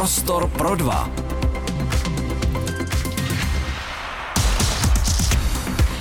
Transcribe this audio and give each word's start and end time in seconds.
Prostor 0.00 0.48
pro 0.48 0.74
dva. 0.74 1.10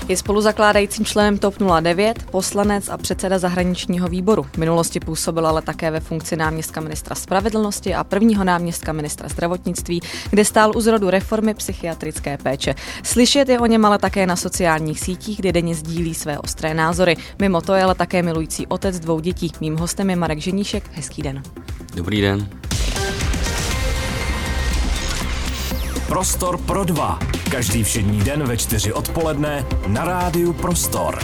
Je 0.07 0.17
spoluzakládajícím 0.17 1.05
členem 1.05 1.37
TOP 1.37 1.55
09, 1.81 2.23
poslanec 2.31 2.89
a 2.89 2.97
předseda 2.97 3.39
zahraničního 3.39 4.07
výboru. 4.07 4.43
V 4.43 4.57
minulosti 4.57 4.99
působil 4.99 5.47
ale 5.47 5.61
také 5.61 5.91
ve 5.91 5.99
funkci 5.99 6.35
náměstka 6.35 6.81
ministra 6.81 7.15
spravedlnosti 7.15 7.95
a 7.95 8.03
prvního 8.03 8.43
náměstka 8.43 8.93
ministra 8.93 9.29
zdravotnictví, 9.29 10.01
kde 10.29 10.45
stál 10.45 10.71
u 10.75 10.81
zrodu 10.81 11.09
reformy 11.09 11.53
psychiatrické 11.53 12.37
péče. 12.37 12.75
Slyšet 13.03 13.49
je 13.49 13.59
o 13.59 13.65
něm 13.65 13.85
ale 13.85 13.97
také 13.97 14.25
na 14.25 14.35
sociálních 14.35 14.99
sítích, 14.99 15.37
kde 15.37 15.51
denně 15.51 15.75
sdílí 15.75 16.15
své 16.15 16.39
ostré 16.39 16.73
názory. 16.73 17.17
Mimo 17.39 17.61
to 17.61 17.73
je 17.73 17.83
ale 17.83 17.95
také 17.95 18.23
milující 18.23 18.67
otec 18.67 18.99
dvou 18.99 19.19
dětí. 19.19 19.51
Mým 19.61 19.77
hostem 19.77 20.09
je 20.09 20.15
Marek 20.15 20.39
Ženíšek. 20.39 20.83
Hezký 20.93 21.21
den. 21.21 21.43
Dobrý 21.95 22.21
den. 22.21 22.49
Prostor 26.09 26.57
pro 26.57 26.83
dva. 26.83 27.19
Každý 27.51 27.83
všední 27.83 28.19
den 28.19 28.43
ve 28.43 28.57
čtyři 28.57 28.93
odpoledne 28.93 29.65
na 29.87 30.05
rádiu 30.05 30.53
Prostor. 30.53 31.19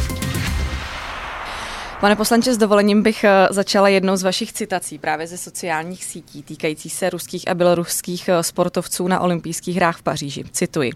Pane 2.01 2.15
poslanče, 2.15 2.53
s 2.53 2.57
dovolením 2.57 3.03
bych 3.03 3.23
eh, 3.23 3.47
začala 3.51 3.89
jednou 3.89 4.15
z 4.15 4.23
vašich 4.23 4.53
citací 4.53 4.99
právě 4.99 5.27
ze 5.27 5.37
sociálních 5.37 6.05
sítí 6.05 6.43
týkající 6.43 6.89
se 6.89 7.09
ruských 7.09 7.47
a 7.47 7.53
běloruských 7.53 8.29
eh, 8.29 8.43
sportovců 8.43 9.07
na 9.07 9.19
olympijských 9.19 9.75
hrách 9.75 9.97
v 9.97 10.03
Paříži. 10.03 10.43
Cituji. 10.51 10.91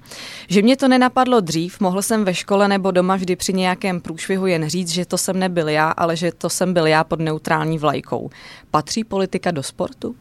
Že 0.49 0.61
mě 0.61 0.77
to 0.77 0.87
nenapadlo 0.87 1.39
dřív, 1.39 1.79
mohl 1.79 2.01
jsem 2.01 2.25
ve 2.25 2.33
škole 2.33 2.67
nebo 2.67 2.91
doma 2.91 3.15
vždy 3.15 3.35
při 3.35 3.53
nějakém 3.53 4.01
průšvihu 4.01 4.47
jen 4.47 4.69
říct, 4.69 4.89
že 4.89 5.05
to 5.05 5.17
jsem 5.17 5.39
nebyl 5.39 5.69
já, 5.69 5.89
ale 5.89 6.15
že 6.15 6.31
to 6.31 6.49
jsem 6.49 6.73
byl 6.73 6.87
já 6.87 7.03
pod 7.03 7.19
neutrální 7.19 7.77
vlajkou. 7.77 8.29
Patří 8.71 9.03
politika 9.03 9.51
do 9.51 9.63
sportu? 9.63 10.15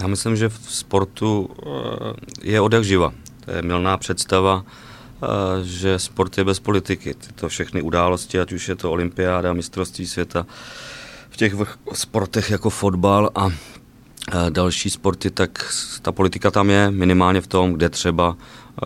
Já 0.00 0.06
myslím, 0.06 0.36
že 0.36 0.48
v 0.48 0.60
sportu 0.68 1.50
eh, 1.50 2.12
je 2.42 2.60
odek 2.60 2.84
živa. 2.84 3.12
To 3.44 3.50
je 3.50 3.62
milná 3.62 3.96
představa, 3.96 4.64
eh, 4.64 5.26
že 5.62 5.98
sport 5.98 6.38
je 6.38 6.44
bez 6.44 6.60
politiky. 6.60 7.14
Tyto 7.14 7.48
všechny 7.48 7.82
události, 7.82 8.40
ať 8.40 8.52
už 8.52 8.68
je 8.68 8.76
to 8.76 8.90
olympiáda, 8.90 9.52
mistrovství 9.52 10.06
světa, 10.06 10.46
v 11.30 11.36
těch 11.36 11.54
sportech 11.92 12.50
jako 12.50 12.70
fotbal 12.70 13.30
a 13.34 13.50
další 14.50 14.90
sporty, 14.90 15.30
tak 15.30 15.72
ta 16.02 16.12
politika 16.12 16.50
tam 16.50 16.70
je 16.70 16.90
minimálně 16.90 17.40
v 17.40 17.46
tom, 17.46 17.72
kde 17.72 17.88
třeba 17.88 18.36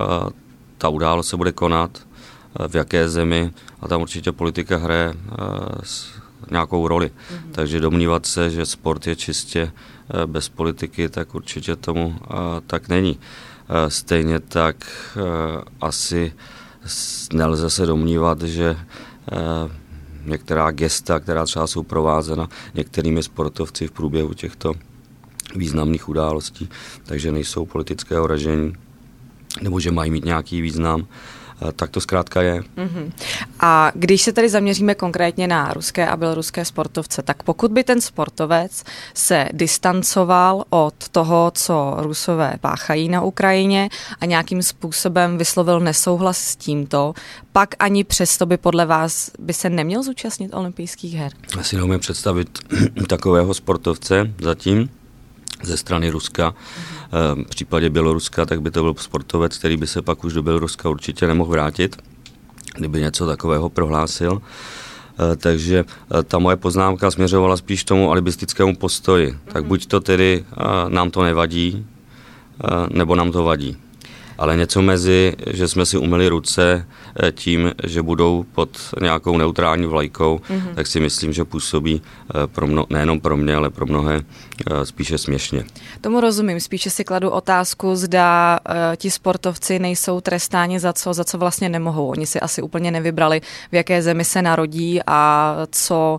eh, 0.01 0.31
ta 0.79 0.89
událost 0.89 1.29
se 1.29 1.37
bude 1.37 1.53
konat, 1.53 2.07
v 2.69 2.75
jaké 2.75 3.09
zemi 3.09 3.53
a 3.81 3.89
tam 3.89 4.03
určitě 4.03 4.33
politika 4.33 4.77
hraje 4.77 5.15
nějakou 6.51 6.89
roli. 6.89 7.07
Mm-hmm. 7.07 7.51
Takže 7.53 7.81
domnívat 7.81 8.27
se, 8.27 8.51
že 8.51 8.67
sport 8.67 9.07
je 9.07 9.17
čistě 9.17 9.73
Eh, 10.11 10.27
bez 10.27 10.49
politiky, 10.49 11.09
tak 11.09 11.35
určitě 11.35 11.77
tomu 11.77 12.15
eh, 12.23 12.35
tak 12.67 12.89
není. 12.89 13.19
Eh, 13.69 13.91
stejně 13.91 14.41
tak 14.41 14.77
asi 15.81 16.33
nelze 17.33 17.71
se 17.71 17.87
domnívat, 17.87 18.43
že 18.43 18.77
některá 20.25 20.71
gesta, 20.71 21.21
která 21.21 21.45
třeba 21.45 21.67
jsou 21.67 21.83
provázena 21.83 22.49
některými 22.75 23.23
sportovci 23.23 23.87
v 23.87 23.91
průběhu 23.91 24.35
těchto 24.35 24.75
významných 25.57 26.09
událostí, 26.09 26.69
takže 27.05 27.33
nejsou 27.33 27.67
politického 27.67 28.27
ražení, 28.27 28.73
nebo 29.63 29.81
že 29.81 29.91
mají 29.91 30.11
mít 30.11 30.25
nějaký 30.25 30.61
význam, 30.61 31.07
tak 31.77 31.91
to 31.91 32.01
zkrátka 32.01 32.43
je. 32.43 32.61
Uh-huh. 32.61 33.13
A 33.61 33.93
když 33.95 34.23
se 34.23 34.33
tedy 34.33 34.49
zaměříme 34.49 34.95
konkrétně 34.95 35.47
na 35.49 35.73
ruské 35.73 36.07
a 36.07 36.17
běloruské 36.17 36.65
sportovce, 36.65 37.23
tak 37.23 37.43
pokud 37.43 37.73
by 37.73 37.85
ten 37.85 38.01
sportovec 38.01 38.85
se 39.15 39.49
distancoval 39.53 40.65
od 40.71 41.09
toho, 41.09 41.53
co 41.55 41.97
rusové 41.99 42.55
páchají 42.61 43.09
na 43.09 43.23
Ukrajině 43.23 43.89
a 44.21 44.27
nějakým 44.27 44.63
způsobem 44.63 45.39
vyslovil 45.39 45.81
nesouhlas 45.81 46.39
s 46.39 46.57
tímto, 46.57 47.15
pak 47.53 47.75
ani 47.79 48.05
přesto 48.05 48.47
by 48.47 48.57
podle 48.57 48.87
vás 48.87 49.31
by 49.39 49.53
se 49.53 49.71
neměl 49.71 50.03
zúčastnit 50.03 50.55
olympijských 50.55 51.15
her? 51.15 51.33
Asi 51.59 51.77
neumím 51.77 52.01
představit 52.01 52.59
takového 53.09 53.55
sportovce 53.55 54.33
zatím 54.41 54.91
ze 55.63 55.77
strany 55.77 56.11
Ruska. 56.11 56.55
V 57.13 57.49
případě 57.49 57.91
Běloruska, 57.91 58.47
tak 58.47 58.63
by 58.63 58.71
to 58.71 58.83
byl 58.83 58.95
sportovec, 58.99 59.59
který 59.59 59.77
by 59.77 59.87
se 59.87 60.03
pak 60.03 60.25
už 60.25 60.33
do 60.33 60.43
Běloruska 60.43 60.89
určitě 60.89 61.27
nemohl 61.27 61.51
vrátit, 61.51 61.97
kdyby 62.77 63.01
něco 63.01 63.27
takového 63.27 63.69
prohlásil. 63.69 64.43
Eh, 65.33 65.37
takže 65.37 65.85
eh, 65.85 66.23
ta 66.23 66.39
moje 66.39 66.57
poznámka 66.57 67.11
směřovala 67.11 67.57
spíš 67.57 67.85
tomu 67.85 68.11
alibistickému 68.11 68.77
postoji. 68.77 69.39
Tak 69.45 69.63
mhm. 69.63 69.69
buď 69.69 69.87
to 69.87 70.01
tedy 70.01 70.45
nám 70.89 71.11
to 71.11 71.23
nevadí, 71.23 71.87
nebo 72.91 73.15
nám 73.15 73.33
to 73.33 73.45
vadí 73.45 73.77
ale 74.39 74.57
něco 74.57 74.83
mezi, 74.83 75.35
že 75.51 75.69
jsme 75.69 75.87
si 75.87 75.99
umili 75.99 76.29
ruce 76.29 76.87
eh, 77.23 77.33
tím, 77.33 77.73
že 77.85 78.03
budou 78.03 78.45
pod 78.55 78.79
nějakou 79.01 79.39
neutrální 79.39 79.87
vlajkou, 79.87 80.41
mm-hmm. 80.49 80.75
tak 80.75 80.87
si 80.87 81.01
myslím, 81.01 81.33
že 81.33 81.45
působí 81.45 82.03
eh, 82.03 82.47
pro 82.47 82.67
mno, 82.67 82.87
nejenom 82.91 83.21
pro 83.21 83.37
mě, 83.37 83.57
ale 83.57 83.71
pro 83.71 83.87
mnohé 83.87 84.21
eh, 84.21 84.87
spíše 84.87 85.19
směšně. 85.19 85.65
Tomu 86.01 86.21
rozumím, 86.21 86.61
spíše 86.61 86.91
si 86.91 87.05
kladu 87.05 87.31
otázku, 87.31 87.97
zda 87.97 88.59
ti 88.97 89.11
sportovci 89.11 89.79
nejsou 89.79 90.21
trestáni 90.21 90.81
za 90.81 90.93
co, 90.93 91.15
za 91.15 91.25
co 91.25 91.39
vlastně 91.39 91.69
nemohou. 91.69 92.09
Oni 92.09 92.27
si 92.27 92.41
asi 92.41 92.63
úplně 92.63 92.91
nevybrali, 92.91 93.41
v 93.73 93.75
jaké 93.75 94.03
zemi 94.03 94.25
se 94.25 94.43
narodí 94.43 95.01
a 95.07 95.57
co 95.71 96.19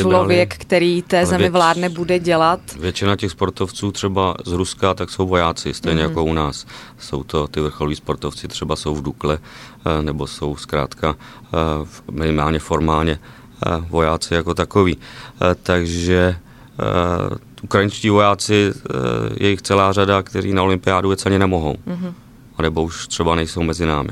člověk, 0.00 0.56
který 0.58 1.02
té 1.02 1.26
zemi 1.26 1.50
vládne, 1.50 1.88
bude 1.88 2.18
dělat. 2.18 2.60
Většina 2.80 3.16
těch 3.16 3.30
sportovců 3.30 3.92
třeba 3.92 4.34
z 4.44 4.52
Ruska, 4.52 4.94
tak 4.94 5.10
jsou 5.10 5.26
vojáci, 5.26 5.74
stejně 5.74 6.02
mm-hmm. 6.02 6.08
jako 6.08 6.24
u 6.24 6.32
nás. 6.32 6.66
Jsou 6.98 7.24
to 7.24 7.48
ty 7.48 7.60
vrcholoví 7.60 7.96
sportovci, 7.96 8.48
třeba 8.48 8.76
jsou 8.76 8.94
v 8.94 9.02
Dukle, 9.02 9.38
eh, 9.38 10.02
nebo 10.02 10.26
jsou 10.26 10.56
zkrátka 10.56 11.16
eh, 11.16 11.56
minimálně 12.10 12.58
formálně 12.58 13.18
eh, 13.66 13.70
vojáci 13.88 14.34
jako 14.34 14.54
takový. 14.54 14.96
Takže 15.62 16.36
ukrajinští 17.62 18.10
vojáci, 18.10 18.72
je 19.36 19.48
jich 19.48 19.62
celá 19.62 19.92
řada, 19.92 20.22
kteří 20.22 20.52
na 20.52 20.62
olympiádu 20.62 21.10
jet 21.10 21.26
ani 21.26 21.38
nemohou. 21.38 21.76
Mm-hmm. 21.86 22.12
A 22.56 22.62
nebo 22.62 22.82
už 22.82 23.06
třeba 23.06 23.34
nejsou 23.34 23.62
mezi 23.62 23.86
námi. 23.86 24.10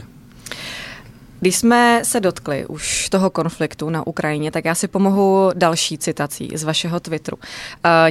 Když 1.41 1.57
jsme 1.57 2.01
se 2.03 2.21
dotkli 2.21 2.67
už 2.67 3.09
toho 3.09 3.31
konfliktu 3.31 3.91
na 3.91 4.07
Ukrajině, 4.07 4.51
tak 4.51 4.65
já 4.65 4.75
si 4.75 4.89
pomohu 4.89 5.51
další 5.55 5.99
citací 5.99 6.51
z 6.55 6.65
vašeho 6.65 7.01
Twitteru. 7.01 7.37
Uh, 7.37 7.43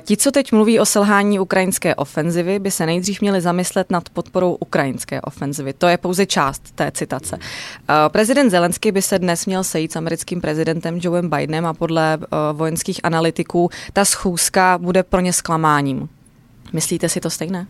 ti, 0.01 0.17
co 0.17 0.31
teď 0.31 0.51
mluví 0.51 0.79
o 0.79 0.85
selhání 0.85 1.39
ukrajinské 1.39 1.95
ofenzivy, 1.95 2.59
by 2.59 2.71
se 2.71 2.85
nejdřív 2.85 3.21
měli 3.21 3.41
zamyslet 3.41 3.91
nad 3.91 4.09
podporou 4.09 4.55
ukrajinské 4.55 5.21
ofenzivy. 5.21 5.73
To 5.73 5.87
je 5.87 5.97
pouze 5.97 6.25
část 6.25 6.71
té 6.75 6.91
citace. 6.91 7.35
Uh, 7.35 7.41
prezident 8.07 8.49
Zelenský 8.49 8.91
by 8.91 9.01
se 9.01 9.19
dnes 9.19 9.45
měl 9.45 9.63
sejít 9.63 9.91
s 9.91 9.95
americkým 9.95 10.41
prezidentem 10.41 10.99
Joeem 11.01 11.29
Bidenem 11.29 11.65
a 11.65 11.73
podle 11.73 12.17
uh, 12.17 12.57
vojenských 12.57 12.99
analytiků 13.03 13.69
ta 13.93 14.05
schůzka 14.05 14.77
bude 14.77 15.03
pro 15.03 15.21
ně 15.21 15.33
zklamáním. 15.33 16.09
Myslíte 16.73 17.09
si 17.09 17.19
to 17.19 17.29
stejné? 17.29 17.67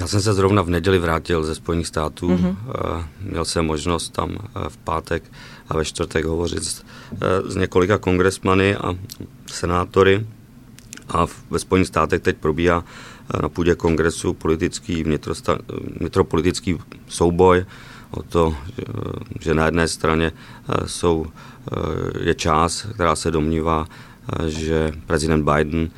Já 0.00 0.06
jsem 0.06 0.20
se 0.20 0.34
zrovna 0.34 0.62
v 0.62 0.70
neděli 0.70 0.98
vrátil 0.98 1.44
ze 1.44 1.54
Spojených 1.54 1.86
států. 1.86 2.28
Mm-hmm. 2.28 2.56
Měl 3.20 3.44
jsem 3.44 3.66
možnost 3.66 4.08
tam 4.08 4.30
eh, 4.30 4.68
v 4.68 4.76
pátek 4.76 5.22
a 5.68 5.76
ve 5.76 5.84
čtvrtek 5.84 6.24
hovořit 6.24 6.64
s, 6.64 6.84
eh, 7.12 7.50
s 7.50 7.56
několika 7.56 7.98
kongresmany 7.98 8.76
a 8.76 8.94
senátory. 9.46 10.26
A 11.08 11.26
ve 11.50 11.58
Spojených 11.58 11.88
státech 11.88 12.22
teď 12.22 12.36
probíhá 12.36 12.84
na 13.42 13.48
půdě 13.48 13.74
kongresu 13.74 14.34
politický, 14.34 15.04
vnitrosta, 15.04 15.58
vnitropolitický 16.00 16.78
souboj 17.08 17.66
o 18.10 18.22
to, 18.22 18.56
že 19.40 19.54
na 19.54 19.64
jedné 19.64 19.88
straně 19.88 20.32
jsou, 20.86 21.26
je 22.20 22.34
část, 22.34 22.86
která 22.94 23.16
se 23.16 23.30
domnívá, 23.30 23.86
že 24.46 24.92
prezident 25.06 25.44
Biden 25.44 25.90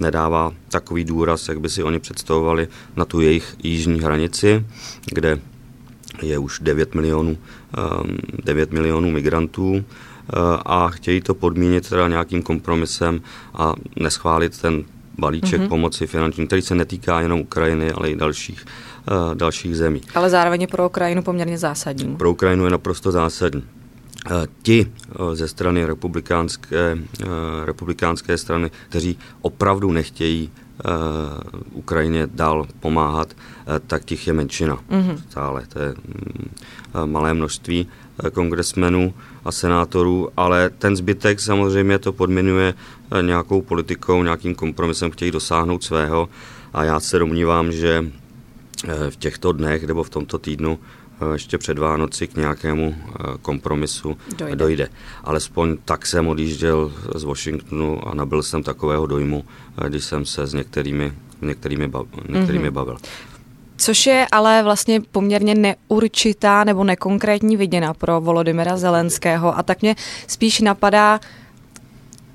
nedává 0.00 0.52
takový 0.68 1.04
důraz, 1.04 1.48
jak 1.48 1.60
by 1.60 1.68
si 1.68 1.82
oni 1.82 1.98
představovali 1.98 2.68
na 2.96 3.04
tu 3.04 3.20
jejich 3.20 3.56
jižní 3.62 4.00
hranici, 4.00 4.64
kde 5.06 5.38
je 6.22 6.38
už 6.38 6.60
9 6.60 6.94
milionů, 6.94 7.36
9 8.44 8.68
eh, 8.70 8.74
milionů 8.74 9.10
migrantů 9.10 9.76
eh, 9.76 10.36
a 10.66 10.88
chtějí 10.88 11.20
to 11.20 11.34
podmínit 11.34 11.88
teda 11.88 12.08
nějakým 12.08 12.42
kompromisem 12.42 13.20
a 13.54 13.74
neschválit 13.96 14.60
ten 14.60 14.84
balíček 15.18 15.60
mm-hmm. 15.60 15.68
pomoci 15.68 16.06
finanční, 16.06 16.46
který 16.46 16.62
se 16.62 16.74
netýká 16.74 17.20
jenom 17.20 17.40
Ukrajiny, 17.40 17.92
ale 17.92 18.10
i 18.10 18.16
dalších, 18.16 18.64
dalších 19.34 19.76
zemí. 19.76 20.00
Ale 20.14 20.30
zároveň 20.30 20.60
je 20.60 20.66
pro 20.66 20.86
Ukrajinu 20.86 21.22
poměrně 21.22 21.58
zásadní. 21.58 22.16
Pro 22.16 22.30
Ukrajinu 22.30 22.64
je 22.64 22.70
naprosto 22.70 23.12
zásadní. 23.12 23.64
Eh, 24.26 24.46
ti 24.62 24.84
eh, 24.84 25.36
ze 25.36 25.48
strany 25.48 25.84
republikánské, 25.84 26.98
eh, 27.20 27.26
republikánské 27.64 28.38
strany, 28.38 28.70
kteří 28.88 29.18
opravdu 29.40 29.92
nechtějí 29.92 30.50
Ukrajině 31.72 32.26
dál 32.34 32.66
pomáhat, 32.80 33.36
tak 33.86 34.04
těch 34.04 34.26
je 34.26 34.32
menšina 34.32 34.76
mm-hmm. 34.90 35.18
stále. 35.30 35.62
To 35.68 35.78
je 35.78 35.88
mm, 35.88 37.12
malé 37.12 37.34
množství. 37.34 37.88
kongresmenů 38.32 39.14
a 39.44 39.52
senátorů, 39.52 40.28
ale 40.36 40.70
ten 40.70 40.96
zbytek 40.96 41.40
samozřejmě 41.40 41.98
to 41.98 42.12
podminuje 42.12 42.74
nějakou 43.20 43.62
politikou, 43.62 44.22
nějakým 44.22 44.54
kompromisem, 44.54 45.10
chtějí 45.10 45.30
dosáhnout 45.30 45.84
svého 45.84 46.28
a 46.72 46.84
já 46.84 47.00
se 47.00 47.18
domnívám, 47.18 47.72
že 47.72 48.04
v 49.10 49.16
těchto 49.16 49.52
dnech 49.52 49.86
nebo 49.86 50.02
v 50.02 50.10
tomto 50.10 50.38
týdnu 50.38 50.78
ještě 51.32 51.58
před 51.58 51.78
Vánoci 51.78 52.26
k 52.26 52.36
nějakému 52.36 52.94
kompromisu 53.42 54.16
dojde. 54.38 54.56
dojde. 54.56 54.88
Alespoň 55.24 55.76
tak 55.84 56.06
jsem 56.06 56.28
odjížděl 56.28 56.92
z 57.14 57.24
Washingtonu 57.24 58.08
a 58.08 58.14
nabil 58.14 58.42
jsem 58.42 58.62
takového 58.62 59.06
dojmu, 59.06 59.44
když 59.88 60.04
jsem 60.04 60.26
se 60.26 60.46
s 60.46 60.54
některými, 60.54 61.12
některými, 61.42 61.88
bav, 61.88 62.06
některými 62.28 62.68
mm-hmm. 62.68 62.72
bavil. 62.72 62.96
Což 63.76 64.06
je 64.06 64.26
ale 64.32 64.62
vlastně 64.62 65.00
poměrně 65.12 65.54
neurčitá 65.54 66.64
nebo 66.64 66.84
nekonkrétní 66.84 67.56
viděna 67.56 67.94
pro 67.94 68.20
Volodymyra 68.20 68.76
Zelenského 68.76 69.58
a 69.58 69.62
tak 69.62 69.82
mě 69.82 69.96
spíš 70.26 70.60
napadá, 70.60 71.20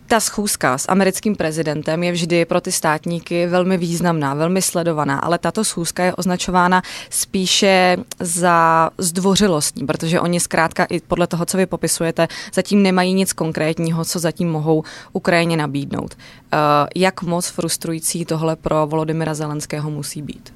ta 0.08 0.20
schůzka 0.20 0.78
s 0.78 0.90
americkým 0.90 1.36
prezidentem 1.36 2.04
je 2.04 2.12
vždy 2.12 2.46
pro 2.46 2.62
ty 2.62 2.72
státníky 2.72 3.48
velmi 3.48 3.78
významná, 3.78 4.34
velmi 4.34 4.62
sledovaná, 4.62 5.20
ale 5.20 5.38
tato 5.38 5.64
schůzka 5.64 6.04
je 6.04 6.16
označována 6.16 6.82
spíše 7.10 7.98
za 8.20 8.90
zdvořilostní, 8.98 9.86
protože 9.86 10.20
oni 10.20 10.40
zkrátka 10.40 10.86
i 10.86 11.00
podle 11.00 11.28
toho, 11.28 11.46
co 11.46 11.58
vy 11.58 11.66
popisujete, 11.66 12.28
zatím 12.54 12.84
nemají 12.84 13.14
nic 13.14 13.34
konkrétního, 13.34 14.06
co 14.06 14.20
zatím 14.20 14.50
mohou 14.50 14.84
Ukrajině 15.14 15.58
nabídnout. 15.58 16.18
Uh, 16.54 16.60
jak 16.96 17.22
moc 17.22 17.48
frustrující 17.48 18.26
tohle 18.26 18.56
pro 18.56 18.88
Volodymyra 18.88 19.34
Zelenského 19.34 19.92
musí 19.92 20.22
být? 20.22 20.54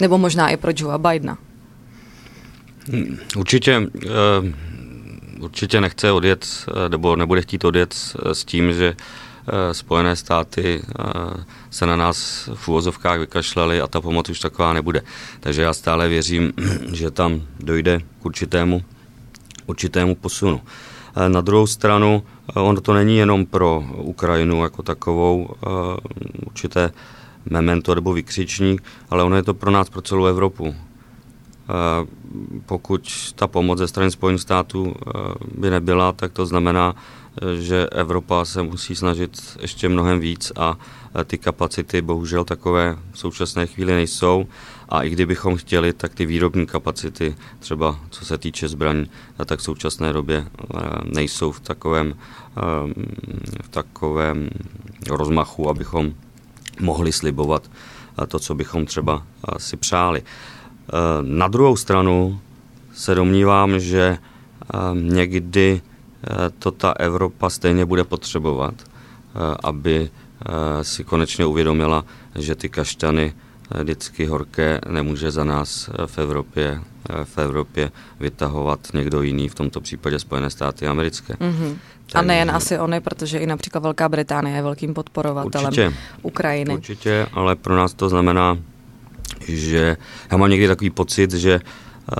Nebo 0.00 0.18
možná 0.18 0.48
i 0.48 0.56
pro 0.56 0.72
Joea 0.76 0.98
Bidena? 0.98 1.38
Hmm, 2.92 3.18
určitě, 3.36 3.82
eh, 4.06 4.08
určitě 5.44 5.80
nechce 5.80 6.12
odjet, 6.12 6.46
eh, 6.68 6.88
nebo 6.88 7.16
nebude 7.16 7.42
chtít 7.42 7.64
odjet 7.64 7.94
s 8.32 8.44
tím, 8.44 8.72
že 8.72 8.96
eh, 8.96 9.74
Spojené 9.74 10.16
státy 10.16 10.82
se 11.70 11.86
na 11.86 11.96
nás 11.96 12.48
v 12.54 12.68
úvozovkách 12.68 13.18
vykašlali 13.18 13.80
a 13.80 13.86
ta 13.86 14.00
pomoc 14.00 14.28
už 14.28 14.40
taková 14.40 14.72
nebude. 14.72 15.02
Takže 15.40 15.62
já 15.62 15.72
stále 15.72 16.08
věřím, 16.08 16.52
že 16.92 17.10
tam 17.10 17.42
dojde 17.60 18.00
k 18.22 18.26
určitému, 18.26 18.82
určitému 19.66 20.14
posunu. 20.14 20.60
Na 21.28 21.40
druhou 21.40 21.66
stranu, 21.66 22.22
ono 22.54 22.80
to 22.80 22.94
není 22.94 23.16
jenom 23.16 23.46
pro 23.46 23.84
Ukrajinu 23.96 24.62
jako 24.62 24.82
takovou 24.82 25.54
určité 26.46 26.90
memento 27.50 27.94
nebo 27.94 28.12
vykřičník, 28.12 28.82
ale 29.10 29.22
ono 29.22 29.36
je 29.36 29.42
to 29.42 29.54
pro 29.54 29.70
nás, 29.70 29.90
pro 29.90 30.02
celou 30.02 30.26
Evropu. 30.26 30.74
Pokud 32.66 33.32
ta 33.34 33.46
pomoc 33.46 33.78
ze 33.78 33.88
strany 33.88 34.10
Spojených 34.10 34.40
států 34.40 34.94
by 35.54 35.70
nebyla, 35.70 36.12
tak 36.12 36.32
to 36.32 36.46
znamená, 36.46 36.94
že 37.58 37.86
Evropa 37.92 38.44
se 38.44 38.62
musí 38.62 38.96
snažit 38.96 39.56
ještě 39.60 39.88
mnohem 39.88 40.20
víc 40.20 40.52
a 40.56 40.78
ty 41.24 41.38
kapacity 41.38 42.02
bohužel 42.02 42.44
takové 42.44 42.96
v 43.12 43.18
současné 43.18 43.66
chvíli 43.66 43.92
nejsou 43.92 44.46
a 44.88 45.02
i 45.02 45.10
kdybychom 45.10 45.56
chtěli, 45.56 45.92
tak 45.92 46.14
ty 46.14 46.26
výrobní 46.26 46.66
kapacity, 46.66 47.34
třeba 47.58 48.00
co 48.10 48.24
se 48.24 48.38
týče 48.38 48.68
zbraní, 48.68 49.10
tak 49.46 49.58
v 49.58 49.62
současné 49.62 50.12
době 50.12 50.46
nejsou 51.04 51.52
v 51.52 51.60
takovém, 51.60 52.14
v 53.62 53.68
takovém 53.70 54.50
rozmachu, 55.10 55.70
abychom 55.70 56.12
mohli 56.80 57.12
slibovat 57.12 57.70
to, 58.28 58.38
co 58.38 58.54
bychom 58.54 58.86
třeba 58.86 59.26
si 59.58 59.76
přáli. 59.76 60.22
E, 60.88 61.22
na 61.22 61.48
druhou 61.48 61.76
stranu 61.76 62.40
se 62.94 63.14
domnívám, 63.14 63.80
že 63.80 64.02
e, 64.02 64.18
někdy 64.94 65.80
e, 65.80 66.50
to 66.58 66.70
ta 66.70 66.90
Evropa 66.90 67.50
stejně 67.50 67.84
bude 67.84 68.04
potřebovat, 68.04 68.74
aby 69.64 70.10
si 70.82 71.04
konečně 71.04 71.46
uvědomila, 71.46 72.04
že 72.38 72.54
ty 72.54 72.68
kaštany 72.68 73.34
vždycky 73.80 74.26
horké 74.26 74.80
nemůže 74.88 75.30
za 75.30 75.44
nás 75.44 75.90
v 76.06 76.18
Evropě, 76.18 76.80
v 77.24 77.38
Evropě 77.38 77.90
vytahovat 78.20 78.80
někdo 78.94 79.22
jiný, 79.22 79.48
v 79.48 79.54
tomto 79.54 79.80
případě 79.80 80.18
Spojené 80.18 80.50
státy 80.50 80.86
americké. 80.86 81.34
Mm-hmm. 81.34 81.76
A 82.14 82.22
nejen 82.22 82.50
asi 82.50 82.78
oni, 82.78 83.00
protože 83.00 83.38
i 83.38 83.46
například 83.46 83.82
Velká 83.82 84.08
Británie 84.08 84.56
je 84.56 84.62
velkým 84.62 84.94
podporovatelem 84.94 85.66
určitě, 85.66 85.92
Ukrajiny. 86.22 86.74
Určitě, 86.74 87.26
ale 87.32 87.56
pro 87.56 87.76
nás 87.76 87.94
to 87.94 88.08
znamená, 88.08 88.58
že 89.48 89.96
já 90.30 90.36
mám 90.36 90.50
někdy 90.50 90.66
takový 90.66 90.90
pocit, 90.90 91.32
že 91.32 91.60
eh, 91.60 92.16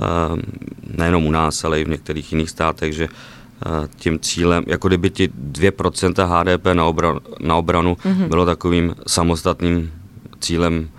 nejenom 0.97 1.25
u 1.25 1.31
nás, 1.31 1.63
ale 1.63 1.81
i 1.81 1.85
v 1.85 1.89
některých 1.89 2.31
jiných 2.31 2.49
státech, 2.49 2.93
že 2.93 3.07
eh, 3.07 3.87
tím 3.95 4.19
cílem, 4.19 4.63
jako 4.67 4.87
kdyby 4.87 5.09
ti 5.09 5.27
2% 5.51 6.27
HDP 6.27 6.65
na, 6.73 6.85
obra, 6.85 7.15
na 7.39 7.55
obranu 7.55 7.93
mm-hmm. 7.95 8.27
bylo 8.27 8.45
takovým 8.45 8.95
samostatným 9.07 9.91
cílem, 10.39 10.89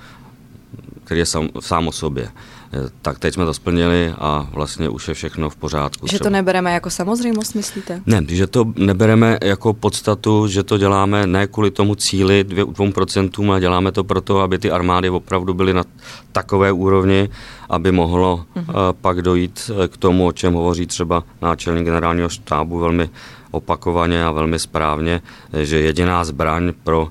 který 1.05 1.21
je 1.21 1.27
sám, 1.27 1.49
sám 1.61 1.89
o 1.89 1.93
sobě. 1.93 2.29
Eh, 2.73 2.89
tak 3.03 3.19
teď 3.19 3.35
jsme 3.35 3.45
to 3.45 3.55
splnili 3.55 4.15
a 4.19 4.49
vlastně 4.53 4.89
už 4.89 5.09
je 5.09 5.15
všechno 5.15 5.51
v 5.51 5.57
pořádku. 5.57 6.07
Že 6.07 6.19
to 6.19 6.31
nebereme 6.31 6.73
jako 6.73 6.91
samozřejmost, 6.91 7.55
myslíte? 7.55 8.03
Ne, 8.07 8.23
že 8.29 8.47
to 8.47 8.65
nebereme 8.77 9.39
jako 9.43 9.73
podstatu, 9.73 10.47
že 10.47 10.63
to 10.63 10.79
děláme 10.79 11.27
ne 11.27 11.47
kvůli 11.47 11.71
tomu 11.71 11.95
cíli 11.95 12.45
2%, 12.49 13.51
ale 13.51 13.61
děláme 13.61 13.93
to 13.93 14.05
proto, 14.05 14.41
aby 14.41 14.59
ty 14.59 14.71
armády 14.71 15.11
opravdu 15.11 15.55
byly 15.55 15.75
na 15.75 15.85
takové 16.33 16.73
úrovni, 16.73 17.29
aby 17.69 17.93
mohlo 17.93 18.45
uh-huh. 18.57 18.95
pak 19.01 19.23
dojít 19.23 19.71
eh, 19.71 19.89
k 19.89 19.97
tomu, 19.97 20.27
o 20.27 20.33
čem 20.33 20.55
hovoří 20.55 20.87
třeba 20.87 21.25
náčelník 21.43 21.85
generálního 21.85 22.29
štábu 22.29 22.79
velmi 22.79 23.11
opakovaně 23.51 24.25
a 24.25 24.31
velmi 24.31 24.59
správně, 24.59 25.23
že 25.63 25.81
jediná 25.81 26.25
zbraň 26.25 26.73
pro 26.85 27.09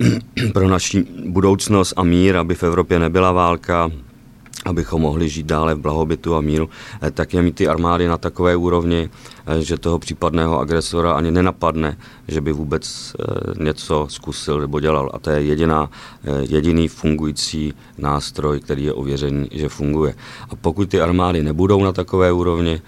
pro 0.52 0.68
naši 0.68 1.06
budoucnost 1.26 1.92
a 1.96 2.02
mír, 2.02 2.36
aby 2.36 2.54
v 2.54 2.62
Evropě 2.62 2.98
nebyla 2.98 3.32
válka, 3.32 3.90
abychom 4.64 5.02
mohli 5.02 5.28
žít 5.28 5.46
dále 5.46 5.74
v 5.74 5.78
blahobytu 5.78 6.34
a 6.34 6.40
míru, 6.40 6.68
eh, 7.02 7.10
tak 7.10 7.34
je 7.34 7.42
mít 7.42 7.54
ty 7.54 7.68
armády 7.68 8.08
na 8.08 8.18
takové 8.18 8.56
úrovni, 8.56 9.10
eh, 9.46 9.62
že 9.62 9.78
toho 9.78 9.98
případného 9.98 10.60
agresora 10.60 11.12
ani 11.12 11.30
nenapadne, 11.30 11.96
že 12.28 12.40
by 12.40 12.52
vůbec 12.52 12.84
eh, 12.84 13.64
něco 13.64 14.06
zkusil 14.10 14.60
nebo 14.60 14.80
dělal. 14.80 15.10
A 15.14 15.18
to 15.18 15.30
je 15.30 15.42
jediná, 15.42 15.90
jediný 16.40 16.88
fungující 16.88 17.74
nástroj, 17.98 18.60
který 18.60 18.84
je 18.84 18.92
ověřený, 18.92 19.48
že 19.52 19.68
funguje. 19.68 20.14
A 20.50 20.56
pokud 20.56 20.88
ty 20.88 21.00
armády 21.00 21.42
nebudou 21.42 21.84
na 21.84 21.92
takové 21.92 22.32
úrovni, 22.32 22.80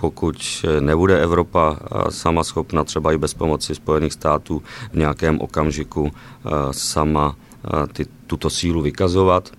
pokud 0.00 0.64
nebude 0.80 1.22
Evropa 1.22 1.78
sama 2.08 2.44
schopna 2.44 2.84
třeba 2.84 3.12
i 3.12 3.18
bez 3.18 3.34
pomoci 3.34 3.74
Spojených 3.74 4.12
států 4.12 4.62
v 4.92 4.96
nějakém 4.96 5.40
okamžiku 5.40 6.10
sama 6.70 7.36
ty, 7.92 8.06
tuto 8.26 8.50
sílu 8.50 8.82
vykazovat, 8.82 9.50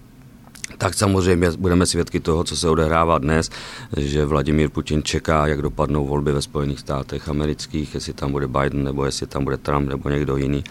tak 0.80 0.94
samozřejmě 0.94 1.52
budeme 1.52 1.86
svědky 1.86 2.20
toho, 2.20 2.44
co 2.44 2.58
se 2.58 2.70
odehrává 2.70 3.18
dnes, 3.18 3.50
že 3.98 4.26
Vladimír 4.26 4.70
Putin 4.70 5.04
čeká, 5.04 5.48
jak 5.48 5.62
dopadnou 5.62 6.08
volby 6.08 6.32
ve 6.32 6.42
Spojených 6.42 6.80
státech 6.80 7.30
amerických, 7.30 7.94
jestli 7.94 8.14
tam 8.14 8.32
bude 8.32 8.48
Biden 8.48 8.84
nebo 8.84 9.06
jestli 9.06 9.28
tam 9.28 9.44
bude 9.44 9.58
Trump 9.58 9.90
nebo 9.90 10.10
někdo 10.10 10.38
jiný, 10.38 10.64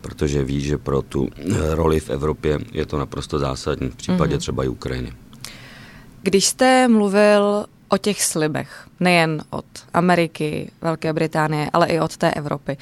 protože 0.00 0.44
ví, 0.44 0.60
že 0.60 0.78
pro 0.78 1.02
tu 1.02 1.28
eh, 1.38 1.74
roli 1.74 2.00
v 2.00 2.10
Evropě 2.10 2.58
je 2.72 2.86
to 2.86 2.98
naprosto 2.98 3.38
zásadní, 3.38 3.90
v 3.90 3.96
případě 3.96 4.36
mm-hmm. 4.36 4.38
třeba 4.38 4.64
i 4.64 4.68
Ukrajiny. 4.68 5.12
Když 6.22 6.46
jste 6.46 6.88
mluvil 6.88 7.66
o 7.88 7.98
těch 7.98 8.22
slibech, 8.22 8.86
nejen 9.00 9.42
od 9.50 9.64
Ameriky, 9.94 10.70
Velké 10.80 11.12
Británie, 11.12 11.70
ale 11.72 11.86
i 11.86 12.00
od 12.00 12.16
té 12.16 12.30
Evropy 12.30 12.76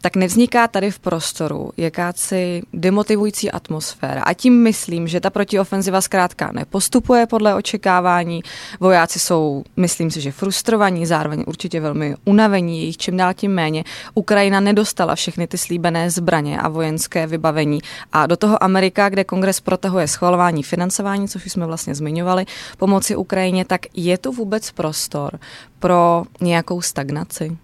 tak 0.00 0.16
nevzniká 0.16 0.68
tady 0.68 0.90
v 0.90 0.98
prostoru 0.98 1.72
jakáci 1.76 2.62
demotivující 2.72 3.50
atmosféra. 3.50 4.22
A 4.22 4.32
tím 4.32 4.62
myslím, 4.62 5.08
že 5.08 5.20
ta 5.20 5.30
protiofenziva 5.30 6.00
zkrátka 6.00 6.52
nepostupuje 6.52 7.26
podle 7.26 7.54
očekávání. 7.54 8.42
Vojáci 8.80 9.18
jsou, 9.18 9.64
myslím 9.76 10.10
si, 10.10 10.20
že 10.20 10.32
frustrovaní, 10.32 11.06
zároveň 11.06 11.44
určitě 11.46 11.80
velmi 11.80 12.14
unavení, 12.24 12.80
jejich 12.80 12.96
čím 12.96 13.16
dál 13.16 13.34
tím 13.34 13.52
méně. 13.52 13.84
Ukrajina 14.14 14.60
nedostala 14.60 15.14
všechny 15.14 15.46
ty 15.46 15.58
slíbené 15.58 16.10
zbraně 16.10 16.60
a 16.60 16.68
vojenské 16.68 17.26
vybavení. 17.26 17.80
A 18.12 18.26
do 18.26 18.36
toho 18.36 18.62
Amerika, 18.62 19.08
kde 19.08 19.24
kongres 19.24 19.60
protahuje 19.60 20.08
schvalování 20.08 20.62
financování, 20.62 21.28
což 21.28 21.46
jsme 21.46 21.66
vlastně 21.66 21.94
zmiňovali, 21.94 22.46
pomoci 22.78 23.16
Ukrajině, 23.16 23.64
tak 23.64 23.80
je 23.94 24.18
tu 24.18 24.32
vůbec 24.32 24.70
prostor 24.70 25.38
pro 25.78 26.24
nějakou 26.40 26.82
stagnaci? 26.82 27.56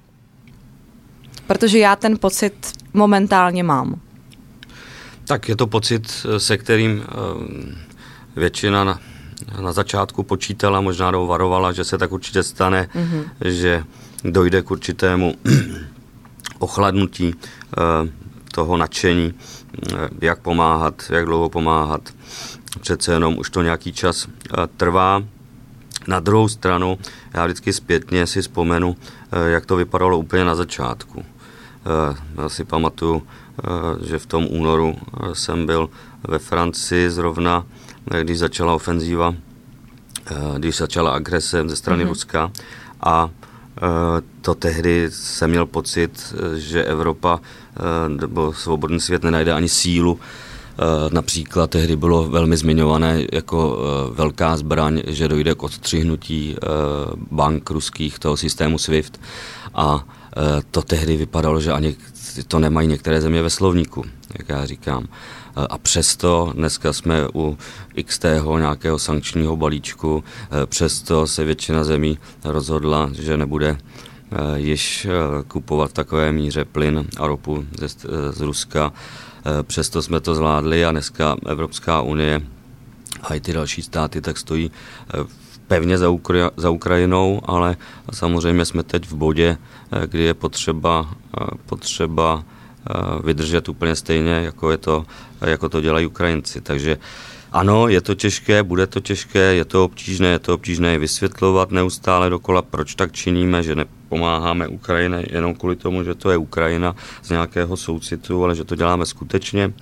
Protože 1.47 1.79
já 1.79 1.97
ten 1.97 2.19
pocit 2.19 2.73
momentálně 2.95 3.63
mám. 3.63 4.01
Tak 5.27 5.49
je 5.49 5.57
to 5.57 5.67
pocit, 5.67 6.27
se 6.39 6.59
kterým 6.59 7.03
eh, 7.03 7.11
většina 8.37 8.85
na, 8.85 9.01
na 9.61 9.73
začátku 9.73 10.23
počítala, 10.23 10.81
možná 10.81 11.11
varovala, 11.11 11.73
že 11.73 11.85
se 11.85 11.99
tak 11.99 12.13
určitě 12.13 12.43
stane, 12.43 12.89
mm-hmm. 12.95 13.25
že 13.45 13.85
dojde 14.25 14.63
k 14.63 14.71
určitému 14.71 15.35
ochladnutí 16.59 17.35
eh, 17.35 18.09
toho 18.53 18.77
nadšení, 18.77 19.35
eh, 19.35 19.95
jak 20.21 20.41
pomáhat, 20.41 21.03
jak 21.11 21.25
dlouho 21.25 21.49
pomáhat. 21.49 22.01
Přece 22.81 23.13
jenom 23.13 23.39
už 23.39 23.51
to 23.51 23.63
nějaký 23.63 23.93
čas 23.93 24.29
trvá. 24.77 25.23
Na 26.09 26.21
druhou 26.21 26.49
stranu, 26.49 26.99
já 27.35 27.45
vždycky 27.45 27.73
zpětně 27.73 28.27
si 28.27 28.43
vzpomenu, 28.43 28.97
jak 29.47 29.67
to 29.67 29.77
vypadalo 29.77 30.19
úplně 30.19 30.45
na 30.45 30.55
začátku. 30.55 31.25
Já 32.37 32.49
si 32.49 32.65
pamatuju, 32.65 33.23
že 34.07 34.19
v 34.19 34.27
tom 34.27 34.47
únoru 34.51 34.97
jsem 35.33 35.67
byl 35.67 35.91
ve 36.29 36.39
Francii 36.39 37.11
zrovna, 37.11 37.67
když 38.23 38.39
začala 38.39 38.75
ofenzíva, 38.75 39.35
když 40.59 40.77
začala 40.77 41.11
agrese 41.11 41.63
ze 41.67 41.77
strany 41.77 42.05
mm-hmm. 42.05 42.09
Ruska. 42.09 42.53
A 43.01 43.31
to 44.41 44.55
tehdy 44.55 45.09
jsem 45.11 45.51
měl 45.51 45.67
pocit, 45.67 46.35
že 46.55 46.85
Evropa 46.85 47.41
nebo 48.09 48.53
svobodný 48.53 49.01
svět 49.01 49.23
nenajde 49.23 49.53
ani 49.53 49.69
sílu. 49.69 50.19
Eh, 50.79 51.15
například 51.15 51.71
tehdy 51.71 51.97
bylo 51.97 52.29
velmi 52.29 52.57
zmiňované 52.57 53.25
jako 53.33 53.79
eh, 53.79 54.15
velká 54.15 54.57
zbraň, 54.57 55.03
že 55.07 55.29
dojde 55.29 55.55
k 55.55 55.63
odstřihnutí 55.63 56.57
eh, 56.57 56.67
bank 57.31 57.71
ruských 57.71 58.19
toho 58.19 58.37
systému 58.37 58.79
SWIFT. 58.79 59.21
A 59.75 60.05
to 60.71 60.83
tehdy 60.83 61.17
vypadalo, 61.17 61.61
že 61.61 61.73
ani 61.73 61.97
to 62.49 62.59
nemají 62.59 62.89
některé 62.89 63.21
země 63.21 63.43
ve 63.43 63.51
slovníku, 63.51 64.05
jak 64.39 64.49
já 64.49 64.67
říkám. 64.67 65.09
A 65.57 65.79
přesto 65.79 66.53
dneska 66.55 66.93
jsme 66.93 67.29
u 67.35 67.59
XT 68.05 68.25
nějakého 68.59 68.99
sankčního 68.99 69.57
balíčku, 69.57 70.25
přesto 70.67 71.27
se 71.27 71.45
většina 71.45 71.85
zemí 71.85 72.19
rozhodla, 72.45 73.11
že 73.13 73.37
nebude 73.37 73.79
již 74.55 75.07
kupovat 75.49 75.93
takové 75.93 76.33
míře 76.33 76.65
plyn 76.65 77.07
a 77.17 77.27
ropu 77.27 77.65
z, 77.87 78.07
z 78.31 78.41
Ruska 78.41 78.93
Eh, 79.47 79.63
přesto 79.63 80.03
jsme 80.03 80.21
to 80.21 80.35
zvládli 80.35 80.85
a 80.85 80.91
dneska 80.91 81.37
Evropská 81.47 82.01
unie 82.01 82.43
a 83.23 83.35
i 83.35 83.41
ty 83.41 83.53
další 83.53 83.83
státy 83.83 84.21
tak 84.21 84.39
stojí 84.39 84.71
eh, 84.71 85.46
pevně 85.69 85.99
za, 85.99 86.09
Ukra- 86.09 86.51
za 86.57 86.71
Ukrajinou, 86.71 87.41
ale 87.45 87.77
samozřejmě 88.13 88.65
jsme 88.65 88.83
teď 88.83 89.09
v 89.09 89.15
bodě, 89.15 89.57
eh, 89.93 90.07
kdy 90.07 90.23
je 90.23 90.35
potřeba, 90.35 91.11
potřeba 91.67 92.45
vydržet 93.25 93.69
úplně 93.69 93.97
stejně, 93.97 94.31
jako, 94.33 94.71
je 94.71 94.77
to, 94.77 95.05
jako 95.41 95.69
to 95.69 95.81
dělají 95.81 96.07
Ukrajinci. 96.07 96.61
Takže 96.61 96.99
ano, 97.53 97.89
je 97.89 98.01
to 98.01 98.15
těžké, 98.15 98.63
bude 98.63 98.87
to 98.87 99.01
těžké, 99.01 99.55
je 99.55 99.65
to 99.65 99.85
obtížné, 99.85 100.29
je 100.29 100.39
to 100.39 100.55
obtížné 100.55 100.99
vysvětlovat 100.99 101.71
neustále 101.71 102.31
dokola, 102.31 102.63
proč 102.63 102.95
tak 102.95 103.13
činíme, 103.13 103.63
že 103.63 103.75
nepomáháme 103.75 104.69
Ukrajině 104.69 105.25
jenom 105.31 105.55
kvůli 105.55 105.77
tomu, 105.77 106.05
že 106.05 106.15
to 106.15 106.31
je 106.31 106.37
Ukrajina 106.37 106.97
z 107.23 107.31
nějakého 107.31 107.77
soucitu, 107.77 108.45
ale 108.45 108.55
že 108.55 108.65
to 108.65 108.75
děláme 108.77 109.07
skutečně 109.07 109.73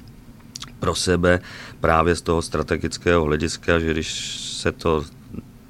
pro 0.81 0.95
sebe 0.95 1.41
právě 1.81 2.15
z 2.15 2.23
toho 2.23 2.43
strategického 2.43 3.25
hlediska, 3.25 3.79
že 3.79 3.91
když 3.91 4.39
se 4.41 4.73
to 4.73 5.05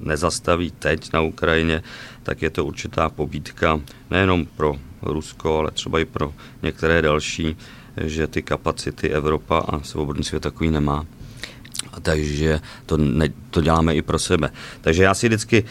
nezastaví 0.00 0.70
teď 0.70 1.12
na 1.12 1.20
Ukrajině, 1.20 1.82
tak 2.22 2.42
je 2.42 2.50
to 2.50 2.64
určitá 2.64 3.08
pobídka 3.08 3.80
nejenom 4.10 4.46
pro 4.46 4.76
Rusko, 5.02 5.58
ale 5.58 5.70
třeba 5.70 6.00
i 6.00 6.04
pro 6.04 6.34
některé 6.62 7.02
další, 7.02 7.56
že 7.96 8.26
ty 8.26 8.42
kapacity 8.42 9.08
Evropa 9.10 9.58
a 9.58 9.82
svobodný 9.82 10.24
svět 10.24 10.42
takový 10.42 10.70
nemá 10.70 11.06
takže 12.02 12.60
to, 12.86 12.96
ne, 12.96 13.28
to 13.50 13.60
děláme 13.60 13.94
i 13.94 14.02
pro 14.02 14.18
sebe. 14.18 14.50
Takže 14.80 15.02
já 15.02 15.14
si 15.14 15.28
vždycky, 15.28 15.64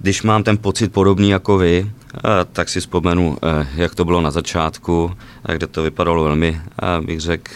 když 0.00 0.22
mám 0.22 0.42
ten 0.42 0.58
pocit 0.58 0.92
podobný 0.92 1.30
jako 1.30 1.58
vy, 1.58 1.90
eh, 2.16 2.20
tak 2.52 2.68
si 2.68 2.80
vzpomenu, 2.80 3.36
eh, 3.42 3.66
jak 3.74 3.94
to 3.94 4.04
bylo 4.04 4.20
na 4.20 4.30
začátku, 4.30 5.12
eh, 5.48 5.54
kde 5.54 5.66
to 5.66 5.82
vypadalo 5.82 6.24
velmi, 6.24 6.60
bych 7.00 7.20
řekl, 7.20 7.52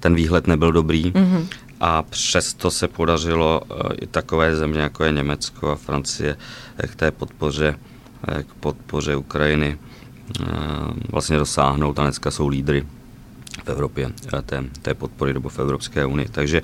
ten 0.00 0.14
výhled 0.14 0.46
nebyl 0.46 0.72
dobrý. 0.72 1.12
Mm-hmm. 1.12 1.46
A 1.86 2.02
přesto 2.02 2.70
se 2.70 2.88
podařilo 2.88 3.60
i 4.00 4.06
takové 4.06 4.56
země, 4.56 4.80
jako 4.80 5.04
je 5.04 5.12
Německo 5.12 5.70
a 5.70 5.76
Francie, 5.76 6.36
k 6.86 6.94
té 6.96 7.10
podpoře, 7.10 7.78
k 8.42 8.54
podpoře 8.60 9.16
Ukrajiny 9.16 9.78
vlastně 11.12 11.36
dosáhnout. 11.36 11.98
A 11.98 12.02
dneska 12.02 12.30
jsou 12.30 12.48
lídry 12.48 12.86
v 13.64 13.68
Evropě 13.68 14.10
eh, 14.38 14.42
té, 14.42 14.64
té 14.82 14.94
podpory 14.94 15.34
nebo 15.34 15.48
v 15.48 15.58
Evropské 15.58 16.06
unii. 16.06 16.28
Takže 16.28 16.62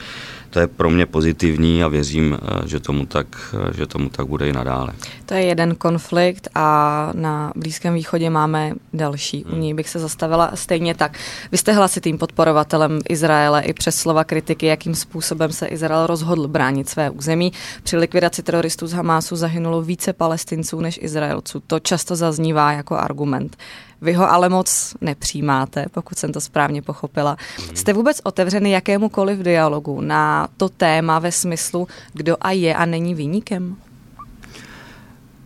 to 0.50 0.61
je 0.61 0.66
pro 0.66 0.90
mě 0.90 1.07
pozitivní 1.07 1.85
a 1.85 1.88
věřím, 1.88 2.38
eh, 2.42 2.69
že 2.69 2.80
tomu 2.80 3.07
tak, 3.07 3.26
eh, 3.69 3.76
že 3.76 3.87
tomu 3.87 4.09
tak 4.09 4.26
bude 4.26 4.49
i 4.49 4.52
nadále. 4.52 4.92
To 5.26 5.35
je 5.35 5.45
jeden 5.45 5.75
konflikt 5.75 6.49
a 6.54 7.11
na 7.14 7.52
Blízkém 7.57 7.95
východě 7.95 8.30
máme 8.30 8.73
další. 8.92 9.45
U 9.45 9.49
hmm. 9.49 9.61
ní 9.61 9.75
bych 9.75 9.88
se 9.88 9.99
zastavila 9.99 10.50
stejně 10.54 10.95
tak. 10.95 11.19
Vy 11.52 11.59
jste 11.59 11.73
hlasitým 11.73 12.19
podporovatelem 12.19 12.99
Izraele 13.09 13.62
i 13.62 13.73
přes 13.73 13.97
slova 13.97 14.25
kritiky, 14.25 14.66
jakým 14.66 14.95
způsobem 14.95 15.52
se 15.52 15.66
Izrael 15.66 16.07
rozhodl 16.07 16.49
bránit 16.49 16.88
své 16.88 17.11
území. 17.11 17.52
Při 17.83 17.97
likvidaci 17.97 18.42
teroristů 18.42 18.87
z 18.87 18.92
Hamásu 18.92 19.37
zahynulo 19.37 19.83
více 19.83 20.12
palestinců 20.12 20.80
než 20.80 20.99
Izraelců. 21.02 21.62
To 21.66 21.80
často 21.80 22.16
zaznívá 22.16 22.73
jako 22.73 22.97
argument. 22.97 23.57
Vy 24.02 24.12
ho 24.12 24.33
ale 24.33 24.49
moc 24.49 24.95
nepřijímáte, 25.00 25.87
pokud 25.90 26.19
jsem 26.19 26.33
to 26.33 26.40
správně 26.40 26.83
pochopila. 26.83 27.37
Mm. 27.69 27.76
Jste 27.76 27.92
vůbec 27.92 28.21
otevřený 28.25 28.71
jakémukoliv 28.71 29.38
dialogu 29.38 30.00
na 30.00 30.49
to 30.57 30.69
téma 30.69 31.19
ve 31.19 31.33
smyslu, 31.33 31.88
kdo 32.12 32.37
a 32.40 32.50
je 32.50 32.75
a 32.75 32.87
není 32.87 33.14
výnikem? 33.14 33.76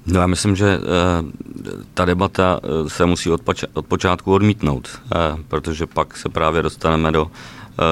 No 0.07 0.21
já 0.21 0.27
myslím, 0.27 0.57
že 0.57 0.79
uh, 0.79 0.85
ta 1.95 2.05
debata 2.05 2.61
uh, 2.63 2.89
se 2.89 3.07
musí 3.07 3.31
od, 3.31 3.41
od 3.73 3.87
počátku 3.87 4.33
odmítnout, 4.33 4.89
uh, 5.05 5.41
protože 5.49 5.87
pak 5.87 6.17
se 6.17 6.29
právě 6.29 6.63
dostaneme 6.63 7.13
do, 7.13 7.31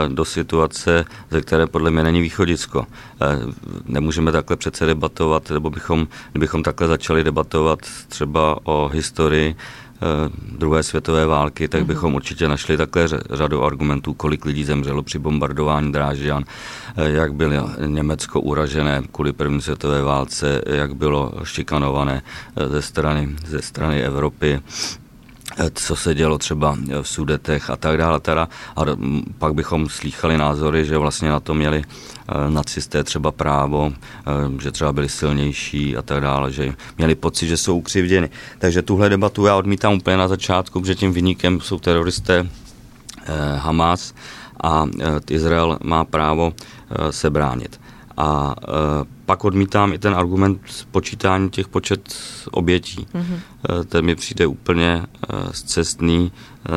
do 0.09 0.25
situace, 0.25 1.05
ze 1.31 1.41
které 1.41 1.67
podle 1.67 1.91
mě 1.91 2.03
není 2.03 2.21
východisko. 2.21 2.87
Nemůžeme 3.87 4.33
takhle 4.33 4.57
přece 4.57 4.87
debatovat, 4.87 5.51
nebo 5.51 5.71
bychom, 5.71 6.09
kdybychom 6.33 6.63
takhle 6.63 6.89
začali 6.89 7.25
debatovat 7.25 7.79
třeba 8.09 8.59
o 8.65 8.89
historii 8.89 9.55
Eh, 9.55 9.82
druhé 10.59 10.83
světové 10.83 11.27
války, 11.27 11.69
tak 11.69 11.81
mhm. 11.81 11.89
bychom 11.89 12.15
určitě 12.15 12.49
našli 12.49 12.77
takhle 12.77 13.09
řadu 13.31 13.65
argumentů, 13.65 14.15
kolik 14.15 14.45
lidí 14.45 14.65
zemřelo 14.65 15.03
při 15.03 15.19
bombardování 15.19 15.93
Drážďan, 15.93 16.45
eh, 16.97 17.11
jak 17.11 17.35
bylo 17.35 17.71
Německo 17.87 18.41
uražené 18.41 19.03
kvůli 19.13 19.33
první 19.33 19.63
světové 19.63 20.03
válce, 20.03 20.63
jak 20.67 20.95
bylo 20.95 21.33
šikanované 21.45 22.23
eh, 22.57 22.69
ze 22.69 22.83
strany, 22.83 23.37
ze 23.47 23.63
strany 23.63 24.03
Evropy, 24.03 24.61
co 25.75 25.97
se 25.97 26.15
dělo 26.15 26.39
třeba 26.39 26.77
v 27.03 27.09
Sudetech 27.09 27.71
a 27.71 27.77
tak 27.77 27.97
dále. 27.97 28.21
Teda. 28.21 28.49
A 28.77 28.81
pak 29.39 29.55
bychom 29.55 29.89
slýchali 29.89 30.39
názory, 30.39 30.85
že 30.85 30.99
vlastně 30.99 31.29
na 31.29 31.41
to 31.41 31.55
měli 31.55 31.85
Eh, 32.29 32.51
nacisté 32.51 33.05
třeba 33.05 33.33
právo, 33.33 33.93
eh, 33.93 34.63
že 34.63 34.73
třeba 34.73 34.93
byli 34.93 35.09
silnější 35.09 35.97
a 35.97 36.03
tak 36.03 36.21
dále, 36.21 36.53
že 36.53 36.75
měli 36.99 37.15
pocit, 37.15 37.49
že 37.49 37.57
jsou 37.57 37.79
ukřivděni. 37.79 38.31
Takže 38.59 38.83
tuhle 38.83 39.09
debatu 39.09 39.47
já 39.47 39.57
odmítám 39.57 39.95
úplně 39.95 40.17
na 40.17 40.29
začátku, 40.29 40.81
protože 40.81 40.95
tím 40.95 41.13
vynikem 41.13 41.61
jsou 41.61 41.79
teroristé 41.79 42.47
eh, 42.47 43.57
Hamas 43.57 44.15
a 44.63 44.87
Izrael 45.31 45.79
má 45.83 46.05
právo 46.05 46.53
se 47.11 47.31
bránit. 47.31 47.81
A 48.17 48.55
e, 48.63 48.67
pak 49.27 49.45
odmítám 49.45 49.93
i 49.93 49.99
ten 49.99 50.15
argument 50.15 50.61
počítání 50.91 51.51
těch 51.51 51.69
počet 51.69 52.15
obětí. 52.51 53.07
Mm-hmm. 53.15 53.39
E, 53.81 53.85
ten 53.85 54.05
mi 54.05 54.15
přijde 54.15 54.47
úplně 54.47 54.87
e, 54.93 55.05
zcestný, 55.53 56.33
e, 56.33 56.71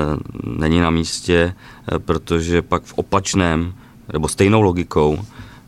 není 0.43 0.79
na 0.79 0.89
místě, 0.89 1.53
e, 1.95 1.99
protože 1.99 2.61
pak 2.61 2.83
v 2.83 2.93
opačném, 2.93 3.73
nebo 4.13 4.27
stejnou 4.27 4.61
logikou, 4.61 5.19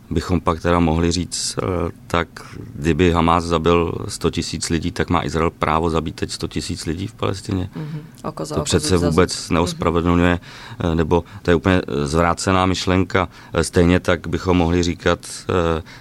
bychom 0.09 0.41
pak 0.41 0.61
teda 0.61 0.79
mohli 0.79 1.11
říct, 1.11 1.55
eh, 1.57 1.91
tak 2.07 2.27
kdyby 2.75 3.11
Hamas 3.11 3.43
zabil 3.43 3.93
100 4.07 4.29
tisíc 4.29 4.69
lidí, 4.69 4.91
tak 4.91 5.09
má 5.09 5.25
Izrael 5.25 5.49
právo 5.49 5.89
zabít 5.89 6.15
teď 6.15 6.31
100 6.31 6.47
tisíc 6.47 6.85
lidí 6.85 7.07
v 7.07 7.13
Palestině. 7.13 7.69
Mm-hmm. 7.75 8.29
Oko 8.29 8.45
za 8.45 8.55
to 8.55 8.61
oko 8.61 8.65
přece 8.65 8.97
vůbec 8.97 9.35
zase. 9.35 9.53
neospravedlňuje, 9.53 10.39
mm-hmm. 10.79 10.95
nebo 10.95 11.23
to 11.41 11.51
je 11.51 11.55
úplně 11.55 11.81
zvrácená 12.03 12.65
myšlenka. 12.65 13.29
Eh, 13.53 13.63
stejně 13.63 13.99
tak 13.99 14.27
bychom 14.27 14.57
mohli 14.57 14.83
říkat, 14.83 15.19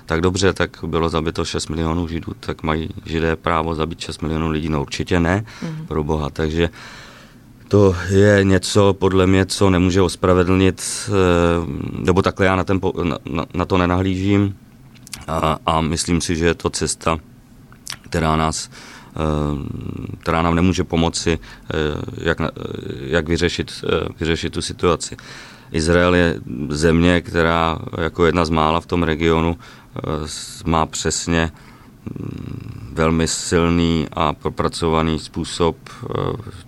tak 0.07 0.21
dobře, 0.21 0.53
tak 0.53 0.77
bylo 0.87 1.09
zabito 1.09 1.45
6 1.45 1.69
milionů 1.69 2.09
židů, 2.09 2.33
tak 2.41 2.63
mají 2.63 2.89
židé 3.05 3.37
právo 3.37 3.75
zabít 3.75 4.01
6 4.01 4.23
milionů 4.23 4.51
lidí. 4.51 4.69
No 4.69 4.83
určitě 4.83 5.21
ne, 5.21 5.45
mm-hmm. 5.63 5.87
pro 5.87 6.05
boha. 6.05 6.31
Takže 6.31 6.71
to 7.69 7.97
je 8.09 8.45
něco, 8.45 8.95
podle 8.95 9.27
mě, 9.27 9.47
co 9.47 9.71
nemůže 9.71 10.03
ospravedlnit, 10.03 10.83
eh, 11.09 11.13
nebo 11.99 12.23
takhle 12.23 12.47
já 12.47 12.57
na, 12.57 12.65
ten, 12.65 12.81
na, 13.31 13.47
na 13.55 13.65
to 13.65 13.79
nenahlížím 13.79 14.57
a, 15.27 15.59
a 15.67 15.81
myslím 15.81 16.21
si, 16.21 16.37
že 16.37 16.47
je 16.47 16.55
to 16.55 16.71
cesta, 16.71 17.19
která 18.03 18.37
nás 18.37 18.71
eh, 18.71 19.21
která 20.19 20.43
nám 20.43 20.55
nemůže 20.55 20.85
pomoci, 20.85 21.39
eh, 21.39 21.77
jak, 22.19 22.39
jak 23.01 23.29
vyřešit, 23.29 23.85
vyřešit 24.21 24.53
tu 24.53 24.63
situaci. 24.63 25.17
Izrael 25.73 26.15
je 26.15 26.41
země, 26.69 27.21
která 27.21 27.79
jako 27.99 28.27
jedna 28.27 28.45
z 28.45 28.51
mála 28.51 28.81
v 28.81 28.87
tom 28.87 29.03
regionu 29.03 29.59
má 30.65 30.87
přesně 30.87 31.51
velmi 32.97 33.29
silný 33.29 34.07
a 34.13 34.33
propracovaný 34.33 35.19
způsob 35.19 35.77
eh, 35.89 36.07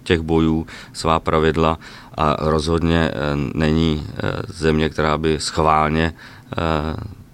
těch 0.02 0.20
bojů, 0.20 0.66
svá 0.92 1.18
pravidla 1.20 1.78
a 2.14 2.36
rozhodně 2.50 3.10
eh, 3.10 3.14
není 3.54 4.06
eh, 4.06 4.42
země, 4.48 4.88
která 4.88 5.18
by 5.18 5.40
schválně 5.40 6.14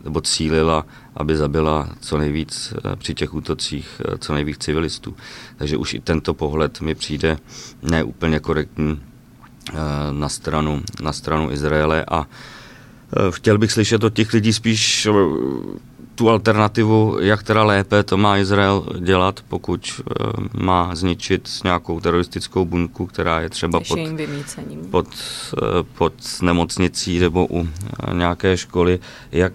nebo 0.04 0.20
cílila, 0.20 0.86
aby 1.16 1.36
zabila 1.36 1.88
co 2.00 2.18
nejvíc 2.18 2.74
při 2.96 3.14
těch 3.14 3.34
útocích 3.34 4.00
co 4.18 4.34
nejvíc 4.34 4.58
civilistů. 4.58 5.16
Takže 5.56 5.76
už 5.76 5.94
i 5.94 6.00
tento 6.00 6.34
pohled 6.34 6.80
mi 6.80 6.94
přijde 6.94 7.38
neúplně 7.82 8.40
korektní 8.40 9.00
na 10.12 10.28
stranu, 10.28 10.82
na 11.02 11.12
stranu 11.12 11.52
Izraele 11.52 12.04
a 12.04 12.26
chtěl 13.30 13.58
bych 13.58 13.72
slyšet 13.72 14.04
od 14.04 14.14
těch 14.14 14.32
lidí 14.32 14.52
spíš 14.52 15.08
tu 16.14 16.30
alternativu, 16.30 17.18
jak 17.20 17.42
teda 17.42 17.64
lépe 17.64 18.02
to 18.02 18.16
má 18.16 18.38
Izrael 18.38 18.86
dělat, 19.00 19.40
pokud 19.48 20.00
uh, 20.00 20.62
má 20.62 20.94
zničit 20.94 21.46
s 21.46 21.62
nějakou 21.62 22.00
teroristickou 22.00 22.64
bunku, 22.64 23.06
která 23.06 23.40
je 23.40 23.50
třeba 23.50 23.80
pod, 23.80 23.98
pod, 24.90 25.06
uh, 25.06 25.68
pod 25.94 26.14
nemocnicí 26.42 27.18
nebo 27.18 27.46
u 27.46 27.60
uh, 27.60 27.66
nějaké 28.12 28.56
školy, 28.56 28.98
jak 29.32 29.52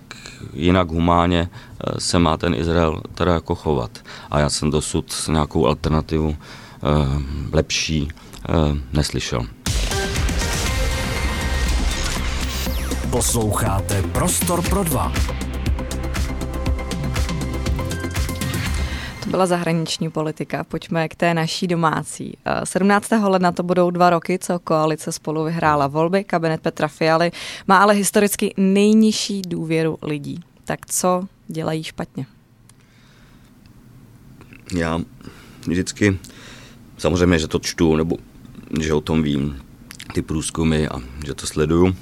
jinak 0.53 0.89
humánně 0.89 1.49
uh, 1.49 1.97
se 1.97 2.19
má 2.19 2.37
ten 2.37 2.53
Izrael 2.53 3.01
teda 3.13 3.33
jako 3.33 3.55
chovat. 3.55 3.91
A 4.31 4.39
já 4.39 4.49
jsem 4.49 4.71
dosud 4.71 5.29
nějakou 5.29 5.67
alternativu 5.67 6.29
uh, 6.29 6.35
lepší 7.53 8.07
uh, 8.49 8.77
neslyšel. 8.93 9.45
Posloucháte 13.09 14.01
Prostor 14.01 14.69
pro 14.69 14.83
dva. 14.83 15.11
Byla 19.29 19.45
zahraniční 19.45 20.11
politika. 20.11 20.63
Pojďme 20.63 21.07
k 21.09 21.15
té 21.15 21.33
naší 21.33 21.67
domácí. 21.67 22.37
17. 22.63 23.13
Eh, 23.13 23.17
ledna 23.17 23.51
to 23.51 23.63
budou 23.63 23.91
dva 23.91 24.09
roky, 24.09 24.39
co 24.39 24.59
koalice 24.59 25.11
spolu 25.11 25.43
vyhrála 25.43 25.87
volby. 25.87 26.23
Kabinet 26.23 26.61
Petra 26.61 26.87
Fialy 26.87 27.31
má 27.67 27.77
ale 27.77 27.93
historicky 27.93 28.53
nejnižší 28.57 29.41
důvěru 29.41 29.97
lidí. 30.01 30.39
Tak 30.65 30.85
co 30.85 31.27
dělají 31.47 31.83
špatně? 31.83 32.25
Já 34.75 34.99
vždycky, 35.67 36.17
samozřejmě, 36.97 37.39
že 37.39 37.47
to 37.47 37.59
čtu, 37.59 37.95
nebo 37.95 38.17
že 38.79 38.93
o 38.93 39.01
tom 39.01 39.23
vím, 39.23 39.61
ty 40.13 40.21
průzkumy 40.21 40.87
a 40.87 40.99
že 41.25 41.33
to 41.33 41.47
sleduju. 41.47 41.95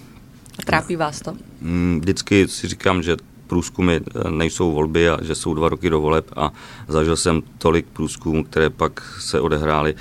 A 0.60 0.62
trápí 0.66 0.96
vás 0.96 1.22
to? 1.22 1.34
Mm, 1.62 2.00
vždycky 2.00 2.48
si 2.48 2.68
říkám, 2.68 3.04
že 3.04 3.18
průzkumy 3.48 3.96
eh, 3.96 4.32
nejsou 4.32 4.72
volby 4.72 5.10
a 5.10 5.24
že 5.24 5.36
jsou 5.36 5.54
dva 5.54 5.70
roky 5.70 5.90
do 5.90 6.02
voleb 6.02 6.26
a 6.36 6.52
zažil 6.88 7.16
jsem 7.16 7.42
tolik 7.58 7.86
průzkumů, 7.94 8.44
které 8.44 8.70
pak 8.70 9.18
se 9.20 9.40
odehrály. 9.40 9.96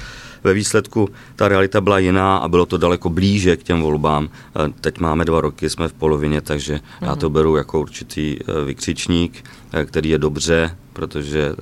Ve 0.45 0.55
výsledku 0.55 1.09
ta 1.37 1.49
realita 1.49 1.81
byla 1.81 1.99
jiná 1.99 2.37
a 2.37 2.49
bylo 2.49 2.67
to 2.67 2.79
daleko 2.79 3.11
blíže 3.11 3.57
k 3.57 3.63
těm 3.63 3.81
volbám. 3.81 4.29
Eh, 4.29 4.73
teď 4.81 4.99
máme 4.99 5.25
dva 5.25 5.41
roky, 5.41 5.71
jsme 5.71 5.89
v 5.89 5.93
polovině, 5.93 6.41
takže 6.41 6.81
já 7.01 7.17
to 7.17 7.27
mhm. 7.27 7.35
beru 7.35 7.57
jako 7.57 7.81
určitý 7.81 8.39
eh, 8.41 8.65
vykřičník, 8.65 9.45
který 9.87 10.11
je 10.11 10.19
dobře, 10.19 10.77
protože 10.93 11.55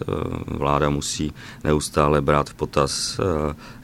vláda 0.46 0.90
musí 0.90 1.32
neustále 1.64 2.20
brát 2.20 2.50
v 2.50 2.54
potaz, 2.54 3.20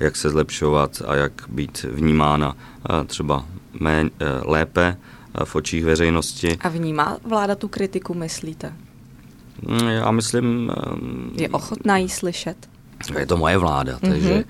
jak 0.00 0.16
se 0.16 0.30
zlepšovat 0.30 1.02
a 1.06 1.14
jak 1.14 1.32
být 1.48 1.86
vnímána 1.90 2.56
třeba 3.06 3.44
méně, 3.80 4.10
lépe 4.44 4.96
v 5.44 5.54
očích 5.54 5.84
veřejnosti. 5.84 6.58
A 6.60 6.68
vnímá 6.68 7.18
vláda 7.24 7.54
tu 7.54 7.68
kritiku, 7.68 8.14
myslíte? 8.14 8.72
Mm, 9.62 9.88
já 9.88 10.10
myslím... 10.10 10.72
Je 11.36 11.48
ochotná 11.48 11.96
jí 11.96 12.08
slyšet? 12.08 12.56
Je 13.18 13.26
to 13.26 13.36
moje 13.36 13.58
vláda, 13.58 13.98
mm-hmm. 13.98 14.10
takže 14.10 14.44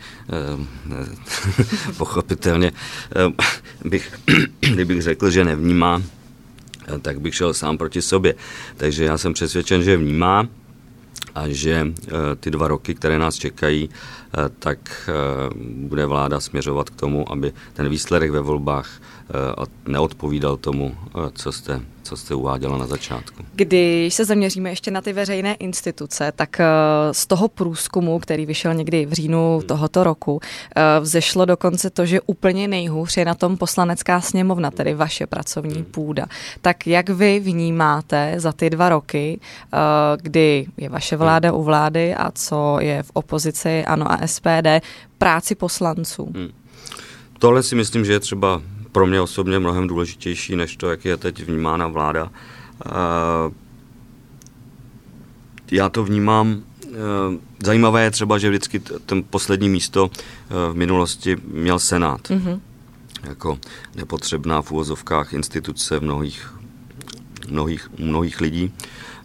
pochopitelně 1.97 2.73
bych, 3.85 4.21
kdybych 4.61 5.03
řekl, 5.03 5.31
že 5.31 5.45
nevnímá, 5.45 6.03
tak 7.03 7.21
bych 7.21 7.35
šel 7.35 7.55
sám 7.55 7.79
proti 7.79 8.03
sobě. 8.03 8.35
Takže 8.77 9.05
já 9.05 9.19
jsem 9.19 9.33
přesvědčen, 9.33 9.83
že 9.83 9.97
vnímá 9.97 10.49
a 11.35 11.49
že 11.49 11.87
ty 12.41 12.51
dva 12.51 12.69
roky, 12.69 12.95
které 12.95 13.19
nás 13.19 13.35
čekají, 13.35 13.91
tak 14.59 15.11
bude 15.61 16.07
vláda 16.07 16.41
směřovat 16.41 16.91
k 16.91 16.97
tomu, 16.97 17.33
aby 17.33 17.53
ten 17.73 17.89
výsledek 17.89 18.31
ve 18.31 18.41
volbách 18.41 19.01
Eh, 19.31 19.67
neodpovídal 19.87 20.57
tomu, 20.57 20.95
eh, 21.07 21.31
co 21.35 21.53
jste, 21.53 21.81
co 22.03 22.17
jste 22.17 22.35
uváděla 22.35 22.79
na 22.79 22.87
začátku. 22.87 23.45
Když 23.53 24.15
se 24.15 24.25
zaměříme 24.25 24.71
ještě 24.71 24.91
na 24.91 25.01
ty 25.01 25.13
veřejné 25.13 25.55
instituce, 25.55 26.33
tak 26.37 26.61
eh, 26.61 26.67
z 27.13 27.27
toho 27.27 27.49
průzkumu, 27.49 28.19
který 28.19 28.47
vyšel 28.47 28.75
někdy 28.75 29.07
v 29.07 29.13
říjnu 29.13 29.59
hmm. 29.59 29.67
tohoto 29.67 30.05
roku, 30.05 30.41
vzešlo 31.01 31.45
dokonce 31.45 31.91
to, 31.91 32.07
že 32.07 32.21
úplně 32.21 32.69
nejhůř 32.69 33.17
je 33.17 33.25
na 33.25 33.35
tom 33.35 33.57
poslanecká 33.57 34.21
sněmovna, 34.21 34.71
tedy 34.71 34.95
vaše 34.95 35.27
pracovní 35.27 35.75
hmm. 35.75 35.85
půda. 35.85 36.27
Tak 36.61 36.87
jak 36.87 37.09
vy 37.09 37.41
vnímáte 37.41 38.35
za 38.37 38.53
ty 38.53 38.71
dva 38.71 38.89
roky, 38.89 39.41
kdy 40.23 40.67
je 40.77 40.89
vaše 40.89 41.17
vláda 41.17 41.51
hmm. 41.51 41.59
u 41.59 41.63
vlády 41.63 42.15
a 42.15 42.31
co 42.31 42.79
je 42.81 43.03
v 43.03 43.11
opozici, 43.13 43.85
ano 43.85 44.13
a 44.13 44.27
SPD, 44.27 44.69
práci 45.19 45.55
poslanců? 45.55 46.33
Tohle 47.39 47.63
si 47.63 47.75
myslím, 47.75 48.05
že 48.05 48.13
je 48.13 48.21
třeba 48.21 48.63
pro 48.93 49.07
mě 49.07 49.21
osobně 49.21 49.59
mnohem 49.59 49.87
důležitější, 49.87 50.57
než 50.57 50.77
to, 50.77 50.91
jak 50.91 51.05
je 51.05 51.17
teď 51.17 51.43
vnímána 51.43 51.89
vláda. 51.89 52.31
Eh, 52.87 52.91
já 55.71 55.89
to 55.89 56.05
vnímám 56.05 56.63
eh, 56.87 56.91
Zajímavé 57.63 58.05
je 58.05 58.11
třeba, 58.11 58.39
že 58.39 58.49
vždycky 58.49 58.81
ten 58.81 59.23
poslední 59.31 59.69
místo 59.69 60.11
eh, 60.15 60.73
v 60.73 60.75
minulosti 60.75 61.37
měl 61.45 61.79
Senát. 61.79 62.21
Mm-hmm. 62.21 62.61
Jako 63.23 63.59
nepotřebná 63.95 64.63
v 64.63 64.71
uvozovkách 64.73 65.33
instituce 65.33 65.99
v 65.99 66.03
mnohých, 66.03 66.55
mnohých, 67.49 67.91
mnohých 67.99 68.41
lidí. 68.41 68.75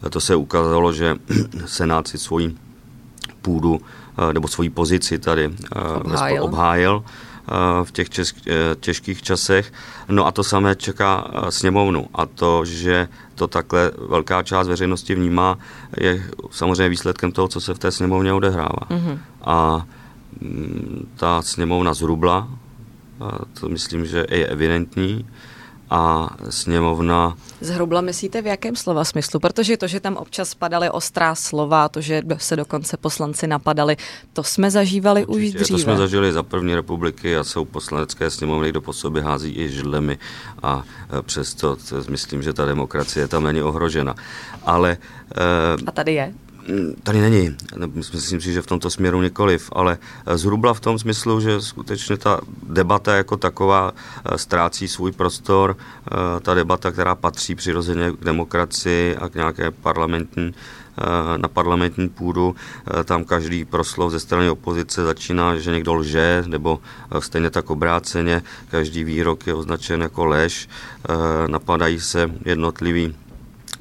To 0.09 0.21
se 0.21 0.35
ukázalo, 0.35 0.93
že 0.93 1.15
Senát 1.65 2.07
si 2.07 2.17
svoji 2.17 2.55
půdu 3.41 3.81
nebo 4.33 4.47
svoji 4.47 4.69
pozici 4.69 5.19
tady 5.19 5.53
obhájil. 6.03 6.43
obhájil 6.43 7.03
v 7.83 7.91
těch 7.91 8.07
eh, 8.19 8.53
těžkých 8.79 9.21
časech. 9.21 9.73
No 10.09 10.25
a 10.25 10.31
to 10.31 10.43
samé 10.43 10.75
čeká 10.75 11.27
eh, 11.27 11.51
sněmovnu. 11.51 12.07
A 12.13 12.25
to, 12.25 12.65
že 12.65 13.07
to 13.35 13.47
takhle 13.47 13.91
velká 14.09 14.43
část 14.43 14.67
veřejnosti 14.67 15.15
vnímá, 15.15 15.57
je 15.97 16.23
samozřejmě 16.51 16.89
výsledkem 16.89 17.31
toho, 17.31 17.47
co 17.47 17.61
se 17.61 17.73
v 17.73 17.79
té 17.79 17.91
sněmovně 17.91 18.33
odehrává. 18.33 18.89
Mm-hmm. 18.89 19.19
A 19.41 19.85
mm, 20.41 21.07
ta 21.15 21.41
sněmovna 21.41 21.93
zhrubla, 21.93 22.47
to 23.59 23.69
myslím, 23.69 24.05
že 24.05 24.25
je 24.29 24.47
evidentní, 24.47 25.25
a 25.95 26.29
sněmovna. 26.49 27.37
Zhrubla 27.61 28.01
myslíte 28.01 28.41
v 28.41 28.45
jakém 28.45 28.75
slova 28.75 29.03
smyslu? 29.03 29.39
Protože 29.39 29.77
to, 29.77 29.87
že 29.87 29.99
tam 29.99 30.15
občas 30.15 30.55
padaly 30.55 30.89
ostrá 30.89 31.35
slova, 31.35 31.89
to, 31.89 32.01
že 32.01 32.21
se 32.37 32.55
dokonce 32.55 32.97
poslanci 32.97 33.47
napadali, 33.47 33.97
to 34.33 34.43
jsme 34.43 34.71
zažívali 34.71 35.25
Určitě, 35.25 35.57
už 35.57 35.63
dříve. 35.63 35.77
To 35.77 35.83
jsme 35.83 35.97
zažili 35.97 36.33
za 36.33 36.43
první 36.43 36.75
republiky 36.75 37.37
a 37.37 37.43
jsou 37.43 37.65
poslanecké 37.65 38.29
sněmovny, 38.29 38.69
kdo 38.69 38.81
po 38.81 38.93
sobě 38.93 39.23
hází 39.23 39.55
i 39.57 39.69
židlemi 39.69 40.17
a 40.63 40.83
e, 41.19 41.21
přesto 41.21 41.75
to, 41.75 41.95
myslím, 42.09 42.43
že 42.43 42.53
ta 42.53 42.65
demokracie 42.65 43.27
tam 43.27 43.43
není 43.43 43.61
ohrožena. 43.61 44.15
Ale, 44.63 44.97
a 45.87 45.91
tady 45.91 46.13
je? 46.13 46.33
Tady 47.03 47.21
není. 47.21 47.55
Myslím 47.93 48.41
si, 48.41 48.53
že 48.53 48.61
v 48.61 48.67
tomto 48.67 48.89
směru 48.89 49.21
nikoliv, 49.21 49.69
ale 49.73 49.97
zhruba 50.33 50.73
v 50.73 50.79
tom 50.79 50.99
smyslu, 50.99 51.41
že 51.41 51.61
skutečně 51.61 52.17
ta 52.17 52.41
debata 52.69 53.15
jako 53.15 53.37
taková 53.37 53.93
eh, 53.93 54.37
ztrácí 54.37 54.87
svůj 54.87 55.11
prostor. 55.11 55.77
Eh, 55.77 56.39
ta 56.39 56.53
debata, 56.53 56.91
která 56.91 57.15
patří 57.15 57.55
přirozeně 57.55 58.11
k 58.11 58.25
demokracii 58.25 59.15
a 59.15 59.29
k 59.29 59.35
nějaké 59.35 59.71
parlamentní 59.71 60.53
eh, 60.53 61.37
na 61.37 61.47
parlamentní 61.47 62.09
půdu. 62.09 62.55
Tam 63.05 63.25
každý 63.25 63.65
proslov 63.65 64.11
ze 64.11 64.19
strany 64.19 64.49
opozice 64.49 65.05
začíná, 65.05 65.55
že 65.55 65.71
někdo 65.71 65.93
lže, 65.93 66.43
nebo 66.47 66.79
stejně 67.19 67.49
tak 67.49 67.69
obráceně. 67.69 68.41
Každý 68.71 69.03
výrok 69.03 69.47
je 69.47 69.53
označen 69.53 70.01
jako 70.01 70.25
lež. 70.25 70.69
Napadají 71.47 71.99
se 71.99 72.31
jednotliví 72.45 73.15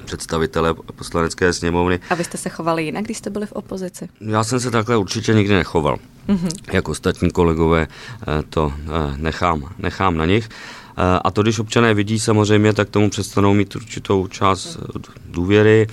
představitele 0.05 0.73
poslanecké 0.73 1.53
sněmovny. 1.53 1.99
A 2.09 2.15
vy 2.15 2.23
jste 2.23 2.37
se 2.37 2.49
chovali 2.49 2.83
jinak, 2.83 3.05
když 3.05 3.17
jste 3.17 3.29
byli 3.29 3.45
v 3.45 3.51
opozici? 3.51 4.09
Já 4.21 4.43
jsem 4.43 4.59
se 4.59 4.71
takhle 4.71 4.97
určitě 4.97 5.33
nikdy 5.33 5.53
nechoval. 5.53 5.97
Mm-hmm. 6.27 6.49
Jak 6.73 6.89
ostatní 6.89 7.31
kolegové 7.31 7.87
eh, 7.87 8.43
to 8.49 8.73
eh, 8.75 9.17
nechám, 9.17 9.73
nechám 9.77 10.17
na 10.17 10.25
nich. 10.25 10.49
Eh, 10.97 11.19
a 11.23 11.31
to, 11.31 11.41
když 11.41 11.59
občané 11.59 11.93
vidí 11.93 12.19
samozřejmě, 12.19 12.73
tak 12.73 12.89
tomu 12.89 13.09
přestanou 13.09 13.53
mít 13.53 13.75
určitou 13.75 14.27
část 14.27 14.77
důvěry 15.25 15.87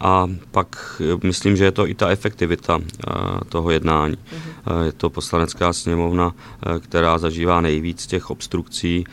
a 0.00 0.26
pak 0.50 1.00
eh, 1.00 1.26
myslím, 1.26 1.56
že 1.56 1.64
je 1.64 1.72
to 1.72 1.88
i 1.88 1.94
ta 1.94 2.08
efektivita 2.08 2.80
eh, 2.80 3.12
toho 3.48 3.70
jednání. 3.70 4.16
Mm-hmm. 4.16 4.82
Je 4.84 4.92
to 4.92 5.10
poslanecká 5.10 5.72
sněmovna, 5.72 6.34
která 6.80 7.18
zažívá 7.18 7.60
nejvíc 7.60 8.06
těch 8.06 8.30
obstrukcí 8.30 9.04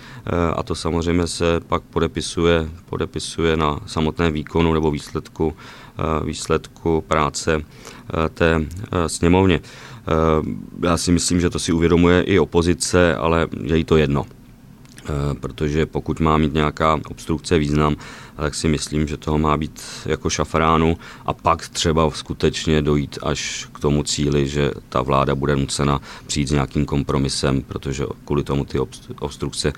a 0.56 0.64
to 0.64 0.76
samozřejmě 0.76 1.28
se 1.28 1.60
pak 1.68 1.84
podepisuje, 1.84 2.70
podepisuje 2.90 3.58
na 3.58 3.80
samotném 3.86 4.34
výkonu 4.34 4.74
nebo 4.74 4.92
výsledku, 4.92 5.54
výsledku 6.26 7.04
práce 7.08 7.62
té 8.34 8.66
sněmovně. 9.08 9.60
Já 10.84 10.98
si 10.98 11.12
myslím, 11.12 11.42
že 11.42 11.50
to 11.50 11.60
si 11.60 11.72
uvědomuje 11.72 12.22
i 12.22 12.40
opozice, 12.40 13.16
ale 13.16 13.48
je 13.64 13.78
jí 13.78 13.84
to 13.84 13.98
jedno. 13.98 14.26
protože 15.40 15.86
pokud 15.86 16.20
má 16.20 16.38
mít 16.38 16.54
nějaká 16.54 17.00
obstrukce 17.10 17.58
význam, 17.58 17.96
tak 18.36 18.56
si 18.56 18.68
myslím, 18.68 19.08
že 19.08 19.18
toho 19.18 19.38
má 19.38 19.58
být 19.58 19.82
jako 20.06 20.30
šafránu 20.30 20.98
a 21.26 21.34
pak 21.34 21.68
třeba 21.68 22.12
skutečně 22.12 22.82
dojít 22.82 23.20
až 23.24 23.68
k 23.74 23.80
tomu 23.80 24.04
cíli, 24.04 24.48
že 24.48 24.72
ta 24.90 25.02
vláda 25.02 25.36
bude 25.36 25.56
nucena 25.56 26.02
přijít 26.28 26.48
s 26.48 26.52
nějakým 26.52 26.86
kompromisem, 26.86 27.62
protože 27.62 28.06
kvůli 28.26 28.44
tomu 28.44 28.66
ty 28.66 28.80
obstrukce 29.20 29.74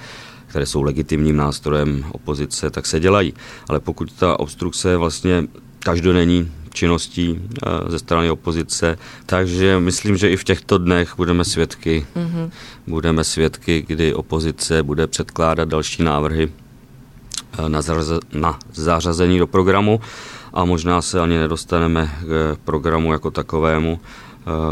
které 0.47 0.65
jsou 0.65 0.81
legitimním 0.81 1.37
nástrojem 1.37 2.05
opozice, 2.11 2.69
tak 2.69 2.85
se 2.85 2.99
dělají. 2.99 3.33
Ale 3.69 3.79
pokud 3.79 4.13
ta 4.13 4.39
obstrukce 4.39 4.89
je 4.89 4.97
vlastně 4.97 5.43
každodenní 5.79 6.51
činností 6.73 7.39
eh, 7.39 7.91
ze 7.91 7.99
strany 7.99 8.29
opozice, 8.29 8.97
takže 9.25 9.79
myslím, 9.79 10.17
že 10.17 10.29
i 10.29 10.37
v 10.37 10.43
těchto 10.43 10.77
dnech 10.77 11.13
budeme 11.17 11.45
svědky, 11.45 12.05
mm-hmm. 12.15 12.51
budeme 12.87 13.23
svědky, 13.23 13.85
kdy 13.87 14.13
opozice 14.13 14.83
bude 14.83 15.07
předkládat 15.07 15.69
další 15.69 16.03
návrhy 16.03 16.51
na, 17.67 17.81
zařaz, 17.81 18.19
na 18.33 18.59
zařazení 18.73 19.39
do 19.39 19.47
programu 19.47 20.01
a 20.53 20.65
možná 20.65 21.01
se 21.01 21.21
ani 21.21 21.37
nedostaneme 21.37 22.11
k 22.55 22.57
programu 22.63 23.13
jako 23.13 23.31
takovému, 23.31 23.99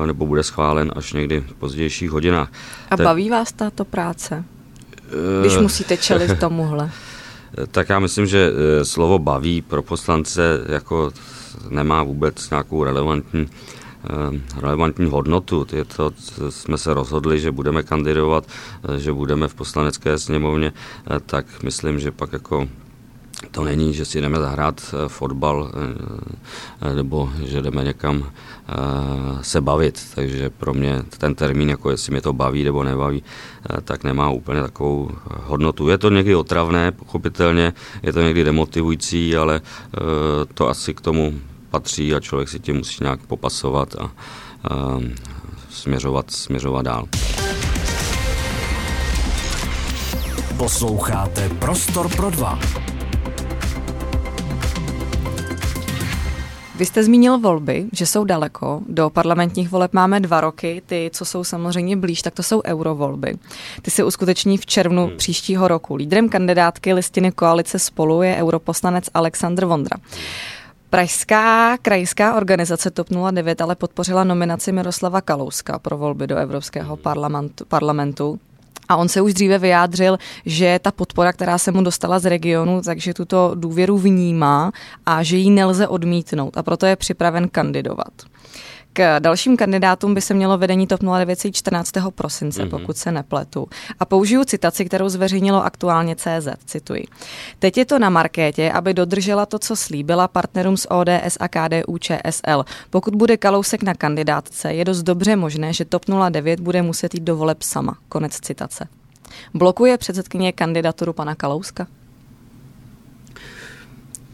eh, 0.04 0.08
nebo 0.08 0.26
bude 0.26 0.44
schválen 0.44 0.92
až 0.96 1.14
někdy 1.14 1.40
v 1.40 1.54
pozdějších 1.54 2.12
hodinách. 2.12 2.52
A 2.92 2.98
baví 2.98 3.30
vás 3.30 3.52
tato 3.52 3.86
práce? 3.86 4.44
Když 5.42 5.58
musíte 5.58 5.98
čelit 5.98 6.32
tomuhle. 6.40 6.92
Tak 7.72 7.90
já 7.90 8.00
myslím, 8.00 8.26
že 8.26 8.52
eh, 8.52 8.86
slovo 8.86 9.20
baví 9.20 9.62
pro 9.62 9.84
poslance 9.84 10.42
jako 10.70 11.12
nemá 11.70 12.04
vůbec 12.04 12.50
nějakou 12.50 12.84
relevantní 12.84 13.50
eh, 13.50 13.83
relevantní 14.62 15.10
hodnotu. 15.10 15.68
Je 15.72 15.86
to, 15.86 16.12
jsme 16.50 16.78
se 16.78 16.94
rozhodli, 16.94 17.40
že 17.40 17.52
budeme 17.52 17.84
kandidovat, 17.84 18.48
eh, 18.84 19.00
že 19.00 19.14
budeme 19.14 19.48
v 19.48 19.56
poslanecké 19.56 20.18
sněmovně, 20.18 20.74
tak 21.26 21.64
myslím, 21.64 22.00
že 22.00 22.12
pak 22.12 22.34
jako 22.34 22.68
to 23.52 23.64
není, 23.64 23.94
že 23.94 24.06
si 24.06 24.22
jdeme 24.22 24.40
zahrát 24.40 24.82
eh, 24.94 25.10
fotbal 25.10 25.72
eh, 25.74 25.80
eh, 26.82 26.96
nebo 26.96 27.30
že 27.46 27.62
jdeme 27.62 27.84
někam 27.84 28.32
se 29.42 29.62
bavit. 29.62 30.00
Takže 30.16 30.50
pro 30.50 30.74
mě 30.74 31.04
ten 31.18 31.36
termín, 31.36 31.70
jako 31.70 31.92
jestli 31.92 32.12
mě 32.12 32.22
to 32.22 32.34
baví 32.34 32.64
nebo 32.64 32.84
nebaví, 32.84 33.24
tak 33.84 34.04
nemá 34.04 34.30
úplně 34.30 34.62
takovou 34.62 35.12
hodnotu. 35.26 35.90
Je 35.90 35.98
to 35.98 36.10
někdy 36.10 36.36
otravné, 36.36 36.92
pochopitelně, 36.92 37.74
je 38.04 38.14
to 38.14 38.22
někdy 38.22 38.44
demotivující, 38.44 39.36
ale 39.38 39.62
to 40.54 40.70
asi 40.70 40.94
k 40.94 41.02
tomu 41.02 41.34
patří 41.74 42.16
a 42.16 42.20
člověk 42.20 42.50
si 42.50 42.60
tím 42.60 42.76
musí 42.78 43.04
nějak 43.04 43.20
popasovat 43.20 43.96
a, 43.96 44.04
a 44.04 44.12
směřovat, 45.70 46.32
směřovat 46.32 46.86
dál. 46.86 47.06
Posloucháte 50.58 51.50
Prostor 51.50 52.16
pro 52.16 52.30
dva. 52.30 52.60
Vy 56.76 56.86
jste 56.86 57.04
zmínil 57.04 57.40
volby, 57.40 57.86
že 57.92 58.06
jsou 58.06 58.24
daleko. 58.24 58.82
Do 58.88 59.10
parlamentních 59.10 59.70
voleb 59.70 59.94
máme 59.94 60.20
dva 60.20 60.42
roky. 60.42 60.82
Ty, 60.86 61.10
co 61.14 61.26
jsou 61.26 61.44
samozřejmě 61.44 61.98
blíž, 61.98 62.22
tak 62.22 62.34
to 62.34 62.44
jsou 62.44 62.62
eurovolby. 62.66 63.36
Ty 63.82 63.92
se 63.92 64.04
uskuteční 64.04 64.58
v 64.58 64.66
červnu 64.66 65.08
hmm. 65.08 65.18
příštího 65.18 65.68
roku. 65.68 65.96
Lídrem 65.96 66.30
kandidátky 66.30 66.94
listiny 66.94 67.32
koalice 67.32 67.80
spolu 67.80 68.22
je 68.22 68.36
europoslanec 68.36 69.10
Aleksandr 69.14 69.66
Vondra. 69.66 69.98
Pražská 70.94 71.78
krajská 71.78 72.36
organizace 72.36 72.92
TOP 72.92 73.08
09 73.32 73.62
ale 73.62 73.76
podpořila 73.76 74.24
nominaci 74.24 74.72
Miroslava 74.72 75.22
Kalouska 75.22 75.80
pro 75.80 75.98
volby 75.98 76.28
do 76.28 76.36
Evropského 76.38 76.98
parlamentu. 76.98 77.66
parlamentu. 77.66 78.40
A 78.90 78.96
on 78.96 79.10
se 79.10 79.22
už 79.22 79.34
dříve 79.34 79.58
vyjádřil, 79.58 80.18
že 80.46 80.80
ta 80.82 80.92
podpora, 80.92 81.34
která 81.34 81.58
se 81.58 81.72
mu 81.72 81.82
dostala 81.82 82.20
z 82.20 82.26
regionu, 82.26 82.82
takže 82.82 83.14
tuto 83.14 83.52
důvěru 83.56 83.98
vnímá 83.98 84.72
a 85.06 85.24
že 85.24 85.38
ji 85.38 85.50
nelze 85.50 85.88
odmítnout 85.88 86.58
a 86.58 86.64
proto 86.64 86.86
je 86.86 86.96
připraven 86.96 87.50
kandidovat. 87.50 88.14
K 88.94 89.20
dalším 89.20 89.58
kandidátům 89.58 90.14
by 90.14 90.22
se 90.22 90.34
mělo 90.34 90.58
vedení 90.58 90.88
TOP 90.88 91.02
09 91.02 91.40
14. 91.52 91.92
prosince, 92.16 92.64
mm-hmm. 92.64 92.70
pokud 92.70 92.98
se 92.98 93.12
nepletu. 93.12 93.68
A 94.00 94.06
použiju 94.06 94.44
citaci, 94.44 94.86
kterou 94.86 95.10
zveřejnilo 95.10 95.66
aktuálně 95.66 96.16
CZ, 96.16 96.48
cituji. 96.66 97.04
Teď 97.60 97.78
je 97.78 97.86
to 97.86 98.00
na 98.00 98.10
markétě, 98.10 98.72
aby 98.72 98.94
dodržela 98.94 99.46
to, 99.46 99.60
co 99.60 99.76
slíbila 99.76 100.28
partnerům 100.28 100.78
z 100.78 100.88
ODS 100.90 101.38
a 101.40 101.48
KDU 101.48 101.98
ČSL. 101.98 102.66
Pokud 102.90 103.16
bude 103.16 103.38
Kalousek 103.38 103.84
na 103.84 103.94
kandidátce, 103.94 104.74
je 104.74 104.86
dost 104.86 105.04
dobře 105.04 105.36
možné, 105.36 105.74
že 105.74 105.86
TOP 105.86 106.06
09 106.30 106.60
bude 106.60 106.82
muset 106.82 107.14
jít 107.14 107.24
do 107.24 107.36
voleb 107.36 107.62
sama. 107.62 107.98
Konec 108.10 108.40
citace. 108.40 108.88
Blokuje 109.54 109.98
předsedkyně 109.98 110.52
kandidaturu 110.52 111.14
pana 111.14 111.36
Kalouska? 111.36 111.88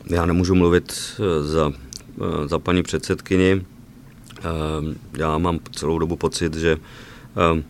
Já 0.10 0.26
nemůžu 0.26 0.56
mluvit 0.56 0.94
eh, 0.94 1.44
za, 1.44 1.72
eh, 1.72 2.48
za 2.48 2.60
paní 2.60 2.84
předsedkyni. 2.84 3.66
Ehm, 4.40 4.96
já 5.18 5.38
mám 5.38 5.60
celou 5.72 6.00
dobu 6.00 6.16
pocit, 6.16 6.54
že 6.54 6.78
ehm, 7.52 7.64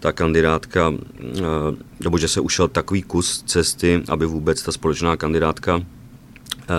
ta 0.00 0.12
kandidátka, 0.12 0.92
ehm, 1.20 1.76
nebo 2.00 2.18
že 2.18 2.28
se 2.28 2.40
ušel 2.40 2.68
takový 2.68 3.02
kus 3.02 3.42
cesty, 3.42 4.02
aby 4.08 4.26
vůbec 4.26 4.62
ta 4.62 4.72
společná 4.72 5.16
kandidátka 5.16 5.80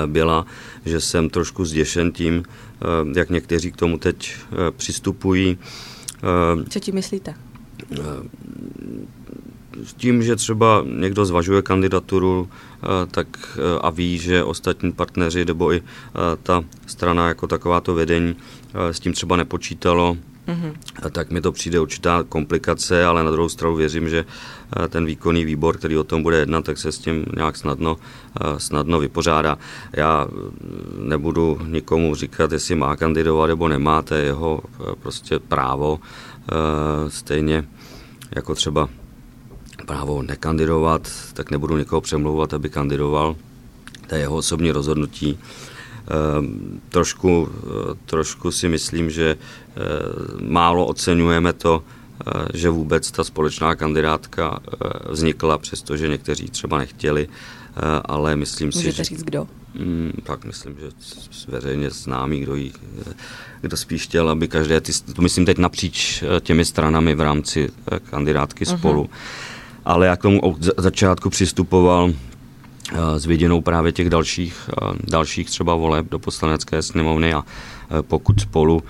byla, 0.06 0.46
že 0.86 1.02
jsem 1.02 1.30
trošku 1.30 1.66
zděšen 1.66 2.12
tím, 2.12 2.44
jak 3.16 3.30
někteří 3.30 3.72
k 3.72 3.76
tomu 3.76 3.98
teď 3.98 4.36
přistupují. 4.78 5.58
Co 6.70 6.80
ti 6.80 6.92
myslíte? 6.92 7.34
S 9.84 9.94
tím, 9.94 10.24
že 10.24 10.36
třeba 10.36 10.86
někdo 11.00 11.26
zvažuje 11.26 11.62
kandidaturu 11.62 12.50
tak 13.12 13.28
a 13.82 13.90
ví, 13.90 14.18
že 14.18 14.44
ostatní 14.44 14.92
partneři 14.92 15.46
nebo 15.46 15.74
i 15.74 15.82
ta 16.44 16.64
strana 16.86 17.28
jako 17.28 17.48
takováto 17.48 17.94
vedení 17.94 18.36
s 18.74 19.00
tím 19.00 19.14
třeba 19.14 19.36
nepočítalo, 19.36 20.18
mm-hmm. 20.48 20.74
tak 21.12 21.32
mi 21.32 21.42
to 21.42 21.52
přijde 21.52 21.80
určitá 21.80 22.24
komplikace, 22.24 23.06
ale 23.06 23.24
na 23.24 23.32
druhou 23.32 23.50
stranu 23.50 23.76
věřím, 23.76 24.10
že 24.10 24.26
ten 24.90 25.06
výkonný 25.06 25.46
výbor, 25.46 25.78
který 25.78 25.98
o 25.98 26.04
tom 26.04 26.24
bude 26.24 26.38
jednat, 26.38 26.66
tak 26.66 26.78
se 26.78 26.92
s 26.92 27.00
tím 27.00 27.26
nějak 27.36 27.58
snadno, 27.58 27.98
snadno 28.58 29.00
vypořádá. 29.00 29.58
Já 29.94 30.28
nebudu 31.00 31.60
nikomu 31.68 32.16
říkat, 32.16 32.52
jestli 32.52 32.76
má 32.76 32.96
kandidovat 32.96 33.48
nebo 33.48 33.68
nemá, 33.68 34.02
to 34.02 34.16
je 34.16 34.24
jeho 34.24 34.62
prostě 35.02 35.40
právo, 35.40 36.00
stejně 37.08 37.68
jako 38.36 38.56
třeba 38.56 38.90
právo 39.88 40.22
nekandidovat, 40.22 41.08
tak 41.34 41.52
nebudu 41.52 41.78
nikoho 41.78 42.02
přemlouvat, 42.02 42.54
aby 42.54 42.70
kandidoval. 42.70 43.36
To 44.08 44.16
je 44.16 44.22
jeho 44.22 44.36
osobní 44.36 44.72
rozhodnutí. 44.72 45.40
Ehm, 46.08 46.82
trošku, 46.90 47.48
eh, 47.48 47.96
trošku 48.06 48.52
si 48.52 48.70
myslím, 48.70 49.10
že 49.10 49.36
eh, 49.36 49.80
málo 50.44 50.86
oceňujeme 50.86 51.54
to, 51.54 51.84
eh, 51.84 52.48
že 52.54 52.70
vůbec 52.70 53.12
ta 53.12 53.24
společná 53.24 53.76
kandidátka 53.76 54.60
vznikla, 55.10 55.58
přestože 55.58 56.08
někteří 56.08 56.48
třeba 56.48 56.78
nechtěli, 56.78 57.28
ale 58.06 58.36
myslím 58.36 58.68
Můžete 58.68 58.92
si, 58.92 58.98
že... 58.98 59.04
říct 59.04 59.24
kdo? 59.24 59.48
Hmm, 59.76 60.12
tak 60.24 60.46
myslím, 60.46 60.76
že 60.80 60.90
veřejně 61.48 61.90
známý, 61.90 62.40
kdo, 62.40 62.56
jí, 62.56 62.74
kdo 63.62 63.78
spíš 63.78 64.04
chtěl, 64.04 64.30
aby 64.30 64.48
každé, 64.48 64.82
ty, 64.82 64.92
to 65.14 65.22
myslím 65.22 65.46
teď 65.46 65.58
napříč 65.58 66.24
těmi 66.42 66.66
stranami 66.66 67.16
v 67.16 67.22
rámci 67.22 67.70
kandidátky 68.10 68.66
uh-huh. 68.66 68.78
spolu, 68.78 69.10
ale 69.88 70.06
já 70.08 70.16
k 70.16 70.22
tomu 70.22 70.40
od 70.40 70.58
začátku 70.78 71.30
přistupoval 71.30 72.14
s 73.18 73.26
viděnou 73.26 73.62
právě 73.62 73.92
těch 73.92 74.10
dalších, 74.10 74.70
dalších 75.04 75.50
třeba 75.50 75.76
voleb 75.76 76.06
do 76.12 76.20
poslanecké 76.20 76.82
sněmovny 76.82 77.34
a 77.34 77.44
pokud 78.02 78.40
spolu 78.40 78.84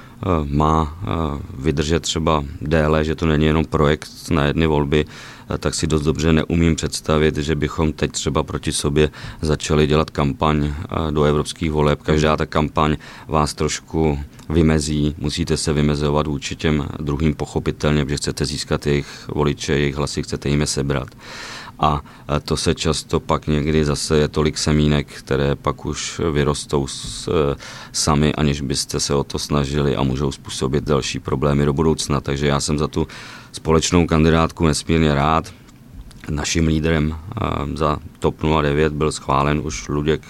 má 0.45 0.97
vydržet 1.57 1.99
třeba 1.99 2.43
déle, 2.61 3.03
že 3.03 3.15
to 3.15 3.25
není 3.25 3.45
jenom 3.45 3.65
projekt 3.65 4.09
na 4.31 4.45
jedny 4.45 4.67
volby, 4.67 5.05
tak 5.59 5.73
si 5.73 5.87
dost 5.87 6.01
dobře 6.01 6.33
neumím 6.33 6.75
představit, 6.75 7.37
že 7.37 7.55
bychom 7.55 7.93
teď 7.93 8.11
třeba 8.11 8.43
proti 8.43 8.71
sobě 8.71 9.09
začali 9.41 9.87
dělat 9.87 10.09
kampaň 10.09 10.73
do 11.11 11.23
evropských 11.23 11.71
voleb. 11.71 12.01
Každá 12.01 12.37
ta 12.37 12.45
kampaň 12.45 12.97
vás 13.27 13.53
trošku 13.53 14.19
vymezí, 14.49 15.15
musíte 15.17 15.57
se 15.57 15.73
vymezovat 15.73 16.27
vůči 16.27 16.55
těm 16.55 16.87
druhým 16.99 17.35
pochopitelně, 17.35 18.05
protože 18.05 18.17
chcete 18.17 18.45
získat 18.45 18.87
jejich 18.87 19.07
voliče, 19.35 19.73
jejich 19.73 19.95
hlasy, 19.95 20.23
chcete 20.23 20.49
jim 20.49 20.61
je 20.61 20.67
sebrat 20.67 21.07
a 21.79 22.01
to 22.43 22.57
se 22.57 22.75
často 22.75 23.19
pak 23.19 23.47
někdy 23.47 23.85
zase 23.85 24.17
je 24.17 24.27
tolik 24.27 24.57
semínek, 24.57 25.07
které 25.07 25.55
pak 25.55 25.85
už 25.85 26.21
vyrostou 26.31 26.87
s, 26.87 27.27
e, 27.27 27.55
sami, 27.91 28.33
aniž 28.33 28.61
byste 28.61 28.99
se 28.99 29.13
o 29.13 29.23
to 29.23 29.39
snažili 29.39 29.95
a 29.95 30.03
můžou 30.03 30.31
způsobit 30.31 30.83
další 30.83 31.19
problémy 31.19 31.65
do 31.65 31.73
budoucna. 31.73 32.21
Takže 32.21 32.47
já 32.47 32.59
jsem 32.59 32.77
za 32.77 32.87
tu 32.87 33.07
společnou 33.51 34.07
kandidátku 34.07 34.67
nesmírně 34.67 35.15
rád. 35.15 35.53
Naším 36.29 36.67
lídrem 36.67 37.15
e, 37.15 37.77
za 37.77 37.97
TOP 38.19 38.35
09 38.61 38.93
byl 38.93 39.11
schválen 39.11 39.61
už 39.63 39.87
Luděk 39.87 40.21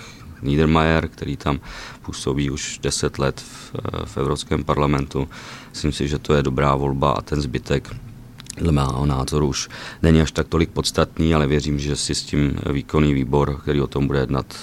Niedermayer, 0.41 1.08
který 1.08 1.38
tam 1.38 1.60
působí 2.02 2.50
už 2.50 2.80
10 2.84 3.19
let 3.19 3.41
v, 3.41 3.73
v 4.06 4.17
Evropském 4.17 4.63
parlamentu. 4.63 5.28
Myslím 5.69 5.91
si, 5.91 6.08
že 6.08 6.19
to 6.19 6.34
je 6.34 6.43
dobrá 6.43 6.76
volba 6.76 7.12
a 7.12 7.21
ten 7.21 7.41
zbytek 7.41 7.95
dle 8.58 8.71
mého 8.71 9.06
názoru 9.06 9.47
už 9.47 9.69
není 10.02 10.21
až 10.21 10.32
tak 10.32 10.47
tolik 10.47 10.69
podstatný, 10.69 11.36
ale 11.36 11.47
věřím, 11.47 11.80
že 11.80 11.95
si 11.95 12.15
s 12.15 12.23
tím 12.23 12.60
výkonný 12.73 13.13
výbor, 13.13 13.60
který 13.62 13.82
o 13.82 13.88
tom 13.88 14.08
bude 14.08 14.19
jednat, 14.19 14.56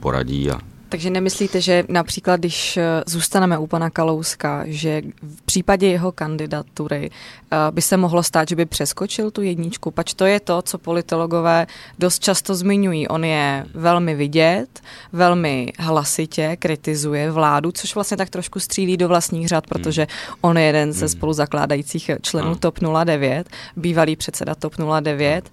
poradí 0.00 0.50
a 0.50 0.60
takže 0.88 1.10
nemyslíte, 1.10 1.60
že 1.60 1.84
například, 1.88 2.40
když 2.40 2.76
eh, 2.76 3.02
zůstaneme 3.06 3.58
u 3.58 3.66
pana 3.66 3.90
Kalouska, 3.90 4.64
že 4.66 5.02
v 5.22 5.42
případě 5.42 5.86
jeho 5.86 6.12
kandidatury 6.12 7.10
eh, 7.10 7.56
by 7.70 7.82
se 7.82 7.96
mohlo 7.96 8.22
stát, 8.22 8.48
že 8.48 8.56
by 8.56 8.66
přeskočil 8.66 9.30
tu 9.30 9.42
jedničku? 9.42 9.90
Pač 9.90 10.14
to 10.14 10.26
je 10.26 10.40
to, 10.40 10.62
co 10.62 10.78
politologové 10.78 11.66
dost 11.98 12.22
často 12.22 12.54
zmiňují. 12.54 13.08
On 13.08 13.24
je 13.24 13.66
velmi 13.74 14.14
vidět, 14.14 14.80
velmi 15.12 15.72
hlasitě 15.78 16.56
kritizuje 16.56 17.30
vládu, 17.30 17.72
což 17.72 17.94
vlastně 17.94 18.16
tak 18.16 18.30
trošku 18.30 18.60
střílí 18.60 18.96
do 18.96 19.08
vlastních 19.08 19.48
řad, 19.48 19.66
protože 19.66 20.06
on 20.40 20.58
je 20.58 20.64
jeden 20.64 20.92
ze 20.92 21.06
hmm. 21.06 21.08
spoluzakládajících 21.08 22.10
členů 22.22 22.54
TOP 22.54 22.78
09, 23.04 23.48
bývalý 23.76 24.16
předseda 24.16 24.54
TOP 24.54 24.72
09 25.00 25.50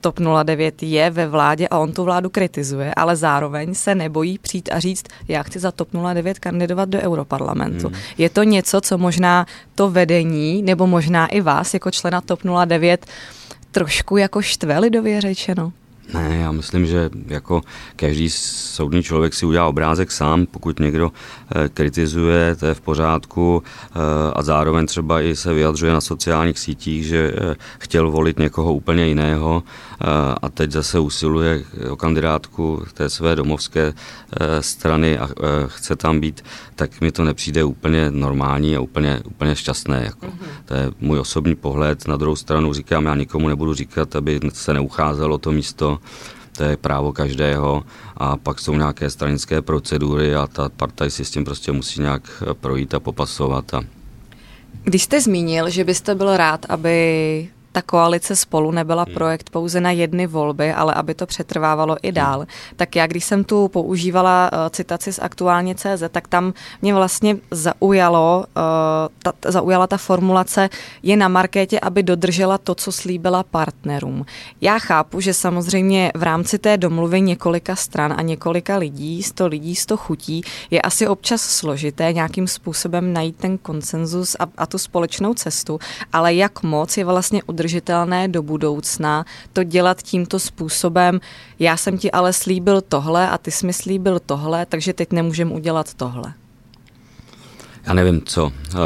TOP 0.00 0.20
09 0.44 0.82
je 0.82 1.10
ve 1.10 1.26
vládě 1.26 1.68
a 1.68 1.78
on 1.78 1.92
tu 1.92 2.04
vládu 2.04 2.30
kritizuje, 2.30 2.94
ale 2.94 3.16
zároveň 3.16 3.74
se 3.74 3.94
nebojí 3.94 4.38
přijít 4.38 4.68
a 4.72 4.78
říct, 4.78 5.04
já 5.28 5.42
chci 5.42 5.58
za 5.58 5.72
TOP 5.72 5.88
09 6.14 6.38
kandidovat 6.38 6.88
do 6.88 6.98
Europarlamentu. 6.98 7.88
Hmm. 7.88 7.96
Je 8.18 8.30
to 8.30 8.42
něco, 8.42 8.80
co 8.80 8.98
možná 8.98 9.46
to 9.74 9.90
vedení, 9.90 10.62
nebo 10.62 10.86
možná 10.86 11.26
i 11.26 11.40
vás 11.40 11.74
jako 11.74 11.90
člena 11.90 12.20
TOP 12.20 12.40
09 12.66 13.06
trošku 13.70 14.16
jako 14.16 14.42
štve 14.42 14.78
lidově 14.78 15.20
řečeno? 15.20 15.72
Ne, 16.14 16.36
já 16.40 16.52
myslím, 16.52 16.86
že 16.86 17.10
jako 17.26 17.62
každý 17.96 18.30
soudný 18.30 19.02
člověk 19.02 19.34
si 19.34 19.46
udělá 19.46 19.66
obrázek 19.66 20.10
sám, 20.10 20.46
pokud 20.46 20.80
někdo 20.80 21.12
e, 21.64 21.68
kritizuje, 21.68 22.56
to 22.56 22.66
je 22.66 22.74
v 22.74 22.80
pořádku 22.80 23.62
e, 23.62 23.98
a 24.32 24.42
zároveň 24.42 24.86
třeba 24.86 25.20
i 25.20 25.36
se 25.36 25.54
vyjadřuje 25.54 25.92
na 25.92 26.00
sociálních 26.00 26.58
sítích, 26.58 27.04
že 27.06 27.18
e, 27.18 27.56
chtěl 27.78 28.10
volit 28.10 28.38
někoho 28.38 28.74
úplně 28.74 29.06
jiného 29.06 29.62
a 30.42 30.48
teď 30.48 30.72
zase 30.72 30.98
usiluje 30.98 31.64
o 31.90 31.96
kandidátku 31.96 32.82
té 32.94 33.10
své 33.10 33.36
domovské 33.36 33.92
strany 34.60 35.18
a 35.18 35.28
chce 35.66 35.96
tam 35.96 36.20
být, 36.20 36.44
tak 36.74 37.00
mi 37.00 37.12
to 37.12 37.24
nepřijde 37.24 37.64
úplně 37.64 38.10
normální 38.10 38.76
a 38.76 38.80
úplně, 38.80 39.20
úplně 39.24 39.56
šťastné. 39.56 40.02
Jako. 40.04 40.26
Mm-hmm. 40.26 40.48
To 40.64 40.74
je 40.74 40.90
můj 41.00 41.18
osobní 41.18 41.54
pohled. 41.54 42.08
Na 42.08 42.16
druhou 42.16 42.36
stranu 42.36 42.72
říkám, 42.72 43.04
já 43.04 43.14
nikomu 43.14 43.48
nebudu 43.48 43.74
říkat, 43.74 44.16
aby 44.16 44.40
se 44.52 44.74
neucházelo 44.74 45.34
o 45.34 45.38
to 45.38 45.52
místo, 45.52 45.98
to 46.56 46.64
je 46.64 46.76
právo 46.76 47.12
každého 47.12 47.84
a 48.16 48.36
pak 48.36 48.58
jsou 48.58 48.74
nějaké 48.74 49.10
stranické 49.10 49.62
procedury 49.62 50.34
a 50.34 50.46
ta 50.46 50.68
partaj 50.68 51.10
si 51.10 51.24
s 51.24 51.30
tím 51.30 51.44
prostě 51.44 51.72
musí 51.72 52.00
nějak 52.00 52.42
projít 52.60 52.94
a 52.94 53.00
popasovat. 53.00 53.74
A... 53.74 53.82
Když 54.84 55.02
jste 55.02 55.20
zmínil, 55.20 55.70
že 55.70 55.84
byste 55.84 56.14
byl 56.14 56.36
rád, 56.36 56.66
aby 56.68 57.48
ta 57.78 57.82
koalice 57.82 58.36
spolu 58.36 58.70
nebyla 58.70 59.02
hmm. 59.02 59.14
projekt 59.14 59.50
pouze 59.50 59.80
na 59.80 59.90
jedny 59.90 60.26
volby, 60.26 60.72
ale 60.72 60.94
aby 60.94 61.14
to 61.14 61.26
přetrvávalo 61.26 61.96
i 62.02 62.12
dál. 62.12 62.38
Hmm. 62.38 62.46
Tak 62.76 62.96
já, 62.96 63.06
když 63.06 63.24
jsem 63.24 63.44
tu 63.44 63.68
používala 63.68 64.50
uh, 64.52 64.58
citaci 64.70 65.12
z 65.12 65.18
aktuálně 65.18 65.74
CZ, 65.74 66.02
tak 66.10 66.28
tam 66.28 66.52
mě 66.82 66.94
vlastně 66.94 67.36
zaujalo, 67.50 68.44
uh, 68.56 68.62
ta, 69.22 69.50
zaujala 69.50 69.86
ta 69.86 69.96
formulace 69.96 70.68
je 71.02 71.16
na 71.16 71.28
markétě, 71.28 71.80
aby 71.80 72.02
dodržela 72.02 72.58
to, 72.58 72.74
co 72.74 72.92
slíbila 72.92 73.42
partnerům. 73.42 74.26
Já 74.60 74.78
chápu, 74.78 75.20
že 75.20 75.34
samozřejmě 75.34 76.12
v 76.16 76.22
rámci 76.22 76.58
té 76.58 76.76
domluvy 76.76 77.20
několika 77.20 77.76
stran 77.76 78.14
a 78.16 78.22
několika 78.22 78.76
lidí, 78.76 79.22
sto 79.22 79.46
lidí, 79.46 79.76
sto 79.76 79.96
chutí, 79.96 80.42
je 80.70 80.82
asi 80.82 81.06
občas 81.06 81.42
složité 81.42 82.12
nějakým 82.12 82.46
způsobem 82.46 83.12
najít 83.12 83.36
ten 83.36 83.58
konsenzus 83.58 84.36
a, 84.38 84.46
a 84.58 84.66
tu 84.66 84.78
společnou 84.78 85.34
cestu, 85.34 85.78
ale 86.12 86.34
jak 86.34 86.62
moc 86.62 86.96
je 86.96 87.04
vlastně 87.04 87.42
udržet 87.46 87.67
udržitelné 87.68 88.28
do 88.28 88.42
budoucna, 88.42 89.24
to 89.52 89.64
dělat 89.64 90.02
tímto 90.02 90.38
způsobem. 90.38 91.20
Já 91.58 91.76
jsem 91.76 91.98
ti 91.98 92.10
ale 92.10 92.32
slíbil 92.32 92.80
tohle 92.80 93.28
a 93.28 93.38
ty 93.38 93.50
jsi 93.50 93.66
mi 93.66 93.72
slíbil 93.72 94.18
tohle, 94.26 94.66
takže 94.66 94.92
teď 94.92 95.12
nemůžeme 95.12 95.50
udělat 95.50 95.94
tohle. 95.94 96.32
Já 97.86 97.94
nevím, 97.94 98.22
co 98.24 98.52
eh, 98.52 98.78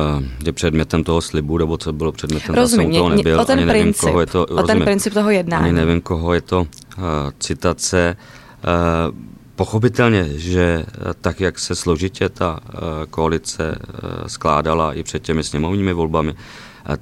je 0.47 0.53
předmětem 0.53 1.05
toho 1.05 1.21
slibu, 1.21 1.59
nebo 1.59 1.77
co 1.79 1.93
bylo 1.93 2.13
předmětem, 2.13 2.55
rozumím, 2.55 2.93
jsem 2.93 2.95
toho 2.95 3.09
nebyl. 3.09 3.41
O 3.41 3.45
ten, 3.45 3.59
ani 3.59 3.69
princip, 3.69 4.03
nevím, 4.03 4.13
koho 4.13 4.21
je 4.21 4.27
to, 4.27 4.43
o 4.43 4.47
rozumím, 4.47 4.67
ten 4.67 4.83
princip 4.83 5.15
toho 5.15 5.31
jednání. 5.31 5.65
Ani 5.65 5.73
nevím, 5.73 6.01
koho 6.01 6.35
je 6.35 6.41
to 6.41 6.61
uh, 6.61 7.05
citace. 7.39 8.17
Uh, 8.17 9.15
pochopitelně, 9.57 10.29
že 10.35 10.85
tak, 11.21 11.41
jak 11.41 11.59
se 11.59 11.75
složitě 11.75 12.29
ta 12.29 12.61
uh, 12.61 12.79
koalice 13.11 13.79
uh, 13.79 14.27
skládala 14.27 14.93
i 14.93 15.03
před 15.03 15.23
těmi 15.23 15.45
sněmovními 15.45 15.93
volbami, 15.93 16.35
Eh, 16.35 16.37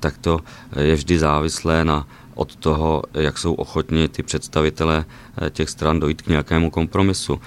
tak 0.01 0.19
to 0.19 0.41
je 0.77 0.95
vždy 0.95 1.19
závislé 1.19 1.85
na 1.85 2.07
od 2.35 2.57
toho, 2.57 3.03
jak 3.15 3.39
jsou 3.39 3.55
ochotni 3.55 4.09
ty 4.09 4.23
představitelé 4.23 5.05
eh, 5.05 5.51
těch 5.51 5.71
stran 5.71 6.01
dojít 6.01 6.23
k 6.23 6.27
nějakému 6.27 6.71
kompromisu. 6.71 7.41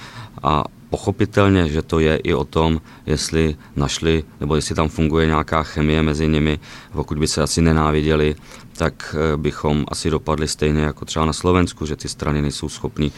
A 0.43 0.63
pochopitelně, 0.89 1.69
že 1.69 1.81
to 1.81 1.99
je 1.99 2.15
i 2.17 2.33
o 2.33 2.43
tom, 2.43 2.81
jestli 3.05 3.55
našli, 3.75 4.23
nebo 4.39 4.55
jestli 4.55 4.75
tam 4.75 4.89
funguje 4.89 5.25
nějaká 5.25 5.63
chemie 5.63 6.03
mezi 6.03 6.27
nimi. 6.27 6.59
Pokud 6.91 7.17
by 7.17 7.27
se 7.27 7.41
asi 7.41 7.61
nenáviděli, 7.61 8.35
tak 8.77 9.15
eh, 9.15 9.37
bychom 9.37 9.85
asi 9.87 10.09
dopadli 10.09 10.47
stejně 10.47 10.81
jako 10.81 11.05
třeba 11.05 11.25
na 11.25 11.33
Slovensku, 11.33 11.85
že 11.85 11.95
ty 11.95 12.09
strany 12.09 12.41
nejsou 12.41 12.69
schopny 12.69 13.11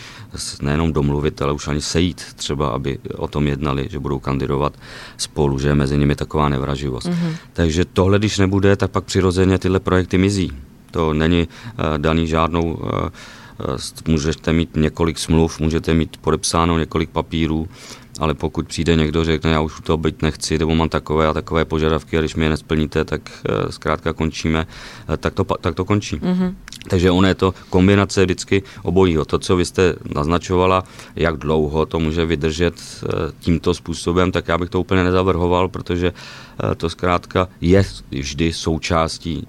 nejenom 0.62 0.94
domluvit, 0.94 1.42
ale 1.42 1.54
už 1.54 1.68
ani 1.68 1.82
sejít 1.82 2.22
třeba, 2.36 2.68
aby 2.68 3.00
o 3.16 3.28
tom 3.28 3.48
jednali, 3.48 3.88
že 3.92 4.00
budou 4.00 4.20
kandidovat 4.20 4.74
spolu, 5.18 5.60
že 5.60 5.68
je 5.68 5.76
mezi 5.76 5.98
nimi 5.98 6.16
taková 6.16 6.50
nevraživost. 6.50 7.08
Mm-hmm. 7.08 7.36
Takže 7.54 7.86
tohle, 7.86 8.20
když 8.20 8.38
nebude, 8.38 8.76
tak 8.76 8.92
pak 8.92 9.04
přirozeně 9.04 9.58
tyhle 9.58 9.80
projekty 9.80 10.18
mizí. 10.18 10.52
To 10.92 11.14
není 11.14 11.48
uh, 11.48 11.98
daný 11.98 12.28
žádnou 12.28 12.74
uh, 12.74 13.10
můžete 14.08 14.54
mít 14.54 14.76
několik 14.76 15.20
smluv, 15.20 15.60
můžete 15.60 15.94
mít 15.94 16.18
podepsáno 16.18 16.78
několik 16.78 17.10
papírů, 17.10 17.68
ale 18.20 18.34
pokud 18.34 18.68
přijde 18.68 18.96
někdo, 18.96 19.26
řekne, 19.26 19.52
já 19.52 19.62
už 19.62 19.82
to 19.84 19.98
být 19.98 20.22
nechci, 20.22 20.58
nebo 20.58 20.76
mám 20.76 20.90
takové 20.90 21.28
a 21.28 21.34
takové 21.34 21.66
požadavky 21.66 22.18
a 22.18 22.20
když 22.20 22.36
mi 22.36 22.46
je 22.46 22.50
nesplníte, 22.50 23.06
tak 23.06 23.22
eh, 23.50 23.72
zkrátka 23.72 24.14
končíme, 24.14 24.68
eh, 25.14 25.18
tak 25.18 25.34
to, 25.34 25.44
tak 25.44 25.76
to 25.76 25.86
končí. 25.86 26.16
Mm-hmm. 26.16 26.54
Takže 26.88 27.12
ono 27.12 27.28
je 27.28 27.36
to 27.36 27.54
kombinace 27.70 28.26
vždycky 28.26 28.64
obojího. 28.84 29.26
To, 29.26 29.40
co 29.40 29.56
vy 29.56 29.66
jste 29.66 29.96
naznačovala, 30.16 30.84
jak 31.16 31.38
dlouho 31.38 31.86
to 31.86 32.00
může 32.00 32.26
vydržet 32.26 32.74
eh, 32.76 33.08
tímto 33.40 33.74
způsobem, 33.74 34.32
tak 34.32 34.48
já 34.48 34.58
bych 34.58 34.70
to 34.70 34.80
úplně 34.80 35.04
nezavrhoval, 35.04 35.68
protože 35.68 36.14
to 36.78 36.90
zkrátka 36.90 37.48
je 37.62 37.84
vždy 38.12 38.54
součástí 38.54 39.48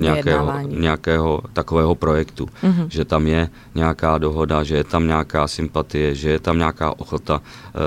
nějakého, 0.00 0.52
nějakého 0.68 1.42
takového 1.52 1.94
projektu. 1.94 2.48
Mm-hmm. 2.62 2.86
Že 2.88 3.04
tam 3.04 3.26
je 3.26 3.50
nějaká 3.74 4.18
dohoda, 4.18 4.62
že 4.62 4.76
je 4.76 4.84
tam 4.84 5.06
nějaká 5.06 5.48
sympatie, 5.48 6.14
že 6.14 6.30
je 6.30 6.40
tam 6.40 6.58
nějaká 6.58 7.00
ochota 7.00 7.42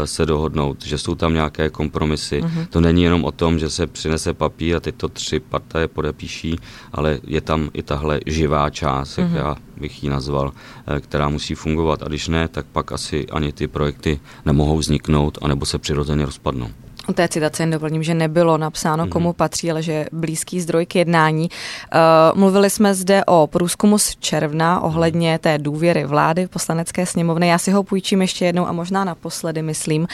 se 0.06 0.26
dohodnout, 0.26 0.86
že 0.86 0.98
jsou 0.98 1.16
tam 1.16 1.34
nějaké 1.34 1.70
kompromisy. 1.70 2.42
Mm-hmm. 2.42 2.68
To 2.70 2.82
není 2.82 3.04
jenom 3.04 3.24
o 3.24 3.32
tom, 3.32 3.60
že 3.60 3.70
se 3.70 3.88
přinese 3.88 4.34
papír 4.34 4.76
a 4.76 4.80
tyto 4.80 5.08
tři 5.08 5.40
partaje 5.40 5.88
podepíší, 5.88 6.60
ale 6.94 7.20
je 7.28 7.42
tam 7.42 7.70
i 7.74 7.84
tahle 7.84 8.20
živá 8.26 8.70
část, 8.70 9.18
mm-hmm. 9.18 9.22
jak 9.22 9.32
já 9.34 9.56
bych 9.78 10.04
ji 10.04 10.10
nazval, 10.10 10.52
eh, 10.88 11.00
která 11.00 11.30
musí 11.30 11.56
fungovat. 11.56 12.04
A 12.04 12.08
když 12.08 12.28
ne, 12.28 12.48
tak 12.48 12.66
pak 12.66 12.92
asi 12.92 13.28
ani 13.28 13.52
ty 13.52 13.68
projekty 13.68 14.20
nemohou 14.46 14.78
vzniknout, 14.78 15.38
anebo 15.42 15.66
se 15.66 15.78
přirozeně 15.78 16.26
rozpadnou. 16.26 16.70
U 17.08 17.14
té 17.14 17.28
citace 17.28 17.64
jen 17.64 17.72
doplním, 17.72 18.04
že 18.04 18.14
nebylo 18.14 18.58
napsáno, 18.58 19.06
mm-hmm. 19.06 19.10
komu 19.10 19.34
patří, 19.34 19.72
ale 19.72 19.84
že 19.84 19.92
je 19.92 20.10
blízký 20.12 20.62
zdroj 20.62 20.86
k 20.86 20.96
jednání. 20.96 21.50
Uh, 21.50 22.40
mluvili 22.40 22.70
jsme 22.70 22.96
zde 22.96 23.26
o 23.26 23.48
průzkumu 23.48 23.98
z 23.98 24.16
června 24.16 24.82
ohledně 24.82 25.40
té 25.40 25.58
důvěry 25.58 26.06
vlády 26.06 26.46
v 26.46 26.50
poslanecké 26.50 27.06
sněmovny. 27.06 27.48
Já 27.48 27.58
si 27.58 27.72
ho 27.72 27.84
půjčím 27.84 28.22
ještě 28.22 28.46
jednou 28.46 28.68
a 28.68 28.72
možná 28.72 29.04
naposledy, 29.04 29.62
myslím. 29.62 30.02
Uh, 30.02 30.08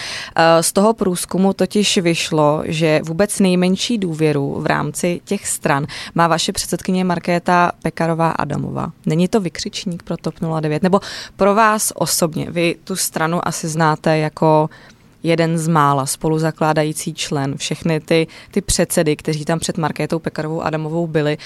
z 0.62 0.74
toho 0.74 0.94
průzkumu 0.94 1.54
totiž 1.54 1.98
vyšlo, 1.98 2.64
že 2.66 3.02
vůbec 3.04 3.40
nejmenší 3.40 3.98
důvěru 3.98 4.58
v 4.62 4.66
rámci 4.66 5.22
těch 5.26 5.48
stran 5.48 5.86
má 6.16 6.28
vaše 6.28 6.52
předsedkyně 6.52 7.04
Markéta 7.04 7.72
Pekarová 7.84 8.32
Adamová. 8.32 8.92
Není 9.06 9.28
to 9.28 9.40
vykřičník 9.40 10.04
pro 10.04 10.18
TOP 10.18 10.36
09? 10.62 10.84
Nebo 10.84 11.00
pro 11.36 11.56
vás 11.56 11.94
osobně? 11.96 12.48
Vy 12.50 12.76
tu 12.84 12.96
stranu 12.96 13.48
asi 13.48 13.68
znáte 13.68 14.18
jako 14.18 14.70
jeden 15.24 15.58
z 15.58 15.68
mála 15.68 16.06
spoluzakládající 16.06 17.14
člen, 17.14 17.58
všechny 17.58 18.00
ty, 18.00 18.28
ty 18.52 18.62
předsedy, 18.62 19.16
kteří 19.16 19.46
tam 19.46 19.60
před 19.60 19.78
Markétou 19.78 20.20
Pekarovou 20.20 20.62
Adamovou 20.62 21.08
byli, 21.08 21.38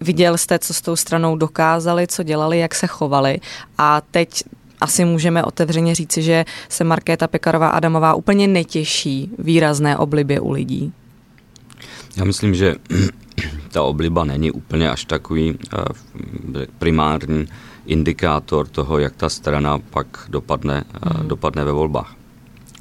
viděl 0.00 0.38
jste, 0.38 0.58
co 0.58 0.74
s 0.74 0.80
tou 0.80 0.96
stranou 0.96 1.36
dokázali, 1.36 2.06
co 2.06 2.22
dělali, 2.22 2.58
jak 2.58 2.74
se 2.74 2.86
chovali 2.86 3.40
a 3.78 4.00
teď 4.10 4.42
asi 4.80 5.04
můžeme 5.04 5.44
otevřeně 5.44 5.94
říci, 5.94 6.22
že 6.22 6.44
se 6.68 6.84
Markéta 6.84 7.26
Pekarová 7.26 7.68
Adamová 7.68 8.14
úplně 8.14 8.48
netěší 8.48 9.30
výrazné 9.38 9.96
oblibě 9.96 10.40
u 10.40 10.50
lidí. 10.50 10.92
Já 12.16 12.24
myslím, 12.24 12.54
že 12.54 12.74
ta 13.72 13.82
obliba 13.82 14.24
není 14.24 14.50
úplně 14.50 14.90
až 14.90 15.04
takový 15.04 15.58
eh, 15.74 16.66
primární 16.78 17.46
indikátor 17.86 18.68
toho, 18.68 18.98
jak 18.98 19.16
ta 19.16 19.28
strana 19.28 19.78
pak 19.78 20.06
dopadne, 20.28 20.84
mm. 21.20 21.28
dopadne 21.28 21.64
ve 21.64 21.72
volbách. 21.72 22.17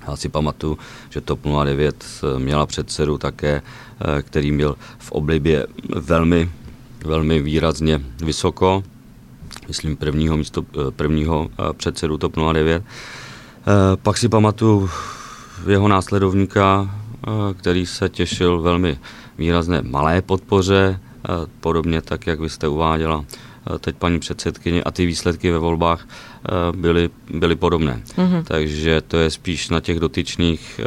Já 0.07 0.15
si 0.15 0.29
pamatuju, 0.29 0.77
že 1.09 1.21
TOP 1.21 1.39
09 1.63 2.05
měla 2.37 2.65
předsedu 2.65 3.17
také, 3.17 3.61
eh, 3.61 4.21
který 4.21 4.51
byl 4.51 4.75
v 4.99 5.11
oblibě 5.11 5.67
velmi 5.95 6.49
velmi 7.05 7.41
výrazně 7.41 8.01
vysoko, 8.23 8.83
myslím 9.67 9.97
prvního, 9.97 10.37
místo, 10.37 10.61
prvního 10.95 11.49
předsedu 11.77 12.17
TOP 12.17 12.35
09. 12.35 12.83
Pak 14.01 14.17
si 14.17 14.29
pamatuju 14.29 14.89
jeho 15.67 15.87
následovníka, 15.87 16.95
který 17.59 17.85
se 17.85 18.09
těšil 18.09 18.61
velmi 18.61 18.97
výrazné 19.37 19.81
malé 19.81 20.21
podpoře, 20.21 20.99
podobně 21.59 22.01
tak, 22.01 22.27
jak 22.27 22.39
vy 22.39 22.49
jste 22.49 22.67
uváděla 22.67 23.25
teď 23.79 23.95
paní 23.95 24.19
předsedkyně 24.19 24.83
a 24.83 24.91
ty 24.91 25.05
výsledky 25.05 25.51
ve 25.51 25.57
volbách 25.59 26.07
byly, 26.75 27.09
byly 27.33 27.55
podobné. 27.55 28.01
Mm-hmm. 28.17 28.43
Takže 28.43 29.01
to 29.01 29.17
je 29.17 29.31
spíš 29.31 29.69
na 29.69 29.79
těch 29.79 29.99
dotyčných, 29.99 30.81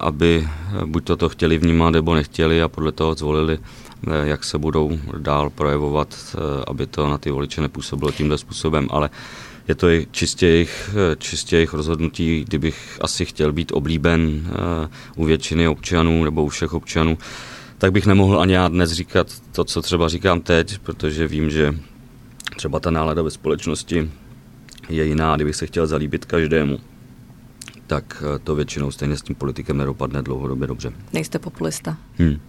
aby 0.00 0.48
buď 0.84 1.04
toto 1.04 1.28
chtěli 1.28 1.58
vnímat, 1.58 1.90
nebo 1.90 2.14
nechtěli 2.14 2.62
a 2.62 2.68
podle 2.68 2.92
toho 2.92 3.14
zvolili 3.14 3.58
jak 4.24 4.44
se 4.44 4.58
budou 4.58 4.98
dál 5.18 5.50
projevovat, 5.50 6.36
aby 6.66 6.86
to 6.86 7.08
na 7.08 7.18
ty 7.18 7.30
voliče 7.30 7.60
nepůsobilo 7.60 8.12
tímhle 8.12 8.38
způsobem, 8.38 8.88
ale 8.90 9.10
je 9.68 9.74
to 9.74 9.86
čistě 10.10 10.46
jejich, 10.46 10.90
čistě 11.18 11.56
jejich 11.56 11.74
rozhodnutí, 11.74 12.44
kdybych 12.44 12.98
asi 13.00 13.24
chtěl 13.24 13.52
být 13.52 13.72
oblíben 13.72 14.42
u 15.16 15.24
většiny 15.24 15.68
občanů 15.68 16.24
nebo 16.24 16.44
u 16.44 16.48
všech 16.48 16.74
občanů, 16.74 17.18
tak 17.78 17.92
bych 17.92 18.06
nemohl 18.06 18.40
ani 18.40 18.52
já 18.52 18.68
dnes 18.68 18.92
říkat 18.92 19.26
to, 19.52 19.64
co 19.64 19.82
třeba 19.82 20.08
říkám 20.08 20.40
teď, 20.40 20.78
protože 20.78 21.28
vím, 21.28 21.50
že 21.50 21.74
třeba 22.56 22.80
ta 22.80 22.90
nálada 22.90 23.22
ve 23.22 23.30
společnosti 23.30 24.10
je 24.88 25.04
jiná, 25.04 25.36
kdybych 25.36 25.56
se 25.56 25.66
chtěl 25.66 25.86
zalíbit 25.86 26.24
každému 26.24 26.78
tak 27.86 28.22
to 28.44 28.54
většinou 28.54 28.90
stejně 28.90 29.16
s 29.16 29.22
tím 29.22 29.36
politikem 29.36 29.76
nedopadne 29.76 30.22
dlouhodobě 30.22 30.66
dobře. 30.66 30.92
Nejste 31.12 31.38
populista. 31.38 31.96
Hmm. 32.18 32.40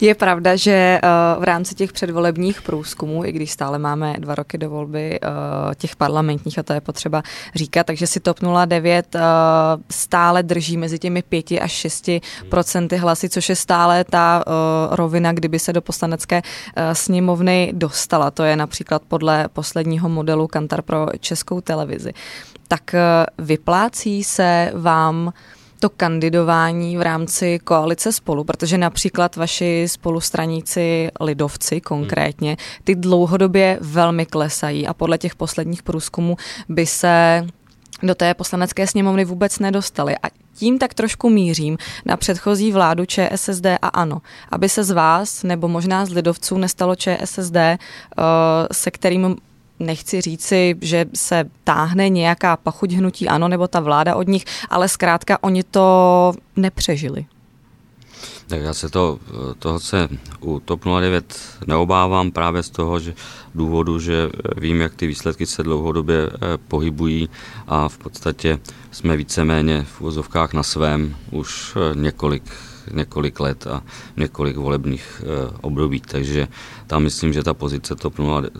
Je 0.00 0.14
pravda, 0.14 0.56
že 0.56 0.72
eh, 0.72 1.00
v 1.38 1.42
rámci 1.42 1.74
těch 1.74 1.92
předvolebních 1.92 2.62
průzkumů, 2.62 3.24
i 3.24 3.32
když 3.32 3.50
stále 3.50 3.78
máme 3.78 4.14
dva 4.18 4.34
roky 4.34 4.58
do 4.58 4.70
volby 4.70 5.18
eh, 5.22 5.28
těch 5.74 5.96
parlamentních, 5.96 6.58
a 6.58 6.62
to 6.62 6.72
je 6.72 6.80
potřeba 6.80 7.22
říkat, 7.54 7.86
takže 7.86 8.06
si 8.06 8.20
TOP 8.20 8.38
09 8.66 9.14
eh, 9.14 9.20
stále 9.90 10.42
drží 10.42 10.76
mezi 10.76 10.98
těmi 10.98 11.22
5 11.22 11.52
až 11.60 11.72
6 11.72 12.10
procenty 12.48 12.96
hlasy, 12.96 13.28
což 13.28 13.48
je 13.48 13.56
stále 13.56 14.04
ta 14.04 14.44
rovina, 14.90 15.32
kdyby 15.32 15.58
se 15.58 15.72
do 15.72 15.82
poslanecké 15.82 16.42
sněmovny 16.92 17.72
dostala. 17.74 18.30
To 18.30 18.42
je 18.42 18.56
například 18.56 19.02
podle 19.08 19.48
posledního 19.52 20.08
modelu 20.08 20.46
Kantar 20.46 20.82
pro 20.82 21.06
českou 21.20 21.60
televizi. 21.60 22.12
Tak 22.68 22.94
vyplácí 23.38 24.24
se 24.24 24.72
vám 24.74 25.32
to 25.84 25.90
kandidování 25.90 26.96
v 26.96 27.02
rámci 27.02 27.58
koalice 27.58 28.12
spolu, 28.12 28.44
protože 28.44 28.78
například 28.78 29.36
vaši 29.36 29.84
spolustraníci 29.88 31.10
lidovci 31.20 31.80
konkrétně, 31.80 32.56
ty 32.84 32.94
dlouhodobě 32.94 33.78
velmi 33.80 34.26
klesají 34.26 34.86
a 34.86 34.94
podle 34.94 35.18
těch 35.18 35.34
posledních 35.34 35.82
průzkumů 35.82 36.36
by 36.68 36.86
se 36.86 37.46
do 38.02 38.14
té 38.14 38.34
poslanecké 38.34 38.86
sněmovny 38.86 39.24
vůbec 39.24 39.58
nedostali. 39.58 40.14
A 40.22 40.28
tím 40.54 40.78
tak 40.78 40.94
trošku 40.94 41.30
mířím 41.30 41.78
na 42.04 42.16
předchozí 42.16 42.72
vládu 42.72 43.04
ČSSD 43.06 43.66
a 43.82 43.88
ANO, 43.88 44.22
aby 44.50 44.68
se 44.68 44.84
z 44.84 44.90
vás 44.90 45.42
nebo 45.42 45.68
možná 45.68 46.06
z 46.06 46.10
lidovců 46.10 46.58
nestalo 46.58 46.96
ČSSD, 46.96 47.56
eh, 47.56 47.78
se 48.72 48.90
kterým 48.90 49.36
nechci 49.80 50.20
říci, 50.20 50.74
že 50.80 51.06
se 51.14 51.44
táhne 51.64 52.08
nějaká 52.08 52.56
pachuť 52.56 52.92
hnutí 52.92 53.28
ano, 53.28 53.48
nebo 53.48 53.68
ta 53.68 53.80
vláda 53.80 54.14
od 54.14 54.28
nich, 54.28 54.44
ale 54.70 54.88
zkrátka 54.88 55.38
oni 55.42 55.62
to 55.62 56.32
nepřežili. 56.56 57.26
Tak 58.46 58.60
já 58.60 58.74
se 58.74 58.88
to, 58.88 59.18
toho 59.58 59.80
se 59.80 60.08
u 60.40 60.60
TOP 60.60 60.80
09 61.00 61.40
neobávám 61.66 62.30
právě 62.30 62.62
z 62.62 62.70
toho, 62.70 63.00
že 63.00 63.14
důvodu, 63.54 63.98
že 63.98 64.30
vím, 64.56 64.80
jak 64.80 64.94
ty 64.94 65.06
výsledky 65.06 65.46
se 65.46 65.62
dlouhodobě 65.62 66.30
eh, 66.32 66.38
pohybují 66.68 67.28
a 67.68 67.88
v 67.88 67.98
podstatě 67.98 68.58
jsme 68.90 69.16
víceméně 69.16 69.84
v 69.84 70.00
úvozovkách 70.00 70.52
na 70.52 70.62
svém 70.62 71.16
už 71.30 71.76
eh, 71.76 71.94
několik 71.94 72.42
několik 72.92 73.40
let 73.40 73.66
a 73.66 73.82
několik 74.16 74.56
volebních 74.56 75.22
eh, 75.24 75.56
období. 75.60 76.00
Takže 76.00 76.48
tam 76.86 77.02
myslím, 77.02 77.32
že 77.32 77.42
ta 77.42 77.54
pozice 77.54 77.94
TOP 77.94 78.14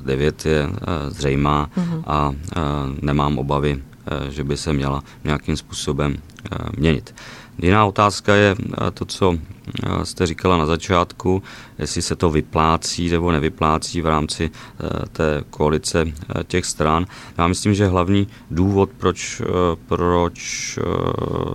09 0.05 0.47
je 0.47 0.63
eh, 0.63 1.11
zřejmá 1.11 1.71
mm-hmm. 1.77 2.03
a 2.07 2.33
eh, 2.33 2.61
nemám 3.03 3.39
obavy, 3.39 3.83
že 4.29 4.45
by 4.45 4.57
se 4.57 4.73
měla 4.73 5.03
nějakým 5.25 5.57
způsobem 5.57 6.17
měnit. 6.77 7.15
Jiná 7.59 7.85
otázka 7.85 8.35
je 8.35 8.57
to, 8.95 9.05
co 9.05 9.35
jste 10.03 10.27
říkala 10.27 10.57
na 10.57 10.67
začátku, 10.67 11.43
jestli 11.79 12.03
se 12.03 12.17
to 12.17 12.31
vyplácí 12.31 13.11
nebo 13.11 13.33
nevyplácí 13.33 14.01
v 14.01 14.07
rámci 14.07 14.51
té 15.13 15.45
koalice 15.51 16.05
těch 16.47 16.67
stran. 16.67 17.07
Já 17.39 17.47
myslím, 17.47 17.75
že 17.75 17.87
hlavní 17.87 18.29
důvod, 18.51 18.91
proč, 18.99 19.43
proč 19.87 20.79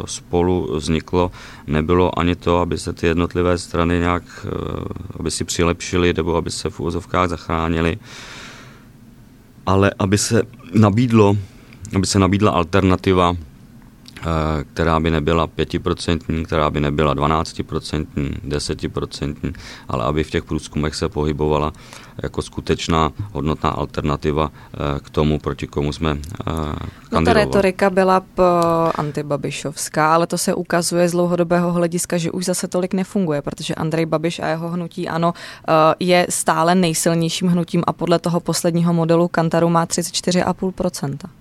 spolu 0.06 0.76
vzniklo, 0.76 1.32
nebylo 1.68 2.20
ani 2.20 2.36
to, 2.36 2.58
aby 2.58 2.78
se 2.78 2.94
ty 2.94 3.08
jednotlivé 3.08 3.58
strany 3.58 4.00
nějak, 4.00 4.24
aby 5.20 5.32
si 5.32 5.44
přilepšili 5.44 6.14
nebo 6.14 6.36
aby 6.36 6.52
se 6.52 6.70
v 6.70 6.80
úvozovkách 6.80 7.30
zachránili, 7.30 7.98
ale 9.66 9.92
aby 10.00 10.18
se 10.18 10.44
nabídlo, 10.74 11.38
aby 11.96 12.08
se 12.08 12.20
nabídla 12.20 12.52
alternativa 12.52 13.36
Eh, 14.22 14.64
která 14.74 15.00
by 15.00 15.12
nebyla 15.12 15.48
5%, 15.48 16.46
která 16.46 16.70
by 16.70 16.80
nebyla 16.80 17.14
12%, 17.14 18.08
10%, 18.44 19.54
ale 19.88 20.06
aby 20.06 20.24
v 20.24 20.32
těch 20.32 20.44
průzkumech 20.44 20.96
se 20.96 21.10
pohybovala 21.10 21.74
jako 22.24 22.42
skutečná 22.42 23.12
hodnotná 23.32 23.70
alternativa 23.70 24.52
eh, 24.52 25.00
k 25.00 25.10
tomu, 25.10 25.40
proti 25.40 25.68
komu 25.68 25.94
jsme 25.94 26.10
kandidovali. 26.10 26.88
Eh, 27.12 27.16
no 27.16 27.22
ta 27.26 27.34
retorika 27.34 27.90
byla 27.90 28.24
antibabišovská, 28.96 30.14
ale 30.14 30.28
to 30.28 30.38
se 30.38 30.54
ukazuje 30.54 31.10
z 31.10 31.12
dlouhodobého 31.12 31.72
hlediska, 31.72 32.18
že 32.18 32.32
už 32.32 32.46
zase 32.46 32.68
tolik 32.68 32.94
nefunguje, 32.94 33.42
protože 33.42 33.76
Andrej 33.76 34.06
Babiš 34.06 34.40
a 34.40 34.48
jeho 34.48 34.70
hnutí 34.70 35.10
ano 35.10 35.34
je 36.00 36.28
stále 36.30 36.76
nejsilnějším 36.76 37.48
hnutím 37.48 37.84
a 37.88 37.94
podle 37.94 38.20
toho 38.20 38.40
posledního 38.40 38.94
modelu 38.94 39.28
Kantaru 39.28 39.70
má 39.70 39.86
34,5%. 39.86 41.39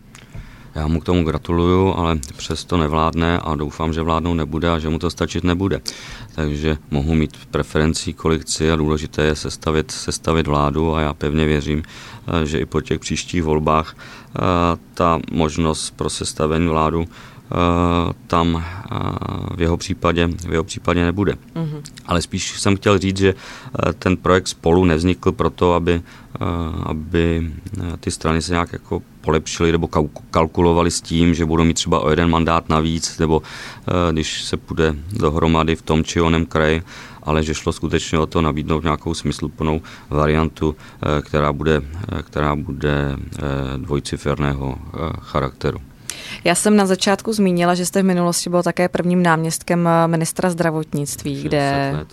Já 0.74 0.86
mu 0.86 1.00
k 1.00 1.04
tomu 1.04 1.24
gratuluju, 1.24 1.94
ale 1.94 2.18
přesto 2.36 2.76
nevládne 2.76 3.38
a 3.38 3.54
doufám, 3.54 3.92
že 3.92 4.02
vládnou 4.02 4.34
nebude 4.34 4.70
a 4.70 4.78
že 4.78 4.88
mu 4.88 4.98
to 4.98 5.10
stačit 5.10 5.44
nebude. 5.44 5.80
Takže 6.34 6.76
mohu 6.90 7.14
mít 7.14 7.36
preferencí, 7.50 8.14
kolik 8.14 8.42
chci 8.42 8.72
a 8.72 8.76
důležité 8.76 9.22
je 9.22 9.36
sestavit, 9.36 9.90
sestavit 9.90 10.46
vládu 10.46 10.94
a 10.94 11.00
já 11.00 11.14
pevně 11.14 11.46
věřím, 11.46 11.82
eh, 11.82 12.46
že 12.46 12.58
i 12.58 12.66
po 12.66 12.80
těch 12.80 13.00
příštích 13.00 13.42
volbách 13.42 13.96
eh, 13.96 14.40
ta 14.94 15.20
možnost 15.30 15.90
pro 15.96 16.10
sestavení 16.10 16.68
vládu 16.68 17.04
tam 18.26 18.64
eh, 18.64 18.96
v 19.56 19.60
jeho 19.60 19.76
případě, 19.76 20.28
v 20.28 20.52
jeho 20.52 20.64
případě 20.64 21.04
nebude. 21.04 21.32
Mm-hmm. 21.32 21.82
Ale 22.06 22.22
spíš 22.22 22.60
jsem 22.60 22.76
chtěl 22.76 22.98
říct, 22.98 23.18
že 23.18 23.34
eh, 23.34 23.92
ten 23.92 24.16
projekt 24.16 24.48
spolu 24.48 24.84
nevznikl 24.84 25.32
proto, 25.32 25.74
aby, 25.74 26.02
aby 26.82 27.52
ty 28.00 28.10
strany 28.10 28.42
se 28.42 28.52
nějak 28.52 28.72
jako 28.72 29.02
polepšily 29.20 29.72
nebo 29.72 29.88
kalkulovali 30.30 30.90
s 30.90 31.00
tím, 31.00 31.34
že 31.34 31.46
budou 31.46 31.64
mít 31.64 31.74
třeba 31.74 32.00
o 32.00 32.10
jeden 32.10 32.30
mandát 32.30 32.68
navíc, 32.68 33.18
nebo 33.18 33.42
když 34.10 34.42
se 34.42 34.56
půjde 34.56 34.94
dohromady 35.12 35.76
v 35.76 35.82
tom 35.82 36.04
či 36.04 36.20
onem 36.20 36.46
kraji, 36.46 36.82
ale 37.22 37.42
že 37.42 37.54
šlo 37.54 37.72
skutečně 37.72 38.18
o 38.18 38.26
to 38.26 38.40
nabídnout 38.40 38.82
nějakou 38.82 39.14
smysluplnou 39.14 39.80
variantu, 40.10 40.76
která 41.22 41.52
bude, 41.52 41.82
která 42.22 42.56
bude 42.56 43.16
dvojciferného 43.76 44.78
charakteru. 45.20 45.80
Já 46.44 46.54
jsem 46.54 46.76
na 46.76 46.86
začátku 46.86 47.32
zmínila, 47.32 47.74
že 47.74 47.86
jste 47.86 48.02
v 48.02 48.04
minulosti 48.04 48.50
byl 48.50 48.62
také 48.62 48.88
prvním 48.88 49.22
náměstkem 49.22 49.88
eh, 49.88 50.08
ministra 50.08 50.50
zdravotnictví, 50.50 51.42
kde 51.42 51.92
no. 51.92 52.06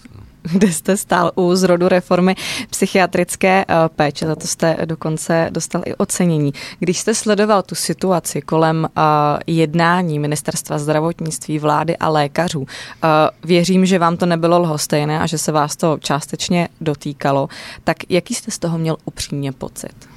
kde 0.51 0.67
jste 0.67 0.97
stál 0.97 1.31
u 1.36 1.55
zrodu 1.55 1.88
reformy 1.88 2.36
psychiatrické 2.69 3.65
eh, 3.67 3.75
péče, 3.95 4.27
za 4.27 4.36
to 4.36 4.47
jste 4.47 4.77
dokonce 4.86 5.47
dostal 5.51 5.81
i 5.86 5.95
ocenění. 5.95 6.53
Když 6.79 6.99
jste 6.99 7.15
sledoval 7.15 7.63
tu 7.63 7.75
situaci 7.75 8.41
kolem 8.41 8.86
eh, 8.86 9.01
jednání 9.47 10.19
ministerstva 10.19 10.77
zdravotnictví, 10.77 11.60
vlády 11.60 11.98
a 11.98 12.10
lékařů, 12.10 12.65
věřím, 13.43 13.85
že 13.85 14.00
vám 14.00 14.17
to 14.17 14.25
nebylo 14.25 14.60
lhostejné 14.60 15.19
a 15.19 15.25
že 15.25 15.37
se 15.37 15.52
vás 15.52 15.75
to 15.75 15.98
částečně 16.00 16.69
dotýkalo, 16.81 17.50
tak 17.83 17.98
jaký 18.10 18.33
jste 18.33 18.52
z 18.52 18.60
toho 18.60 18.77
měl 18.77 18.98
upřímně 19.06 19.52
pocit? 19.52 20.14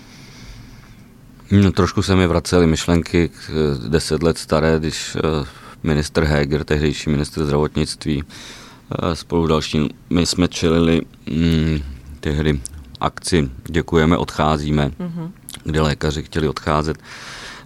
No, 1.51 1.72
trošku 1.72 2.03
se 2.03 2.16
mi 2.16 2.26
vracely 2.26 2.66
myšlenky 2.66 3.30
eh, 3.30 3.53
deset 3.88 4.22
let 4.22 4.38
staré, 4.38 4.78
když 4.78 5.16
eh, 5.16 5.46
minister 5.82 6.24
Heger, 6.24 6.64
tehdejší 6.64 7.11
minister 7.11 7.44
zdravotnictví, 7.44 8.24
eh, 8.24 9.16
spolu 9.16 9.46
další, 9.46 9.88
my 10.11 10.26
jsme 10.26 10.49
čelili 10.49 11.03
mm, 11.30 11.82
tehdy 12.20 12.61
akci 13.01 13.51
Děkujeme, 13.68 14.16
odcházíme, 14.16 14.88
mm-hmm. 14.88 15.30
kde 15.64 15.80
lékaři 15.80 16.22
chtěli 16.22 16.49
odcházet 16.49 16.99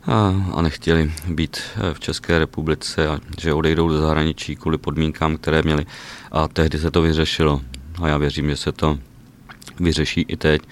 a, 0.06 0.34
a 0.54 0.62
nechtěli 0.62 1.12
být 1.28 1.60
v 1.92 2.00
České 2.00 2.38
republice 2.38 3.08
a 3.08 3.18
že 3.40 3.54
odejdou 3.54 3.88
do 3.88 4.02
zahraničí 4.02 4.56
kvůli 4.56 4.78
podmínkám, 4.78 5.36
které 5.36 5.62
měli. 5.62 5.86
A 6.32 6.48
tehdy 6.48 6.78
se 6.78 6.90
to 6.90 7.02
vyřešilo. 7.02 7.60
A 8.02 8.08
já 8.08 8.18
věřím, 8.18 8.50
že 8.50 8.56
se 8.56 8.72
to 8.72 8.98
vyřeší 9.80 10.24
i 10.28 10.36
teď. 10.36 10.62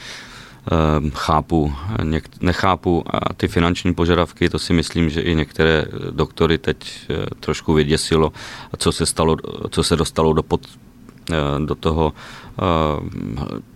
Ehm, 0.70 1.10
chápu, 1.10 1.74
nechápu 2.40 3.04
ty 3.36 3.48
finanční 3.48 3.94
požadavky, 3.94 4.48
to 4.48 4.58
si 4.58 4.72
myslím, 4.72 5.10
že 5.10 5.20
i 5.20 5.34
některé 5.34 5.84
doktory 6.10 6.58
teď 6.58 6.76
eh, 7.10 7.26
trošku 7.40 7.72
vyděsilo, 7.72 8.32
co 8.78 8.92
se, 8.92 9.06
stalo, 9.06 9.36
co 9.70 9.82
se 9.82 9.96
dostalo 9.96 10.32
do, 10.32 10.42
pod, 10.42 10.60
eh, 11.32 11.34
do 11.64 11.74
toho, 11.74 12.12
eh, 12.12 12.62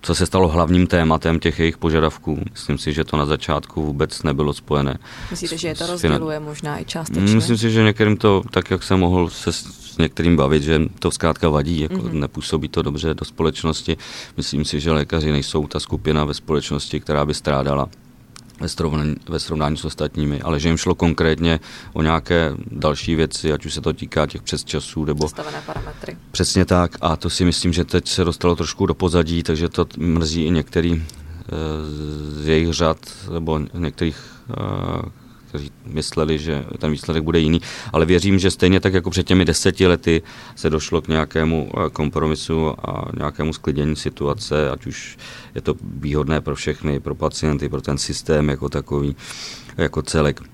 co 0.02 0.14
se 0.14 0.26
stalo 0.26 0.48
hlavním 0.48 0.86
tématem 0.86 1.38
těch 1.38 1.58
jejich 1.58 1.78
požadavků. 1.78 2.42
Myslím 2.52 2.78
si, 2.78 2.92
že 2.92 3.04
to 3.04 3.16
na 3.16 3.26
začátku 3.26 3.82
vůbec 3.82 4.22
nebylo 4.22 4.52
spojené. 4.52 4.98
Myslíte, 5.30 5.58
že 5.58 5.68
je 5.68 5.74
to 5.74 5.86
rozděluje 5.86 6.40
možná 6.40 6.80
i 6.80 6.84
částečně? 6.84 7.34
Myslím 7.34 7.58
si, 7.58 7.70
že 7.70 7.82
některým 7.82 8.16
to, 8.16 8.42
tak 8.50 8.70
jak 8.70 8.82
jsem 8.82 9.00
mohl 9.00 9.30
se 9.30 9.52
některým 9.98 10.36
bavit, 10.36 10.62
že 10.62 10.80
to 10.98 11.10
zkrátka 11.10 11.48
vadí, 11.48 11.80
jako 11.80 11.94
mm-hmm. 11.94 12.12
nepůsobí 12.12 12.68
to 12.68 12.82
dobře 12.82 13.14
do 13.14 13.24
společnosti. 13.24 13.96
Myslím 14.36 14.64
si, 14.64 14.80
že 14.80 14.92
lékaři 14.92 15.32
nejsou 15.32 15.66
ta 15.66 15.80
skupina 15.80 16.24
ve 16.24 16.34
společnosti, 16.34 17.00
která 17.00 17.26
by 17.26 17.34
strádala 17.34 17.88
ve 18.60 18.68
srovnání, 18.68 19.16
ve 19.28 19.40
srovnání 19.40 19.76
s 19.76 19.84
ostatními, 19.84 20.40
ale 20.40 20.60
že 20.60 20.68
jim 20.68 20.76
šlo 20.76 20.94
konkrétně 20.94 21.60
o 21.92 22.02
nějaké 22.02 22.52
další 22.70 23.14
věci, 23.14 23.52
ať 23.52 23.66
už 23.66 23.74
se 23.74 23.80
to 23.80 23.92
týká 23.92 24.26
těch 24.26 24.42
přesčasů 24.42 25.04
nebo... 25.04 25.24
Představené 25.24 25.62
parametry. 25.66 26.16
Přesně 26.30 26.64
tak 26.64 26.96
a 27.00 27.16
to 27.16 27.30
si 27.30 27.44
myslím, 27.44 27.72
že 27.72 27.84
teď 27.84 28.08
se 28.08 28.24
dostalo 28.24 28.56
trošku 28.56 28.86
do 28.86 28.94
pozadí, 28.94 29.42
takže 29.42 29.68
to 29.68 29.86
mrzí 29.96 30.44
i 30.44 30.50
některý 30.50 31.02
eh, 31.02 31.50
z 32.42 32.48
jejich 32.48 32.72
řad 32.72 32.98
nebo 33.32 33.60
některých 33.74 34.16
eh, 34.50 35.23
kteří 35.54 35.70
mysleli, 35.86 36.38
že 36.38 36.64
ten 36.78 36.90
výsledek 36.90 37.22
bude 37.22 37.38
jiný, 37.38 37.60
ale 37.92 38.06
věřím, 38.06 38.38
že 38.38 38.50
stejně 38.50 38.80
tak 38.80 38.94
jako 38.94 39.10
před 39.10 39.26
těmi 39.26 39.44
deseti 39.44 39.86
lety 39.86 40.22
se 40.56 40.70
došlo 40.70 41.02
k 41.02 41.08
nějakému 41.08 41.70
eh, 41.70 41.90
kompromisu 41.90 42.88
a 42.88 43.04
nějakému 43.16 43.52
sklidění 43.52 43.96
situace, 43.96 44.70
ať 44.70 44.86
už 44.86 45.18
je 45.54 45.60
to 45.60 45.74
výhodné 45.82 46.40
pro 46.40 46.54
všechny, 46.54 47.00
pro 47.00 47.14
pacienty, 47.14 47.68
pro 47.68 47.80
ten 47.80 47.98
systém 47.98 48.48
jako 48.48 48.68
takový, 48.68 49.16
jako 49.76 50.02
celek. 50.02 50.53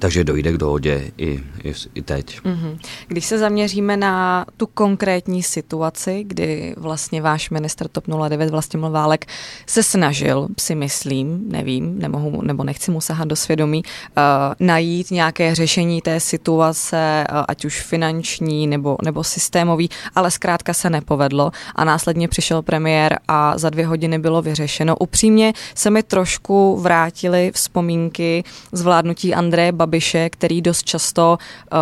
Takže 0.00 0.24
dojde 0.24 0.52
k 0.52 0.56
dohodě 0.56 1.10
i, 1.18 1.40
i, 1.64 1.74
i 1.94 2.02
teď. 2.02 2.40
Mm-hmm. 2.40 2.78
Když 3.08 3.26
se 3.26 3.38
zaměříme 3.38 3.96
na 3.96 4.46
tu 4.56 4.66
konkrétní 4.66 5.42
situaci, 5.42 6.24
kdy 6.26 6.74
vlastně 6.76 7.22
váš 7.22 7.50
minister 7.50 7.88
TOP 7.88 8.04
09 8.28 8.50
Vlastimil 8.50 8.90
Válek 8.90 9.26
se 9.66 9.82
snažil, 9.82 10.48
si 10.58 10.74
myslím, 10.74 11.44
nevím, 11.48 11.98
nemohu, 11.98 12.42
nebo 12.42 12.64
nechci 12.64 12.90
mu 12.90 13.00
sahat 13.00 13.28
do 13.28 13.36
svědomí, 13.36 13.82
uh, 13.84 14.22
najít 14.60 15.10
nějaké 15.10 15.54
řešení 15.54 16.00
té 16.00 16.20
situace, 16.20 17.24
uh, 17.32 17.44
ať 17.48 17.64
už 17.64 17.82
finanční 17.82 18.66
nebo, 18.66 18.96
nebo 19.04 19.24
systémový, 19.24 19.90
ale 20.14 20.30
zkrátka 20.30 20.74
se 20.74 20.90
nepovedlo 20.90 21.50
a 21.74 21.84
následně 21.84 22.28
přišel 22.28 22.62
premiér 22.62 23.18
a 23.28 23.58
za 23.58 23.70
dvě 23.70 23.86
hodiny 23.86 24.18
bylo 24.18 24.42
vyřešeno. 24.42 24.96
Upřímně 24.96 25.52
se 25.74 25.90
mi 25.90 26.02
trošku 26.02 26.76
vrátily 26.80 27.50
vzpomínky 27.54 28.44
zvládnutí 28.72 29.34
Andreje 29.34 29.72
Babiše, 29.84 30.30
který 30.30 30.62
dost 30.62 30.82
často 30.82 31.38
uh, 31.72 31.78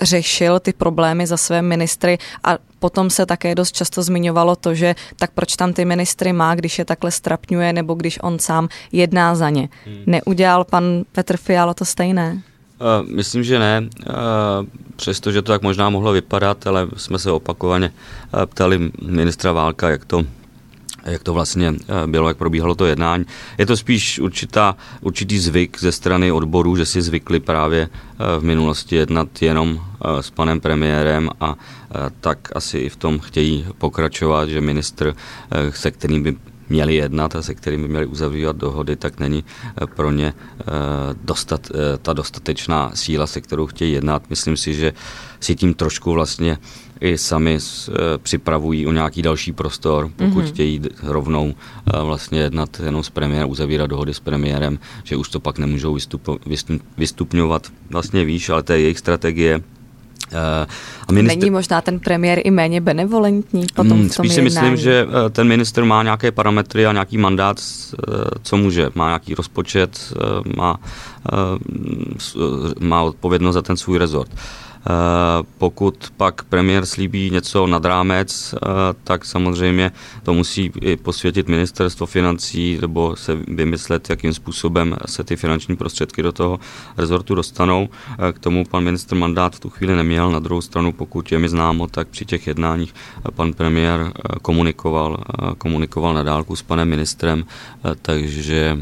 řešil 0.00 0.60
ty 0.60 0.72
problémy 0.72 1.26
za 1.26 1.36
své 1.36 1.62
ministry 1.62 2.18
a 2.44 2.58
potom 2.78 3.10
se 3.10 3.26
také 3.26 3.54
dost 3.54 3.72
často 3.72 4.02
zmiňovalo 4.02 4.56
to, 4.56 4.74
že 4.74 4.94
tak 5.16 5.30
proč 5.32 5.56
tam 5.56 5.72
ty 5.72 5.84
ministry 5.84 6.32
má, 6.32 6.54
když 6.54 6.78
je 6.78 6.84
takhle 6.84 7.10
strapňuje 7.10 7.72
nebo 7.72 7.94
když 7.94 8.18
on 8.22 8.38
sám 8.38 8.68
jedná 8.92 9.34
za 9.34 9.50
ně. 9.50 9.68
Hmm. 9.86 10.02
Neudělal 10.06 10.64
pan 10.64 10.84
Petr 11.12 11.36
Fiala 11.36 11.74
to 11.74 11.84
stejné? 11.84 12.42
Uh, 12.78 13.08
myslím, 13.08 13.44
že 13.44 13.58
ne. 13.58 13.80
Uh, 13.80 14.14
přestože 14.96 15.42
to 15.42 15.52
tak 15.52 15.62
možná 15.62 15.90
mohlo 15.90 16.12
vypadat, 16.12 16.66
ale 16.66 16.86
jsme 16.96 17.18
se 17.18 17.30
opakovaně 17.30 17.90
uh, 17.90 18.46
ptali 18.46 18.90
ministra 19.02 19.52
Válka, 19.52 19.90
jak 19.90 20.04
to 20.04 20.22
jak 21.10 21.22
to 21.22 21.34
vlastně 21.34 21.74
eh, 21.88 22.06
bylo, 22.06 22.28
jak 22.28 22.36
probíhalo 22.36 22.74
to 22.74 22.86
jednání. 22.86 23.24
Je 23.58 23.66
to 23.66 23.76
spíš 23.76 24.18
určitá, 24.18 24.76
určitý 25.00 25.38
zvyk 25.38 25.80
ze 25.80 25.92
strany 25.92 26.32
odborů, 26.32 26.76
že 26.76 26.86
si 26.86 27.02
zvykli 27.02 27.40
právě 27.40 27.88
eh, 27.88 28.38
v 28.40 28.44
minulosti 28.44 28.96
jednat 28.96 29.42
jenom 29.42 29.80
eh, 29.80 30.22
s 30.22 30.30
panem 30.30 30.60
premiérem 30.60 31.30
a 31.40 31.56
tak 32.20 32.48
asi 32.54 32.78
i 32.78 32.88
v 32.88 32.96
tom 32.96 33.18
chtějí 33.18 33.66
pokračovat, 33.78 34.48
že 34.48 34.60
ministr, 34.60 35.14
se 35.70 35.90
kterým 35.90 36.22
by 36.22 36.36
měli 36.68 36.94
jednat 36.94 37.36
a 37.36 37.42
se 37.42 37.54
kterými 37.54 37.82
by 37.82 37.88
měli 37.88 38.06
uzavírat 38.06 38.56
dohody, 38.56 38.96
tak 38.96 39.20
není 39.20 39.44
pro 39.96 40.10
ně 40.10 40.34
dostat, 41.24 41.70
ta 42.02 42.12
dostatečná 42.12 42.90
síla, 42.94 43.26
se 43.26 43.40
kterou 43.40 43.66
chtějí 43.66 43.92
jednat. 43.92 44.22
Myslím 44.30 44.56
si, 44.56 44.74
že 44.74 44.92
si 45.40 45.56
tím 45.56 45.74
trošku 45.74 46.12
vlastně 46.12 46.58
i 47.00 47.18
sami 47.18 47.54
uh, 47.54 47.94
připravují 48.22 48.86
o 48.86 48.92
nějaký 48.92 49.22
další 49.22 49.52
prostor, 49.52 50.10
pokud 50.16 50.44
mm-hmm. 50.44 50.48
chtějí 50.48 50.80
rovnou 51.02 51.44
uh, 51.44 52.02
vlastně 52.02 52.40
jednat 52.40 52.80
jenom 52.84 53.02
s 53.02 53.10
premiérem, 53.10 53.50
uzavírat 53.50 53.90
dohody 53.90 54.14
s 54.14 54.20
premiérem, 54.20 54.78
že 55.04 55.16
už 55.16 55.28
to 55.28 55.40
pak 55.40 55.58
nemůžou 55.58 55.94
vystupo, 55.94 56.38
vystup, 56.46 56.82
vystupňovat 56.98 57.66
vlastně 57.90 58.24
výš, 58.24 58.48
ale 58.48 58.62
to 58.62 58.72
je 58.72 58.80
jejich 58.80 58.98
strategie. 58.98 59.58
Uh, 60.32 60.34
a 61.08 61.12
ministr... 61.12 61.38
Není 61.38 61.50
možná 61.50 61.80
ten 61.80 62.00
premiér 62.00 62.40
i 62.44 62.50
méně 62.50 62.80
benevolentní 62.80 63.66
potom 63.74 63.98
hmm, 63.98 64.08
v 64.08 64.16
tom 64.16 64.24
Spíš 64.24 64.34
si 64.34 64.42
myslím, 64.42 64.76
že 64.76 65.06
ten 65.30 65.48
minister 65.48 65.84
má 65.84 66.02
nějaké 66.02 66.32
parametry 66.32 66.86
a 66.86 66.92
nějaký 66.92 67.18
mandát, 67.18 67.60
co 68.42 68.56
může. 68.56 68.90
Má 68.94 69.06
nějaký 69.06 69.34
rozpočet, 69.34 70.12
má, 70.56 70.80
má 72.80 73.02
odpovědnost 73.02 73.54
za 73.54 73.62
ten 73.62 73.76
svůj 73.76 73.98
rezort. 73.98 74.30
Eh, 74.88 75.42
pokud 75.58 76.12
pak 76.16 76.44
premiér 76.44 76.86
slíbí 76.86 77.30
něco 77.30 77.66
nad 77.66 77.84
rámec, 77.84 78.54
eh, 78.54 78.58
tak 79.04 79.24
samozřejmě 79.24 79.92
to 80.22 80.34
musí 80.34 80.72
i 80.80 80.96
posvětit 80.96 81.48
ministerstvo 81.48 82.06
financí 82.06 82.78
nebo 82.80 83.16
se 83.16 83.34
vymyslet, 83.34 84.10
jakým 84.10 84.34
způsobem 84.34 84.96
se 85.06 85.24
ty 85.24 85.36
finanční 85.36 85.76
prostředky 85.76 86.22
do 86.22 86.32
toho 86.32 86.60
rezortu 86.96 87.34
dostanou. 87.34 87.88
Eh, 88.28 88.32
k 88.32 88.38
tomu 88.38 88.64
pan 88.64 88.84
minister 88.84 89.18
mandát 89.18 89.56
v 89.56 89.60
tu 89.60 89.70
chvíli 89.70 89.96
neměl. 89.96 90.30
Na 90.30 90.38
druhou 90.38 90.60
stranu, 90.60 90.92
pokud 90.92 91.32
je 91.32 91.38
mi 91.38 91.48
známo, 91.48 91.86
tak 91.86 92.08
při 92.08 92.24
těch 92.24 92.46
jednáních 92.46 92.94
pan 93.34 93.52
premiér 93.52 94.12
komunikoval, 94.42 95.24
komunikoval 95.58 96.14
na 96.14 96.22
dálku 96.22 96.56
s 96.56 96.62
panem 96.62 96.88
ministrem, 96.88 97.44
takže 98.02 98.78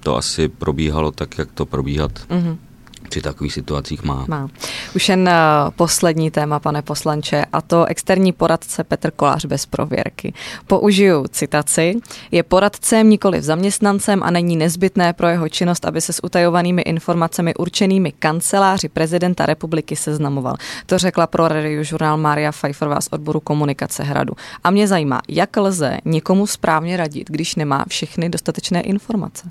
to 0.00 0.16
asi 0.16 0.48
probíhalo 0.48 1.10
tak, 1.10 1.38
jak 1.38 1.52
to 1.52 1.66
probíhat 1.66 2.12
mm-hmm 2.12 2.67
při 3.08 3.22
takových 3.22 3.52
situacích 3.52 4.02
má. 4.02 4.24
má. 4.28 4.48
Už 4.96 5.08
jen 5.08 5.28
eh, 5.28 5.34
poslední 5.76 6.30
téma, 6.30 6.60
pane 6.60 6.82
poslanče, 6.82 7.44
a 7.52 7.60
to 7.60 7.84
externí 7.84 8.32
poradce 8.32 8.84
Petr 8.84 9.10
Kolář 9.10 9.44
bez 9.44 9.66
prověrky. 9.66 10.32
Použiju 10.66 11.24
citaci. 11.30 11.94
Je 12.30 12.42
poradcem, 12.42 13.10
nikoli 13.10 13.42
zaměstnancem 13.42 14.22
a 14.22 14.30
není 14.30 14.56
nezbytné 14.56 15.12
pro 15.12 15.28
jeho 15.28 15.48
činnost, 15.48 15.84
aby 15.84 16.00
se 16.00 16.12
s 16.12 16.24
utajovanými 16.24 16.82
informacemi 16.82 17.54
určenými 17.54 18.12
kanceláři 18.12 18.88
prezidenta 18.88 19.46
republiky 19.46 19.96
seznamoval. 19.96 20.56
To 20.86 20.98
řekla 20.98 21.26
pro 21.26 21.48
radio 21.48 21.84
žurnál 21.84 22.16
Mária 22.16 22.52
Pfeifferová 22.52 23.00
z 23.00 23.08
odboru 23.10 23.40
komunikace 23.40 24.02
Hradu. 24.02 24.32
A 24.64 24.70
mě 24.70 24.88
zajímá, 24.88 25.20
jak 25.28 25.56
lze 25.56 25.98
někomu 26.04 26.46
správně 26.46 26.96
radit, 26.96 27.30
když 27.30 27.54
nemá 27.54 27.84
všechny 27.88 28.28
dostatečné 28.28 28.80
informace? 28.80 29.50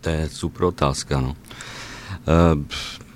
To 0.00 0.10
je 0.10 0.28
super 0.28 0.64
otázka, 0.64 1.20
no. 1.20 1.36
Uh, 2.24 2.62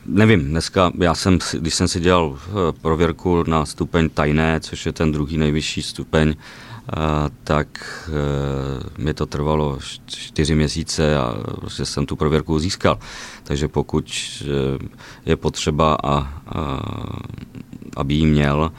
nevím, 0.07 0.45
dneska 0.45 0.93
já 1.01 1.15
jsem, 1.15 1.39
když 1.59 1.75
jsem 1.75 1.89
si 1.89 2.01
dělal 2.01 2.39
eh, 2.39 2.53
prověrku 2.83 3.45
na 3.47 3.65
stupeň 3.65 4.09
tajné, 4.09 4.61
což 4.61 4.87
je 4.87 4.93
ten 4.93 5.13
druhý 5.13 5.39
nejvyšší 5.39 5.83
stupeň, 5.83 6.29
uh, 6.29 6.35
tak 7.45 7.69
mi 8.99 9.15
to 9.15 9.27
trvalo 9.27 9.79
čtyři 10.07 10.55
měsíce 10.55 11.17
a 11.17 11.35
prostě 11.61 11.85
jsem 11.85 12.07
tu 12.07 12.17
prověrku 12.17 12.59
získal. 12.59 12.99
Takže 13.43 13.69
pokud 13.69 14.13
je 15.27 15.37
potřeba 15.37 15.97
a, 16.05 16.17
a 16.47 16.81
aby 17.99 18.15
ji 18.15 18.27
měl, 18.27 18.71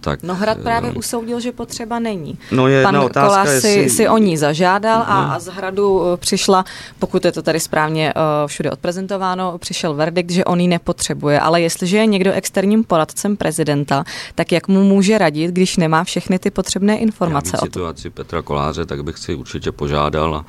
tak... 0.00 0.22
No 0.22 0.34
Hrad 0.34 0.58
právě 0.58 0.90
uh, 0.90 0.96
usoudil, 0.96 1.40
že 1.40 1.52
potřeba 1.52 1.98
není. 1.98 2.38
No 2.50 2.68
je 2.68 2.82
Pan 2.82 2.96
otázka, 2.96 3.28
Kolář 3.28 3.48
si, 3.48 3.68
jestli... 3.68 3.90
si 3.90 4.08
o 4.08 4.18
ní 4.18 4.36
zažádal 4.36 4.98
no. 4.98 5.12
a, 5.12 5.38
z 5.38 5.46
Hradu 5.46 6.02
eh, 6.12 6.16
přišla, 6.16 6.64
pokud 6.98 7.24
je 7.24 7.32
to 7.32 7.42
tady 7.42 7.60
správně 7.60 8.14
uh, 8.16 8.22
všude 8.46 8.70
odprezentováno, 8.70 9.58
přišel 9.58 9.94
verdikt, 9.94 10.30
že 10.30 10.44
on 10.44 10.60
ji 10.60 10.68
nepotřebuje, 10.68 11.40
ale 11.40 11.60
jestliže 11.60 11.96
je 11.96 12.06
někdo 12.06 12.32
externím 12.32 12.84
poradcem 12.84 13.36
prezidenta, 13.36 14.04
tak 14.34 14.52
jak 14.52 14.68
mu 14.68 14.82
může 14.82 15.18
radit, 15.18 15.50
když 15.50 15.76
nemá 15.76 16.04
všechny 16.04 16.38
ty 16.38 16.50
potřebné 16.50 16.98
informace? 16.98 17.50
Já 17.54 17.60
situaci 17.60 18.10
Petra 18.10 18.42
Koláře, 18.42 18.86
tak 18.86 19.04
bych 19.04 19.18
si 19.18 19.34
určitě 19.34 19.72
požádal 19.72 20.34
a 20.34 20.44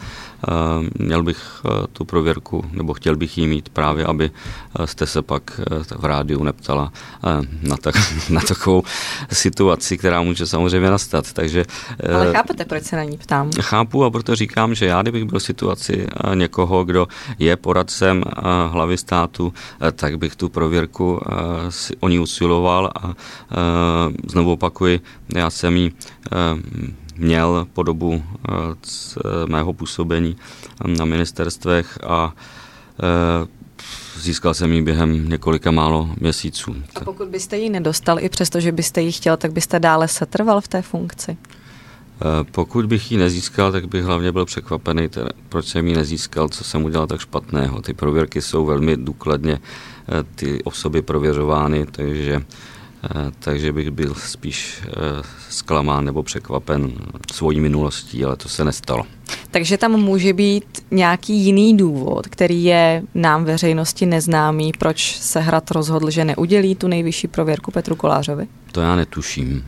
měl 1.00 1.24
bych 1.24 1.62
tu 1.94 2.06
prověrku, 2.06 2.66
nebo 2.72 2.94
chtěl 2.94 3.16
bych 3.16 3.38
ji 3.38 3.48
mít 3.48 3.70
právě, 3.70 4.06
aby 4.06 4.32
jste 4.86 5.08
se 5.08 5.22
pak 5.22 5.62
v 5.98 6.06
rádiu 6.06 6.44
neptala 6.44 6.92
na, 7.62 7.78
tak, 7.78 7.96
na 8.30 8.42
takovou 8.42 8.84
situaci, 9.32 9.98
která 9.98 10.22
může 10.22 10.48
samozřejmě 10.48 10.90
nastat. 10.90 11.34
Takže, 11.34 11.66
Ale 12.16 12.30
eh, 12.30 12.34
chápete, 12.34 12.66
proč 12.66 12.84
se 12.84 12.96
na 12.96 13.04
ní 13.04 13.18
ptám? 13.18 13.52
Chápu 13.62 14.04
a 14.04 14.10
proto 14.10 14.36
říkám, 14.36 14.76
že 14.76 14.86
já, 14.86 15.02
kdybych 15.02 15.26
byl 15.26 15.40
v 15.40 15.44
situaci 15.44 16.08
eh, 16.08 16.36
někoho, 16.36 16.84
kdo 16.84 17.08
je 17.40 17.58
poradcem 17.58 18.24
eh, 18.28 18.42
hlavy 18.68 18.98
státu, 18.98 19.54
tak 19.96 20.18
bych 20.18 20.36
tu 20.36 20.50
prověrku 20.50 21.20
o 22.00 22.08
ní 22.10 22.20
usiloval 22.20 22.92
a 22.96 23.14
znovu 24.28 24.52
opakuji, 24.52 25.00
já 25.36 25.50
jsem 25.50 25.78
ji 25.78 25.92
měl 27.18 27.68
po 27.74 27.84
dobu 27.84 28.24
mého 29.46 29.74
působení 29.74 30.36
na 30.86 31.06
ministerstvech 31.06 32.00
a 32.08 32.34
získal 34.24 34.54
jsem 34.54 34.74
ji 34.74 34.82
během 34.82 35.30
několika 35.30 35.72
málo 35.72 36.10
měsíců. 36.20 36.76
A 36.96 37.00
pokud 37.00 37.28
byste 37.28 37.58
ji 37.58 37.70
nedostal, 37.70 38.20
i 38.20 38.30
přesto, 38.30 38.60
že 38.60 38.72
byste 38.72 39.02
ji 39.02 39.12
chtěl, 39.12 39.38
tak 39.38 39.52
byste 39.52 39.80
dále 39.80 40.08
setrval 40.08 40.62
v 40.62 40.68
té 40.68 40.82
funkci? 40.82 41.38
Eh, 42.22 42.44
pokud 42.52 42.86
bych 42.86 43.12
ji 43.12 43.18
nezískal, 43.18 43.72
tak 43.72 43.88
bych 43.88 44.04
hlavně 44.04 44.32
byl 44.32 44.46
překvapený, 44.46 45.10
teda, 45.10 45.30
proč 45.50 45.66
jsem 45.66 45.88
ji 45.88 45.96
nezískal, 45.96 46.50
co 46.50 46.64
jsem 46.64 46.84
udělal 46.84 47.08
tak 47.08 47.20
špatného. 47.20 47.82
Ty 47.82 47.94
prověrky 47.94 48.42
jsou 48.42 48.66
velmi 48.66 48.98
důkladně 48.98 49.60
eh, 49.60 50.24
ty 50.36 50.64
osoby 50.64 51.02
prověřovány, 51.02 51.86
takže, 51.92 52.42
eh, 53.04 53.32
takže 53.40 53.74
bych 53.74 53.92
byl 53.92 54.16
spíš 54.16 54.82
zklamán 55.50 56.06
nebo 56.06 56.24
překvapen 56.24 56.92
svojí 57.34 57.60
minulostí, 57.60 58.26
ale 58.26 58.36
to 58.36 58.50
se 58.50 58.64
nestalo. 58.64 59.06
Takže 59.54 59.78
tam 59.78 59.92
může 59.92 60.34
být 60.34 60.66
nějaký 60.92 61.34
jiný 61.34 61.78
důvod, 61.78 62.28
který 62.28 62.64
je 62.64 63.04
nám 63.16 63.46
veřejnosti 63.46 64.06
neznámý, 64.06 64.72
proč 64.80 65.20
se 65.20 65.40
Hrad 65.40 65.72
rozhodl, 65.72 66.10
že 66.10 66.26
neudělí 66.26 66.76
tu 66.76 66.88
nejvyšší 66.88 67.28
prověrku 67.28 67.72
Petru 67.72 67.96
Kolářovi? 67.96 68.48
To 68.72 68.82
já 68.82 68.96
netuším 68.96 69.64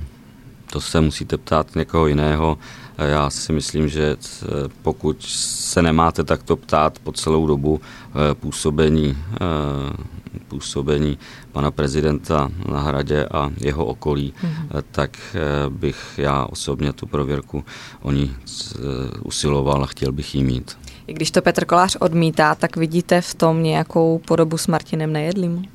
to 0.76 0.82
se 0.82 1.02
musíte 1.02 1.38
ptát 1.38 1.76
někoho 1.76 2.08
jiného. 2.08 2.58
Já 2.98 3.30
si 3.30 3.54
myslím, 3.54 3.90
že 3.90 4.16
eh, 4.16 4.46
pokud 4.82 5.24
se 5.24 5.82
nemáte 5.82 6.24
takto 6.24 6.56
ptát 6.56 7.00
po 7.00 7.12
celou 7.12 7.48
dobu 7.48 7.82
eh, 7.82 8.36
působení, 8.36 9.18
eh, 9.34 9.38
působení 10.48 11.18
pana 11.52 11.72
prezidenta 11.72 12.50
na 12.72 12.82
hradě 12.82 13.26
a 13.26 13.52
jeho 13.58 13.86
okolí, 13.86 14.34
mm-hmm. 14.44 14.84
tak 14.92 15.18
bych 15.70 15.98
já 16.18 16.46
osobně 16.46 16.94
tu 16.94 17.06
prověrku 17.06 17.64
o 18.02 18.12
ní 18.12 18.36
usiloval 19.24 19.84
a 19.84 19.88
chtěl 19.88 20.12
bych 20.12 20.36
jí 20.36 20.44
mít. 20.44 20.78
I 21.08 21.14
když 21.14 21.32
to 21.32 21.42
Petr 21.42 21.66
Kolář 21.66 21.98
odmítá, 22.00 22.56
tak 22.56 22.78
vidíte 22.78 23.22
v 23.22 23.34
tom 23.34 23.64
nějakou 23.64 24.22
podobu 24.28 24.58
s 24.58 24.68
Martinem 24.68 25.14
Nejedlým? 25.14 25.66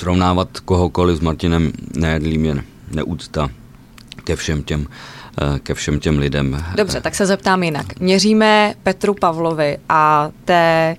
srovnávat 0.00 0.60
kohokoliv 0.64 1.16
s 1.16 1.20
Martinem 1.20 1.72
Nejedlým 1.94 2.44
je 2.44 2.54
neúcta 2.96 3.52
ke 4.24 4.36
všem 4.36 4.62
těm 4.62 4.88
eh, 4.88 5.58
ke 5.60 5.74
všem 5.74 6.00
těm 6.00 6.18
lidem. 6.18 6.64
Dobře, 6.76 7.00
tak 7.00 7.14
se 7.14 7.26
zeptám 7.26 7.62
jinak. 7.62 8.00
Měříme 8.00 8.74
Petru 8.82 9.14
Pavlovi 9.14 9.78
a 9.88 10.30
té 10.44 10.96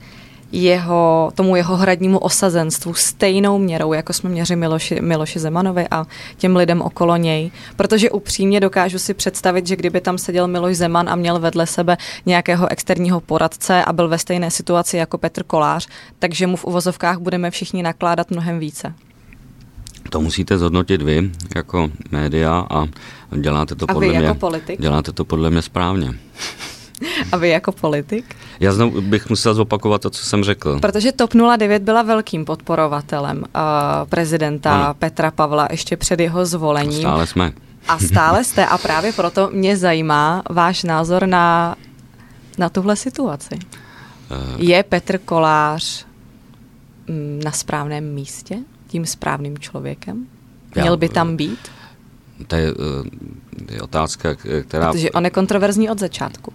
jeho, 0.52 1.32
tomu 1.36 1.56
jeho 1.56 1.76
hradnímu 1.78 2.18
osazenstvu 2.18 2.93
stejnou 2.93 3.58
měrou, 3.58 3.93
jako 3.93 4.14
jsme 4.14 4.30
měřili 4.30 4.60
Miloši, 4.60 5.02
Miloši 5.02 5.39
Zemanovi 5.39 5.88
a 5.91 6.06
těm 6.38 6.56
lidem 6.56 6.82
okolo 6.82 7.18
něj. 7.18 7.52
Protože 7.76 8.10
upřímně 8.10 8.60
dokážu 8.60 8.99
si 8.99 9.14
představit, 9.14 9.68
že 9.68 9.76
kdyby 9.76 10.02
tam 10.02 10.18
seděl 10.18 10.47
Miloš 10.47 10.78
Zeman 10.78 11.10
a 11.10 11.16
měl 11.16 11.39
vedle 11.39 11.68
sebe 11.68 11.97
nějakého 12.26 12.72
externího 12.72 13.22
poradce 13.22 13.84
a 13.84 13.93
byl 13.93 14.08
ve 14.08 14.18
stejné 14.18 14.52
situaci 14.52 14.97
jako 14.97 15.18
Petr 15.18 15.43
Kolář, 15.43 15.88
takže 16.20 16.47
mu 16.47 16.56
v 16.56 16.66
uvozovkách 16.66 17.18
budeme 17.18 17.52
všichni 17.52 17.84
nakládat 17.84 18.32
mnohem 18.32 18.60
více. 18.60 18.93
To 20.10 20.22
musíte 20.22 20.58
zhodnotit 20.58 21.02
vy 21.02 21.32
jako 21.56 21.91
média 22.12 22.66
a 22.70 22.88
děláte 23.38 23.76
to, 23.76 23.86
a 23.89 23.93
podle, 23.93 24.10
vy 24.10 24.18
mě, 24.18 24.26
jako 24.26 24.39
politik? 24.39 24.82
děláte 24.82 25.12
to 25.12 25.26
podle 25.26 25.49
mě 25.49 25.62
správně. 25.62 26.14
A 27.32 27.38
vy 27.38 27.49
jako 27.49 27.72
politik? 27.72 28.36
Já 28.60 28.74
znovu 28.74 29.02
bych 29.02 29.30
musel 29.30 29.54
zopakovat 29.54 30.02
to, 30.02 30.10
co 30.10 30.26
jsem 30.26 30.43
řekl. 30.43 30.80
Protože 30.80 31.12
TOP 31.12 31.34
09 31.58 31.84
byla 31.84 32.02
velkým 32.02 32.45
podporovatelem 32.45 33.38
uh, 33.38 33.43
prezidenta 34.10 34.72
ano. 34.72 34.93
Petra 34.93 35.32
Pavla 35.32 35.68
ještě 35.72 35.97
před 35.97 36.20
jeho 36.20 36.45
zvolením. 36.45 36.97
A 36.97 37.10
stále 37.10 37.28
jsme. 37.28 37.52
A 37.88 37.99
stále 37.99 38.43
jste 38.43 38.66
a 38.66 38.78
právě 38.78 39.14
proto 39.14 39.49
mě 39.54 39.78
zajímá 39.78 40.43
váš 40.49 40.84
názor 40.84 41.28
na, 41.28 41.76
na 42.58 42.70
tuhle 42.70 42.95
situaci. 42.95 43.56
Uh, 43.56 44.62
Je 44.64 44.84
Petr 44.84 45.18
Kolář 45.18 46.06
mm, 47.08 47.41
na 47.43 47.52
správném 47.52 48.14
místě? 48.14 48.58
Tím 48.88 49.06
správným 49.06 49.58
člověkem? 49.58 50.26
Měl 50.76 50.97
by 50.97 51.10
tam 51.10 51.38
být? 51.38 51.60
To 52.47 52.56
je, 52.56 52.74
je 53.70 53.82
otázka, 53.82 54.36
která... 54.68 54.91
Protože 54.91 55.12
on 55.12 55.26
je 55.26 55.32
kontroverzní 55.32 55.89
od 55.89 55.99
začátku 55.99 56.54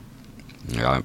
já 0.69 1.03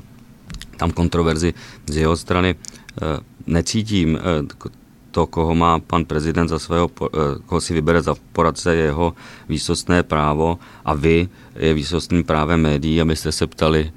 tam 0.82 0.91
kontroverzi 0.91 1.53
z 1.86 1.95
jeho 1.95 2.18
strany 2.18 2.55
eh, 2.57 3.20
necítím. 3.47 4.18
Eh, 4.18 4.70
to, 5.12 5.28
koho 5.28 5.55
má 5.55 5.80
pan 5.80 6.05
prezident 6.05 6.47
za 6.47 6.59
svého, 6.59 6.89
eh, 6.89 7.07
koho 7.45 7.62
si 7.62 7.74
vybere 7.74 8.01
za 8.01 8.16
poradce, 8.34 8.76
je 8.76 8.84
jeho 8.84 9.14
výsostné 9.49 10.03
právo 10.03 10.59
a 10.86 10.93
vy 10.93 11.30
je 11.55 11.74
výsostným 11.74 12.24
právem 12.24 12.62
médií, 12.62 13.01
abyste 13.01 13.32
se 13.32 13.47
ptali, 13.47 13.91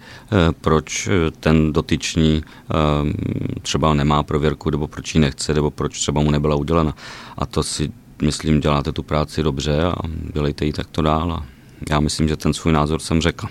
proč 0.61 1.09
ten 1.41 1.73
dotyčný 1.73 2.43
třeba 3.63 3.95
nemá 3.95 4.23
prověrku, 4.23 4.71
nebo 4.71 4.89
proč 4.89 5.15
ji 5.15 5.21
nechce, 5.21 5.55
nebo 5.55 5.71
proč 5.71 6.01
třeba 6.01 6.21
mu 6.21 6.31
nebyla 6.31 6.57
udělena. 6.57 6.95
A 7.39 7.47
to 7.47 7.63
si, 7.63 7.93
myslím, 8.23 8.61
děláte 8.61 8.93
tu 8.93 9.03
práci 9.03 9.43
dobře 9.43 9.83
a 9.83 10.03
dělejte 10.35 10.65
ji 10.65 10.73
takto 10.73 11.03
dál. 11.03 11.33
A 11.33 11.47
já 11.91 12.01
myslím, 12.01 12.29
že 12.29 12.37
ten 12.37 12.53
svůj 12.53 12.73
názor 12.73 13.01
jsem 13.01 13.21
řekl. 13.21 13.47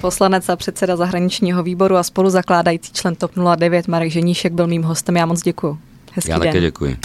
Poslanec 0.00 0.48
a 0.48 0.56
předseda 0.56 0.96
zahraničního 0.96 1.62
výboru 1.62 1.96
a 1.96 2.02
spoluzakládající 2.02 2.92
člen 2.92 3.14
TOP 3.14 3.30
09 3.56 3.88
Marek 3.88 4.10
Ženíšek 4.10 4.52
byl 4.52 4.66
mým 4.66 4.82
hostem. 4.82 5.16
Já 5.16 5.26
moc 5.26 5.42
děkuji. 5.42 5.78
Hezký 6.12 6.30
Já 6.30 6.38
den. 6.38 6.48
také 6.48 6.60
děkuji. 6.60 6.96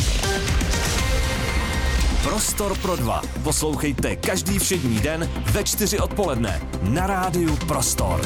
Prostor 2.24 2.78
pro 2.78 2.96
dva. 2.96 3.22
Poslouchejte 3.44 4.16
každý 4.16 4.60
všední 4.60 5.00
den 5.00 5.30
ve 5.52 5.64
čtyři 5.64 6.00
odpoledne 6.00 6.62
na 6.82 7.08
rádiu 7.08 7.56
Prostor. 7.68 8.22